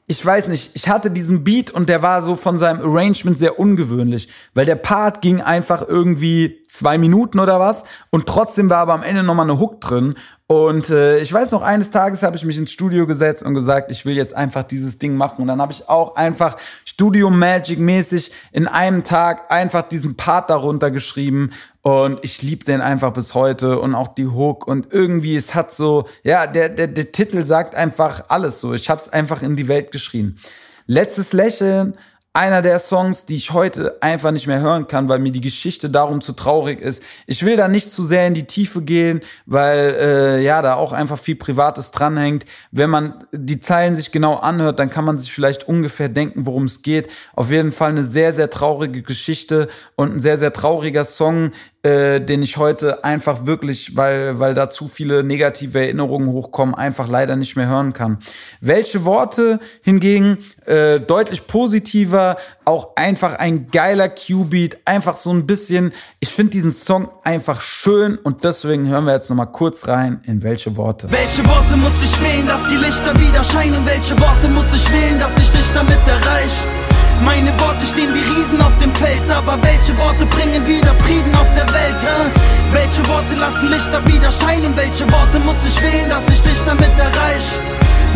ich 0.09 0.25
weiß 0.25 0.47
nicht, 0.47 0.77
ich 0.77 0.89
hatte 0.89 1.11
diesen 1.11 1.43
Beat 1.43 1.73
und 1.73 1.89
der 1.89 2.01
war 2.01 2.23
so 2.23 2.37
von 2.37 2.59
seinem 2.59 2.81
Arrangement 2.81 3.37
sehr 3.37 3.59
ungewöhnlich, 3.59 4.29
weil 4.55 4.65
der 4.65 4.77
Part 4.77 5.21
ging 5.21 5.41
einfach 5.41 5.83
irgendwie 5.87 6.63
zwei 6.69 6.97
Minuten 6.97 7.41
oder 7.41 7.59
was. 7.59 7.85
Und 8.11 8.27
trotzdem 8.27 8.71
war 8.71 8.79
aber 8.79 8.95
am 8.95 9.03
Ende 9.03 9.25
nochmal 9.25 9.51
eine 9.51 9.59
Hook 9.59 9.81
drin. 9.81 10.15
Und 10.49 10.91
äh, 10.91 11.19
ich 11.19 11.33
weiß 11.33 11.51
noch, 11.51 11.63
eines 11.63 11.91
Tages 11.91 12.23
habe 12.23 12.37
ich 12.37 12.45
mich 12.45 12.57
ins 12.57 12.71
Studio 12.71 13.05
gesetzt 13.05 13.43
und 13.43 13.55
gesagt, 13.55 13.91
ich 13.91 14.07
will 14.07 14.15
jetzt 14.15 14.33
einfach 14.33 14.63
dieses 14.63 14.99
Ding 14.99 15.17
machen. 15.17 15.43
Und 15.43 15.49
dann 15.49 15.61
habe 15.61 15.73
ich 15.73 15.89
auch 15.89 16.15
einfach 16.15 16.57
Studio 16.85 17.31
Magic 17.31 17.81
mäßig 17.81 18.31
in 18.53 18.69
einem 18.69 19.03
Tag 19.03 19.51
einfach 19.51 19.83
diesen 19.83 20.17
Part 20.17 20.49
darunter 20.49 20.93
geschrieben. 20.93 21.51
Und 21.83 22.21
ich 22.23 22.43
liebe 22.43 22.65
den 22.65 22.81
einfach 22.81 23.13
bis 23.13 23.35
heute 23.35 23.81
und 23.81 23.97
auch 23.97 24.09
die 24.09 24.29
Hook. 24.29 24.69
Und 24.69 24.93
irgendwie, 24.93 25.35
es 25.35 25.57
hat 25.57 25.73
so, 25.73 26.07
ja, 26.23 26.47
der, 26.47 26.69
der, 26.69 26.87
der 26.87 27.11
Titel 27.11 27.43
sagt 27.43 27.75
einfach 27.75 28.27
alles 28.29 28.61
so. 28.61 28.73
Ich 28.73 28.89
habe 28.89 29.01
es 29.01 29.09
einfach 29.09 29.43
in 29.43 29.57
die 29.57 29.67
Welt 29.67 29.91
geschrien. 29.91 30.39
Letztes 30.87 31.33
Lächeln 31.33 31.97
einer 32.37 32.61
der 32.61 32.79
Songs, 32.79 33.25
die 33.25 33.37
ich 33.37 33.55
heute 33.55 33.97
einfach 34.03 34.31
nicht 34.31 34.47
mehr 34.47 34.61
hören 34.61 34.87
kann, 34.87 35.09
weil 35.09 35.19
mir 35.19 35.33
die 35.33 35.41
Geschichte 35.41 35.89
darum 35.89 36.21
zu 36.21 36.35
traurig 36.35 36.83
ist. 36.83 37.03
Ich 37.27 37.47
will 37.47 37.57
da 37.57 37.67
nicht 37.67 37.91
zu 37.91 38.03
sehr 38.03 38.27
in 38.27 38.35
die 38.35 38.47
Tiefe 38.47 38.83
gehen, 38.83 39.23
weil 39.47 39.97
äh, 39.99 40.43
ja 40.43 40.61
da 40.61 40.75
auch 40.75 40.93
einfach 40.93 41.19
viel 41.19 41.37
Privates 41.37 41.93
dranhängt. 41.93 42.45
Wenn 42.73 42.91
man 42.91 43.15
die 43.33 43.59
Zeilen 43.59 43.97
sich 43.97 44.13
genau 44.13 44.35
anhört, 44.37 44.79
dann 44.79 44.91
kann 44.91 45.07
man 45.07 45.17
sich 45.17 45.33
vielleicht 45.33 45.67
ungefähr 45.67 46.11
denken, 46.11 46.45
worum 46.45 46.65
es 46.65 46.83
geht. 46.83 47.09
Auf 47.35 47.51
jeden 47.51 47.73
Fall 47.73 47.91
eine 47.91 48.05
sehr, 48.05 48.35
sehr 48.35 48.51
traurige 48.51 49.03
Geschichte 49.03 49.69
und 49.95 50.17
ein 50.17 50.21
sehr, 50.21 50.37
sehr 50.37 50.53
trauriger 50.53 51.07
Song, 51.07 51.53
äh, 51.87 52.21
den 52.21 52.43
ich 52.43 52.57
heute 52.57 53.05
einfach 53.05 53.47
wirklich, 53.47 53.97
weil, 53.97 54.41
weil 54.41 54.55
da 54.55 54.69
zu 54.69 54.89
viele 54.89 55.23
negative 55.23 55.79
Erinnerungen 55.79 56.33
hochkommen, 56.33 56.75
einfach 56.75 57.07
leider 57.07 57.37
nicht 57.37 57.55
mehr 57.55 57.69
hören 57.69 57.93
kann. 57.93 58.19
Welche 58.61 59.05
Worte 59.05 59.61
hingegen 59.85 60.39
äh, 60.65 60.99
deutlich 60.99 61.47
positiver, 61.47 62.39
auch 62.65 62.97
einfach 62.97 63.35
ein 63.35 63.71
geiler 63.71 64.09
Q-Beat, 64.09 64.79
einfach 64.85 65.15
so 65.15 65.31
ein 65.31 65.47
bisschen, 65.47 65.93
ich 66.19 66.31
finde 66.31 66.51
diesen 66.51 66.73
Song 66.73 67.09
einfach 67.23 67.61
schön 67.61 68.17
und 68.17 68.43
deswegen 68.43 68.89
hören 68.89 69.05
wir 69.05 69.13
jetzt 69.13 69.31
nochmal 69.31 69.53
kurz 69.53 69.87
rein 69.87 70.21
in 70.25 70.43
welche 70.43 70.77
Worte. 70.77 71.07
Welche 71.13 71.47
Worte 71.47 71.77
muss 71.77 72.03
ich 72.03 72.21
wählen, 72.21 72.49
dass 72.49 72.67
die 72.67 72.77
Lichter 72.77 73.15
wieder 73.21 73.45
scheinen? 73.45 73.87
Welche 73.87 74.19
Worte 74.19 74.49
muss 74.49 74.75
ich 74.75 74.93
wählen, 74.93 75.21
dass 75.21 75.39
ich 75.39 75.51
dich 75.51 75.73
damit 75.73 75.99
erreiche? 76.09 76.86
Meine 77.25 77.51
Worte 77.61 77.87
stehen 77.87 78.15
wie 78.15 78.21
Riesen 78.21 78.61
auf 78.61 78.77
dem 78.79 78.95
Fels, 78.95 79.31
aber 79.31 79.59
welche 79.63 79.97
Worte 79.99 80.27
bringen 80.27 80.67
wieder 80.67 80.95
Frieden 81.05 81.35
auf 81.35 81.49
der 81.55 81.67
Welt? 81.73 82.01
Hä? 82.01 82.31
Welche 82.73 83.07
Worte 83.09 83.35
lassen 83.35 83.69
Lichter 83.69 84.05
wieder 84.07 84.31
scheinen? 84.31 84.77
Welche 84.77 85.11
Worte 85.11 85.39
muss 85.41 85.57
ich 85.67 85.81
wählen, 85.83 86.09
dass 86.11 86.29
ich 86.29 86.43
dich 86.43 86.61
damit 86.67 86.93
erreiche? 86.99 87.59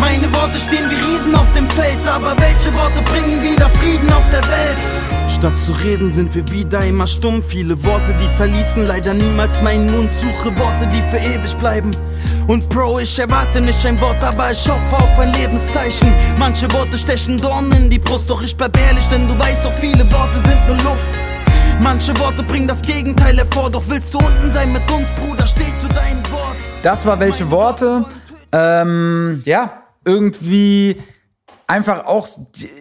Meine 0.00 0.32
Worte 0.34 0.58
stehen 0.58 0.88
wie 0.90 0.94
Riesen 0.94 1.34
auf 1.34 1.52
dem 1.52 1.68
Fels, 1.70 2.06
aber 2.08 2.34
welche 2.38 2.74
Worte 2.74 3.02
bringen 3.04 3.42
wieder 3.42 3.68
Frieden 3.68 4.10
auf 4.12 4.28
der 4.30 4.42
Welt? 4.48 5.30
Statt 5.30 5.58
zu 5.58 5.72
reden 5.72 6.10
sind 6.10 6.34
wir 6.34 6.50
wieder 6.50 6.80
immer 6.80 7.06
stumm. 7.06 7.42
Viele 7.42 7.82
Worte, 7.84 8.14
die 8.14 8.28
verließen 8.36 8.86
leider 8.86 9.14
niemals 9.14 9.62
meinen 9.62 9.90
Mund. 9.90 10.12
Suche 10.12 10.56
Worte, 10.58 10.86
die 10.86 11.02
für 11.10 11.18
ewig 11.18 11.56
bleiben. 11.56 11.90
Und 12.46 12.68
Bro, 12.68 13.00
ich 13.00 13.18
erwarte 13.18 13.60
nicht 13.60 13.84
ein 13.86 14.00
Wort, 14.00 14.22
aber 14.24 14.50
ich 14.50 14.68
hoffe 14.68 14.96
auf 14.96 15.18
ein 15.18 15.32
Lebenszeichen. 15.34 16.12
Manche 16.38 16.70
Worte 16.72 16.98
stechen 16.98 17.36
Dornen 17.36 17.72
in 17.72 17.90
die 17.90 17.98
Brust, 17.98 18.28
doch 18.28 18.42
ich 18.42 18.56
bleib 18.56 18.76
ehrlich, 18.78 19.06
denn 19.08 19.28
du 19.28 19.38
weißt 19.38 19.64
doch, 19.64 19.72
viele 19.74 20.10
Worte 20.10 20.40
sind 20.40 20.66
nur 20.66 20.76
Luft. 20.78 21.12
Manche 21.80 22.18
Worte 22.18 22.42
bringen 22.42 22.68
das 22.68 22.82
Gegenteil 22.82 23.36
hervor, 23.36 23.70
doch 23.70 23.84
willst 23.86 24.12
du 24.12 24.18
unten 24.18 24.50
sein 24.52 24.72
mit 24.72 24.82
uns, 24.90 25.06
Bruder, 25.18 25.46
steh 25.46 25.72
zu 25.78 25.88
deinem 25.88 26.22
Wort. 26.30 26.56
Das 26.82 27.06
war 27.06 27.18
welche 27.20 27.50
Worte? 27.50 28.04
Ähm, 28.52 29.40
ja, 29.44 29.79
irgendwie 30.04 31.02
einfach 31.66 32.06
auch 32.06 32.28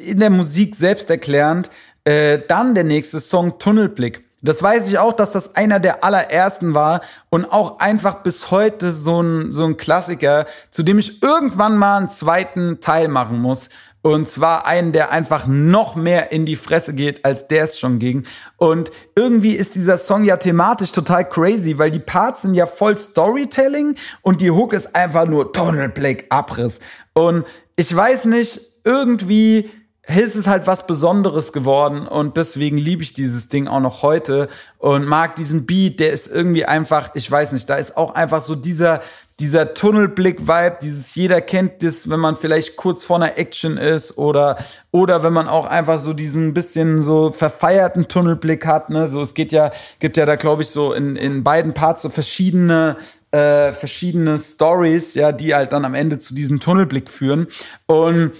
in 0.05 0.19
der 0.19 0.29
Musik 0.29 0.75
selbst 0.75 1.09
erklärend. 1.09 1.69
Äh, 2.03 2.39
dann 2.47 2.75
der 2.75 2.83
nächste 2.83 3.19
Song 3.19 3.59
Tunnelblick. 3.59 4.23
Das 4.41 4.63
weiß 4.63 4.87
ich 4.87 4.97
auch, 4.97 5.11
dass 5.11 5.31
das 5.31 5.55
einer 5.57 5.81
der 5.81 6.03
allerersten 6.03 6.73
war 6.73 7.01
und 7.29 7.45
auch 7.45 7.79
einfach 7.79 8.23
bis 8.23 8.51
heute 8.51 8.89
so 8.89 9.21
ein, 9.21 9.51
so 9.51 9.65
ein 9.65 9.75
Klassiker, 9.75 10.45
zu 10.71 10.81
dem 10.81 10.97
ich 10.97 11.21
irgendwann 11.21 11.77
mal 11.77 11.97
einen 11.97 12.09
zweiten 12.09 12.79
Teil 12.79 13.09
machen 13.09 13.39
muss. 13.39 13.69
Und 14.01 14.29
zwar 14.29 14.65
einen, 14.65 14.93
der 14.93 15.11
einfach 15.11 15.45
noch 15.45 15.97
mehr 15.97 16.31
in 16.31 16.45
die 16.45 16.55
Fresse 16.55 16.93
geht, 16.93 17.25
als 17.25 17.49
der 17.49 17.65
es 17.65 17.77
schon 17.77 17.99
ging. 17.99 18.25
Und 18.55 18.91
irgendwie 19.13 19.51
ist 19.51 19.75
dieser 19.75 19.97
Song 19.97 20.23
ja 20.23 20.37
thematisch 20.37 20.93
total 20.93 21.27
crazy, 21.27 21.77
weil 21.77 21.91
die 21.91 21.99
Parts 21.99 22.43
sind 22.43 22.53
ja 22.53 22.65
voll 22.65 22.95
Storytelling 22.95 23.95
und 24.21 24.39
die 24.39 24.51
Hook 24.51 24.71
ist 24.71 24.95
einfach 24.95 25.25
nur 25.25 25.51
Tunnelblick, 25.51 26.27
Abriss. 26.29 26.79
Und 27.27 27.45
ich 27.75 27.95
weiß 27.95 28.25
nicht, 28.25 28.59
irgendwie 28.83 29.69
ist 30.17 30.35
es 30.35 30.47
halt 30.47 30.65
was 30.65 30.87
Besonderes 30.87 31.53
geworden 31.53 32.07
und 32.07 32.35
deswegen 32.35 32.77
liebe 32.77 33.03
ich 33.03 33.13
dieses 33.13 33.47
Ding 33.49 33.67
auch 33.67 33.79
noch 33.79 34.01
heute 34.01 34.49
und 34.79 35.05
mag 35.05 35.35
diesen 35.35 35.67
Beat, 35.67 35.99
der 35.99 36.11
ist 36.11 36.27
irgendwie 36.27 36.65
einfach, 36.65 37.11
ich 37.13 37.29
weiß 37.29 37.51
nicht, 37.51 37.69
da 37.69 37.75
ist 37.75 37.95
auch 37.95 38.15
einfach 38.15 38.41
so 38.41 38.55
dieser, 38.55 39.01
dieser 39.39 39.73
Tunnelblick-Vibe, 39.75 40.77
dieses 40.81 41.13
jeder 41.13 41.41
kennt 41.41 41.83
das, 41.83 42.09
wenn 42.09 42.19
man 42.19 42.37
vielleicht 42.37 42.75
kurz 42.75 43.03
vor 43.03 43.17
einer 43.17 43.37
Action 43.37 43.77
ist 43.77 44.17
oder, 44.17 44.57
oder 44.91 45.21
wenn 45.21 45.33
man 45.33 45.47
auch 45.47 45.65
einfach 45.67 45.99
so 45.99 46.13
diesen 46.13 46.55
bisschen 46.55 47.03
so 47.03 47.31
verfeierten 47.31 48.07
Tunnelblick 48.07 48.65
hat, 48.65 48.89
ne, 48.89 49.07
so 49.07 49.21
es 49.21 49.35
geht 49.35 49.51
ja, 49.51 49.69
gibt 49.99 50.17
ja 50.17 50.25
da 50.25 50.35
glaube 50.35 50.63
ich 50.63 50.69
so 50.69 50.93
in, 50.93 51.15
in 51.15 51.43
beiden 51.43 51.75
Parts 51.75 52.01
so 52.01 52.09
verschiedene, 52.09 52.97
äh, 53.31 53.71
verschiedene 53.73 54.39
Stories, 54.39 55.13
ja, 55.13 55.31
die 55.31 55.53
halt 55.53 55.71
dann 55.71 55.85
am 55.85 55.93
Ende 55.93 56.17
zu 56.17 56.33
diesem 56.33 56.59
Tunnelblick 56.59 57.09
führen 57.09 57.47
und 57.85 58.31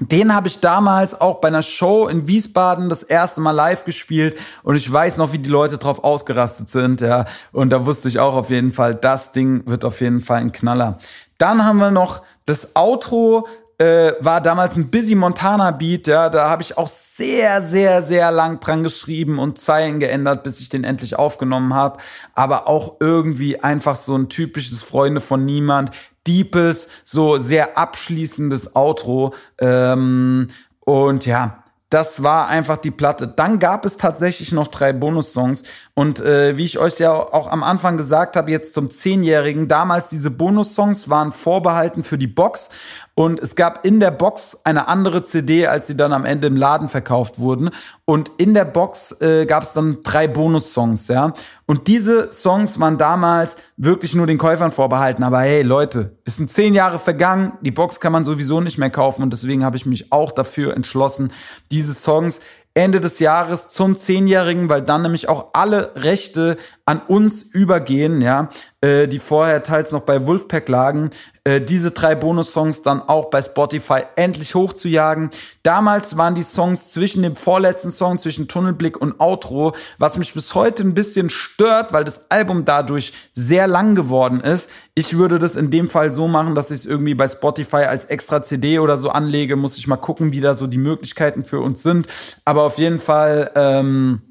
den 0.00 0.34
habe 0.34 0.48
ich 0.48 0.58
damals 0.58 1.20
auch 1.20 1.40
bei 1.40 1.48
einer 1.48 1.62
Show 1.62 2.08
in 2.08 2.26
Wiesbaden 2.26 2.88
das 2.88 3.04
erste 3.04 3.40
Mal 3.40 3.52
live 3.52 3.84
gespielt 3.84 4.36
und 4.64 4.74
ich 4.74 4.92
weiß 4.92 5.18
noch, 5.18 5.32
wie 5.32 5.38
die 5.38 5.50
Leute 5.50 5.78
drauf 5.78 6.02
ausgerastet 6.02 6.68
sind, 6.68 7.00
ja. 7.00 7.26
Und 7.52 7.70
da 7.70 7.86
wusste 7.86 8.08
ich 8.08 8.18
auch 8.18 8.34
auf 8.34 8.50
jeden 8.50 8.72
Fall, 8.72 8.94
das 8.94 9.30
Ding 9.30 9.62
wird 9.66 9.84
auf 9.84 10.00
jeden 10.00 10.20
Fall 10.20 10.40
ein 10.40 10.50
Knaller. 10.50 10.98
Dann 11.38 11.64
haben 11.64 11.78
wir 11.78 11.92
noch 11.92 12.22
das 12.44 12.74
Outro, 12.74 13.46
äh, 13.78 14.12
war 14.20 14.40
damals 14.40 14.76
ein 14.76 14.90
Busy 14.90 15.14
Montana 15.14 15.70
Beat, 15.70 16.06
ja. 16.06 16.28
Da 16.28 16.48
habe 16.48 16.62
ich 16.62 16.78
auch 16.78 16.88
sehr, 16.88 17.62
sehr, 17.62 18.02
sehr 18.02 18.30
lang 18.30 18.60
dran 18.60 18.82
geschrieben 18.82 19.38
und 19.38 19.58
Zeilen 19.58 20.00
geändert, 20.00 20.42
bis 20.42 20.60
ich 20.60 20.68
den 20.68 20.84
endlich 20.84 21.16
aufgenommen 21.16 21.74
habe. 21.74 21.98
Aber 22.34 22.66
auch 22.66 22.96
irgendwie 23.00 23.60
einfach 23.60 23.96
so 23.96 24.16
ein 24.16 24.28
typisches 24.28 24.82
Freunde 24.82 25.20
von 25.20 25.44
niemand 25.44 25.90
deepes, 26.26 26.88
so 27.04 27.36
sehr 27.36 27.76
abschließendes 27.76 28.74
Outro. 28.74 29.34
Ähm, 29.58 30.48
und 30.80 31.26
ja, 31.26 31.64
das 31.90 32.24
war 32.24 32.48
einfach 32.48 32.78
die 32.78 32.90
Platte. 32.90 33.28
Dann 33.28 33.60
gab 33.60 33.84
es 33.84 33.96
tatsächlich 33.96 34.50
noch 34.50 34.66
drei 34.66 34.92
Bonussongs. 34.92 35.62
Und 35.96 36.18
äh, 36.18 36.56
wie 36.56 36.64
ich 36.64 36.80
euch 36.80 36.98
ja 36.98 37.12
auch 37.12 37.46
am 37.46 37.62
Anfang 37.62 37.96
gesagt 37.96 38.34
habe, 38.34 38.50
jetzt 38.50 38.74
zum 38.74 38.90
Zehnjährigen, 38.90 39.68
damals 39.68 40.08
diese 40.08 40.32
Bonussongs 40.32 41.08
waren 41.08 41.30
vorbehalten 41.30 42.02
für 42.02 42.18
die 42.18 42.26
Box. 42.26 42.70
Und 43.14 43.38
es 43.38 43.54
gab 43.54 43.86
in 43.86 44.00
der 44.00 44.10
Box 44.10 44.58
eine 44.64 44.88
andere 44.88 45.22
CD, 45.22 45.68
als 45.68 45.86
sie 45.86 45.96
dann 45.96 46.12
am 46.12 46.24
Ende 46.24 46.48
im 46.48 46.56
Laden 46.56 46.88
verkauft 46.88 47.38
wurden. 47.38 47.70
Und 48.04 48.32
in 48.38 48.54
der 48.54 48.64
Box 48.64 49.20
äh, 49.20 49.46
gab 49.46 49.62
es 49.62 49.72
dann 49.72 49.98
drei 50.02 50.26
Bonussongs, 50.26 51.06
ja. 51.06 51.32
Und 51.66 51.86
diese 51.86 52.32
Songs 52.32 52.80
waren 52.80 52.98
damals 52.98 53.56
wirklich 53.76 54.16
nur 54.16 54.26
den 54.26 54.36
Käufern 54.36 54.72
vorbehalten. 54.72 55.22
Aber 55.22 55.40
hey, 55.40 55.62
Leute, 55.62 56.18
es 56.24 56.36
sind 56.36 56.50
zehn 56.50 56.74
Jahre 56.74 56.98
vergangen. 56.98 57.52
Die 57.60 57.70
Box 57.70 58.00
kann 58.00 58.12
man 58.12 58.24
sowieso 58.24 58.60
nicht 58.60 58.78
mehr 58.78 58.90
kaufen. 58.90 59.22
Und 59.22 59.32
deswegen 59.32 59.64
habe 59.64 59.76
ich 59.76 59.86
mich 59.86 60.12
auch 60.12 60.32
dafür 60.32 60.74
entschlossen, 60.74 61.32
diese 61.70 61.94
Songs 61.94 62.40
Ende 62.74 63.00
des 63.00 63.20
Jahres 63.20 63.68
zum 63.68 63.96
Zehnjährigen, 63.96 64.68
weil 64.68 64.82
dann 64.82 65.02
nämlich 65.02 65.28
auch 65.28 65.50
alle 65.52 65.92
Rechte 65.94 66.56
an 66.84 67.00
uns 67.06 67.42
übergehen, 67.42 68.20
ja, 68.20 68.48
äh, 68.80 69.06
die 69.06 69.20
vorher 69.20 69.62
teils 69.62 69.92
noch 69.92 70.02
bei 70.02 70.26
Wolfpack 70.26 70.68
lagen, 70.68 71.10
äh, 71.46 71.60
diese 71.60 71.90
drei 71.90 72.14
Bonussongs 72.14 72.80
dann 72.80 73.02
auch 73.02 73.26
bei 73.26 73.42
Spotify 73.42 74.00
endlich 74.16 74.54
hochzujagen. 74.54 75.30
Damals 75.62 76.16
waren 76.16 76.34
die 76.34 76.42
Songs 76.42 76.88
zwischen 76.88 77.22
dem 77.22 77.36
vorletzten 77.36 77.90
Song, 77.90 78.18
zwischen 78.18 78.48
Tunnelblick 78.48 78.98
und 78.98 79.20
Outro, 79.20 79.74
was 79.98 80.16
mich 80.16 80.32
bis 80.32 80.54
heute 80.54 80.82
ein 80.82 80.94
bisschen 80.94 81.28
stört, 81.28 81.92
weil 81.92 82.04
das 82.04 82.30
Album 82.30 82.64
dadurch 82.64 83.12
sehr 83.34 83.66
lang 83.66 83.94
geworden 83.94 84.40
ist. 84.40 84.70
Ich 84.94 85.18
würde 85.18 85.38
das 85.38 85.54
in 85.54 85.70
dem 85.70 85.90
Fall 85.90 86.10
so 86.12 86.28
machen, 86.28 86.54
dass 86.54 86.70
ich 86.70 86.80
es 86.80 86.86
irgendwie 86.86 87.14
bei 87.14 87.28
Spotify 87.28 87.84
als 87.84 88.06
extra 88.06 88.42
CD 88.42 88.78
oder 88.78 88.96
so 88.96 89.10
anlege. 89.10 89.56
Muss 89.56 89.76
ich 89.76 89.86
mal 89.86 89.96
gucken, 89.96 90.32
wie 90.32 90.40
da 90.40 90.54
so 90.54 90.66
die 90.66 90.78
Möglichkeiten 90.78 91.44
für 91.44 91.60
uns 91.60 91.82
sind. 91.82 92.06
Aber 92.46 92.62
auf 92.62 92.78
jeden 92.78 93.00
Fall, 93.00 93.50
ähm, 93.54 94.22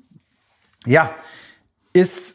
ja, 0.87 1.11
ist 1.93 2.33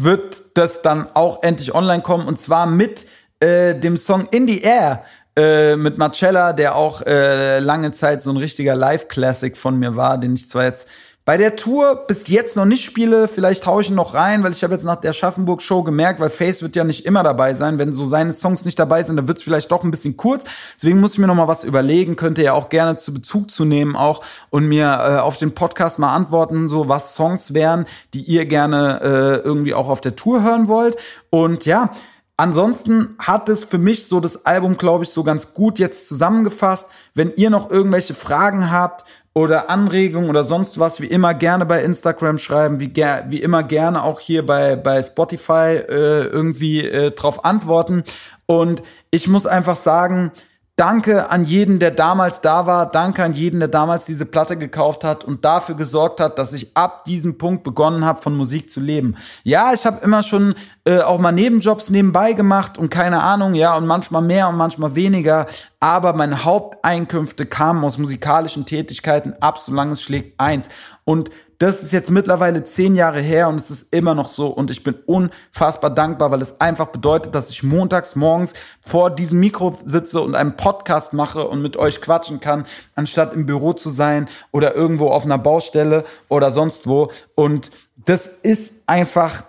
wird 0.00 0.56
das 0.56 0.82
dann 0.82 1.08
auch 1.14 1.42
endlich 1.42 1.74
online 1.74 2.02
kommen 2.02 2.28
und 2.28 2.38
zwar 2.38 2.66
mit 2.66 3.06
äh, 3.40 3.74
dem 3.74 3.96
Song 3.96 4.28
In 4.30 4.46
the 4.48 4.60
Air 4.62 5.04
äh, 5.36 5.76
mit 5.76 5.98
Marcella, 5.98 6.52
der 6.52 6.74
auch 6.74 7.02
äh, 7.02 7.60
lange 7.60 7.92
Zeit 7.92 8.22
so 8.22 8.30
ein 8.30 8.36
richtiger 8.36 8.74
Live-Classic 8.74 9.56
von 9.56 9.78
mir 9.78 9.96
war, 9.96 10.18
den 10.18 10.34
ich 10.34 10.48
zwar 10.48 10.64
jetzt 10.64 10.88
bei 11.28 11.36
der 11.36 11.56
Tour 11.56 12.06
bis 12.06 12.26
jetzt 12.28 12.56
noch 12.56 12.64
nicht 12.64 12.82
spiele, 12.82 13.28
vielleicht 13.28 13.66
haue 13.66 13.82
ich 13.82 13.90
ihn 13.90 13.94
noch 13.94 14.14
rein, 14.14 14.42
weil 14.42 14.52
ich 14.52 14.64
habe 14.64 14.72
jetzt 14.72 14.84
nach 14.84 14.96
der 14.96 15.12
Schaffenburg-Show 15.12 15.82
gemerkt, 15.82 16.20
weil 16.20 16.30
Face 16.30 16.62
wird 16.62 16.74
ja 16.74 16.84
nicht 16.84 17.04
immer 17.04 17.22
dabei 17.22 17.52
sein. 17.52 17.78
Wenn 17.78 17.92
so 17.92 18.06
seine 18.06 18.32
Songs 18.32 18.64
nicht 18.64 18.78
dabei 18.78 19.02
sind, 19.02 19.16
dann 19.16 19.28
wird 19.28 19.36
es 19.36 19.44
vielleicht 19.44 19.70
doch 19.70 19.84
ein 19.84 19.90
bisschen 19.90 20.16
kurz. 20.16 20.44
Deswegen 20.76 21.00
muss 21.00 21.12
ich 21.12 21.18
mir 21.18 21.26
noch 21.26 21.34
mal 21.34 21.46
was 21.46 21.64
überlegen. 21.64 22.16
Könnt 22.16 22.38
ihr 22.38 22.44
ja 22.44 22.52
auch 22.54 22.70
gerne 22.70 22.96
zu 22.96 23.12
Bezug 23.12 23.50
zu 23.50 23.66
nehmen 23.66 23.94
auch 23.94 24.24
und 24.48 24.68
mir 24.68 24.86
äh, 24.86 25.16
auf 25.18 25.36
den 25.36 25.52
Podcast 25.52 25.98
mal 25.98 26.14
antworten, 26.14 26.66
so 26.66 26.88
was 26.88 27.14
Songs 27.14 27.52
wären, 27.52 27.84
die 28.14 28.22
ihr 28.22 28.46
gerne 28.46 29.00
äh, 29.02 29.46
irgendwie 29.46 29.74
auch 29.74 29.90
auf 29.90 30.00
der 30.00 30.16
Tour 30.16 30.42
hören 30.42 30.66
wollt. 30.66 30.96
Und 31.28 31.66
ja, 31.66 31.92
Ansonsten 32.40 33.16
hat 33.18 33.48
es 33.48 33.64
für 33.64 33.78
mich 33.78 34.06
so 34.06 34.20
das 34.20 34.46
Album, 34.46 34.76
glaube 34.76 35.02
ich, 35.02 35.10
so 35.10 35.24
ganz 35.24 35.54
gut 35.54 35.80
jetzt 35.80 36.06
zusammengefasst. 36.06 36.86
Wenn 37.12 37.32
ihr 37.34 37.50
noch 37.50 37.68
irgendwelche 37.68 38.14
Fragen 38.14 38.70
habt 38.70 39.04
oder 39.34 39.68
Anregungen 39.68 40.30
oder 40.30 40.44
sonst 40.44 40.78
was, 40.78 41.00
wie 41.00 41.08
immer 41.08 41.34
gerne 41.34 41.66
bei 41.66 41.82
Instagram 41.82 42.38
schreiben, 42.38 42.78
wie, 42.78 42.90
ger 42.90 43.24
wie 43.26 43.42
immer 43.42 43.64
gerne 43.64 44.04
auch 44.04 44.20
hier 44.20 44.46
bei, 44.46 44.76
bei 44.76 45.02
Spotify 45.02 45.82
äh, 45.88 46.26
irgendwie 46.26 46.86
äh, 46.86 47.10
drauf 47.10 47.44
antworten. 47.44 48.04
Und 48.46 48.84
ich 49.10 49.26
muss 49.26 49.48
einfach 49.48 49.76
sagen, 49.76 50.30
Danke 50.78 51.28
an 51.28 51.42
jeden, 51.42 51.80
der 51.80 51.90
damals 51.90 52.40
da 52.40 52.64
war. 52.66 52.88
Danke 52.88 53.24
an 53.24 53.32
jeden, 53.32 53.58
der 53.58 53.68
damals 53.68 54.04
diese 54.04 54.26
Platte 54.26 54.56
gekauft 54.56 55.02
hat 55.02 55.24
und 55.24 55.44
dafür 55.44 55.74
gesorgt 55.74 56.20
hat, 56.20 56.38
dass 56.38 56.52
ich 56.52 56.76
ab 56.76 57.04
diesem 57.04 57.36
Punkt 57.36 57.64
begonnen 57.64 58.04
habe, 58.04 58.22
von 58.22 58.36
Musik 58.36 58.70
zu 58.70 58.78
leben. 58.78 59.16
Ja, 59.42 59.72
ich 59.74 59.84
habe 59.84 59.98
immer 60.04 60.22
schon 60.22 60.54
äh, 60.84 61.00
auch 61.00 61.18
mal 61.18 61.32
Nebenjobs 61.32 61.90
nebenbei 61.90 62.32
gemacht 62.32 62.78
und 62.78 62.90
keine 62.90 63.24
Ahnung, 63.24 63.54
ja, 63.54 63.76
und 63.76 63.88
manchmal 63.88 64.22
mehr 64.22 64.48
und 64.48 64.56
manchmal 64.56 64.94
weniger. 64.94 65.46
Aber 65.80 66.12
meine 66.12 66.44
Haupteinkünfte 66.44 67.46
kamen 67.46 67.84
aus 67.84 67.98
musikalischen 67.98 68.64
Tätigkeiten 68.64 69.34
ab, 69.40 69.58
solange 69.58 69.94
es 69.94 70.02
schlägt 70.02 70.38
eins. 70.38 70.68
Und 71.02 71.30
das 71.58 71.82
ist 71.82 71.92
jetzt 71.92 72.10
mittlerweile 72.10 72.62
zehn 72.62 72.94
Jahre 72.94 73.20
her 73.20 73.48
und 73.48 73.56
es 73.56 73.68
ist 73.68 73.92
immer 73.92 74.14
noch 74.14 74.28
so. 74.28 74.46
Und 74.46 74.70
ich 74.70 74.84
bin 74.84 74.94
unfassbar 75.06 75.90
dankbar, 75.90 76.30
weil 76.30 76.40
es 76.40 76.60
einfach 76.60 76.86
bedeutet, 76.86 77.34
dass 77.34 77.50
ich 77.50 77.64
montags 77.64 78.14
morgens 78.14 78.54
vor 78.80 79.10
diesem 79.10 79.40
Mikro 79.40 79.76
sitze 79.84 80.20
und 80.20 80.36
einen 80.36 80.56
Podcast 80.56 81.12
mache 81.12 81.48
und 81.48 81.60
mit 81.60 81.76
euch 81.76 82.00
quatschen 82.00 82.38
kann, 82.38 82.64
anstatt 82.94 83.34
im 83.34 83.44
Büro 83.46 83.72
zu 83.72 83.90
sein 83.90 84.28
oder 84.52 84.76
irgendwo 84.76 85.08
auf 85.08 85.24
einer 85.24 85.38
Baustelle 85.38 86.04
oder 86.28 86.52
sonst 86.52 86.86
wo. 86.86 87.10
Und 87.34 87.72
das 87.96 88.26
ist 88.26 88.84
einfach 88.86 89.42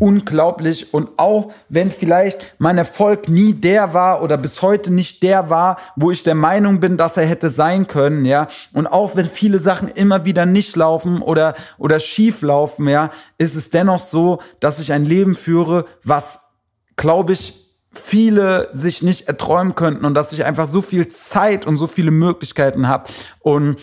unglaublich. 0.00 0.92
Und 0.92 1.10
auch 1.18 1.52
wenn 1.68 1.92
vielleicht 1.92 2.54
mein 2.58 2.78
Erfolg 2.78 3.28
nie 3.28 3.52
der 3.52 3.94
war 3.94 4.22
oder 4.22 4.36
bis 4.36 4.62
heute 4.62 4.92
nicht 4.92 5.22
der 5.22 5.50
war, 5.50 5.78
wo 5.94 6.10
ich 6.10 6.24
der 6.24 6.34
Meinung 6.34 6.80
bin, 6.80 6.96
dass 6.96 7.16
er 7.16 7.26
hätte 7.26 7.50
sein 7.50 7.86
können, 7.86 8.24
ja. 8.24 8.48
Und 8.72 8.88
auch 8.88 9.14
wenn 9.14 9.28
viele 9.28 9.60
Sachen 9.60 9.86
immer 9.88 10.24
wieder 10.24 10.46
nicht 10.46 10.74
laufen 10.74 11.22
oder, 11.22 11.54
oder 11.78 12.00
schief 12.00 12.42
laufen, 12.42 12.88
ja, 12.88 13.10
ist 13.38 13.54
es 13.54 13.70
dennoch 13.70 14.00
so, 14.00 14.40
dass 14.58 14.80
ich 14.80 14.92
ein 14.92 15.04
Leben 15.04 15.36
führe, 15.36 15.84
was, 16.02 16.54
glaube 16.96 17.34
ich, 17.34 17.68
viele 17.92 18.68
sich 18.72 19.02
nicht 19.02 19.28
erträumen 19.28 19.74
könnten 19.74 20.04
und 20.04 20.14
dass 20.14 20.32
ich 20.32 20.44
einfach 20.44 20.66
so 20.66 20.80
viel 20.80 21.08
Zeit 21.08 21.66
und 21.66 21.76
so 21.76 21.86
viele 21.86 22.10
Möglichkeiten 22.10 22.88
habe. 22.88 23.10
Und 23.40 23.76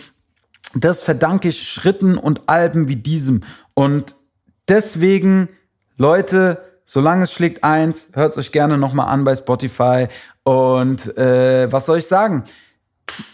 das 0.74 1.02
verdanke 1.02 1.48
ich 1.48 1.62
Schritten 1.62 2.18
und 2.18 2.42
Alben 2.46 2.88
wie 2.88 2.96
diesem. 2.96 3.42
Und 3.74 4.14
deswegen 4.68 5.48
Leute, 5.98 6.62
solange 6.84 7.24
es 7.24 7.32
schlägt 7.32 7.64
eins, 7.64 8.10
hört 8.14 8.32
es 8.32 8.38
euch 8.38 8.52
gerne 8.52 8.78
nochmal 8.78 9.08
an 9.08 9.24
bei 9.24 9.34
Spotify. 9.34 10.06
Und 10.44 11.16
äh, 11.18 11.70
was 11.70 11.86
soll 11.86 11.98
ich 11.98 12.06
sagen? 12.06 12.44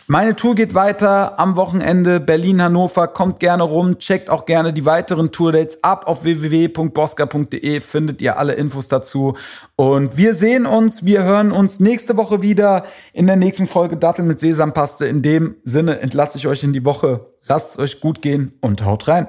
Meine 0.07 0.35
Tour 0.35 0.55
geht 0.55 0.75
weiter 0.75 1.39
am 1.39 1.57
Wochenende. 1.57 2.21
Berlin 2.21 2.63
Hannover 2.63 3.09
kommt 3.09 3.39
gerne 3.39 3.65
rum. 3.65 3.99
Checkt 3.99 4.31
auch 4.31 4.47
gerne 4.47 4.73
die 4.73 4.87
weiteren 4.87 5.31
Tourdates 5.31 5.85
ab 5.85 6.07
auf 6.07 6.25
www.bosca.de 6.25 7.81
findet 7.81 8.23
ihr 8.23 8.39
alle 8.39 8.55
Infos 8.55 8.89
dazu. 8.89 9.37
Und 9.77 10.17
wir 10.17 10.35
sehen 10.35 10.65
uns 10.65 11.05
wir 11.05 11.25
hören 11.25 11.53
uns 11.53 11.81
nächste 11.81 12.17
Woche 12.17 12.41
wieder 12.41 12.85
in 13.13 13.27
der 13.27 13.37
nächsten 13.37 13.67
Folge 13.67 13.99
Dattel 13.99 14.25
mit 14.25 14.41
Sesampaste. 14.41 15.07
In 15.07 15.21
dem 15.21 15.57
Sinne 15.65 16.01
entlasse 16.01 16.39
ich 16.39 16.47
euch 16.47 16.65
in 16.65 16.73
die 16.73 16.85
Woche. 16.85 17.27
Lasst 17.47 17.73
es 17.73 17.79
euch 17.79 18.01
gut 18.01 18.23
gehen 18.23 18.55
und 18.61 18.87
haut 18.87 19.07
rein 19.09 19.29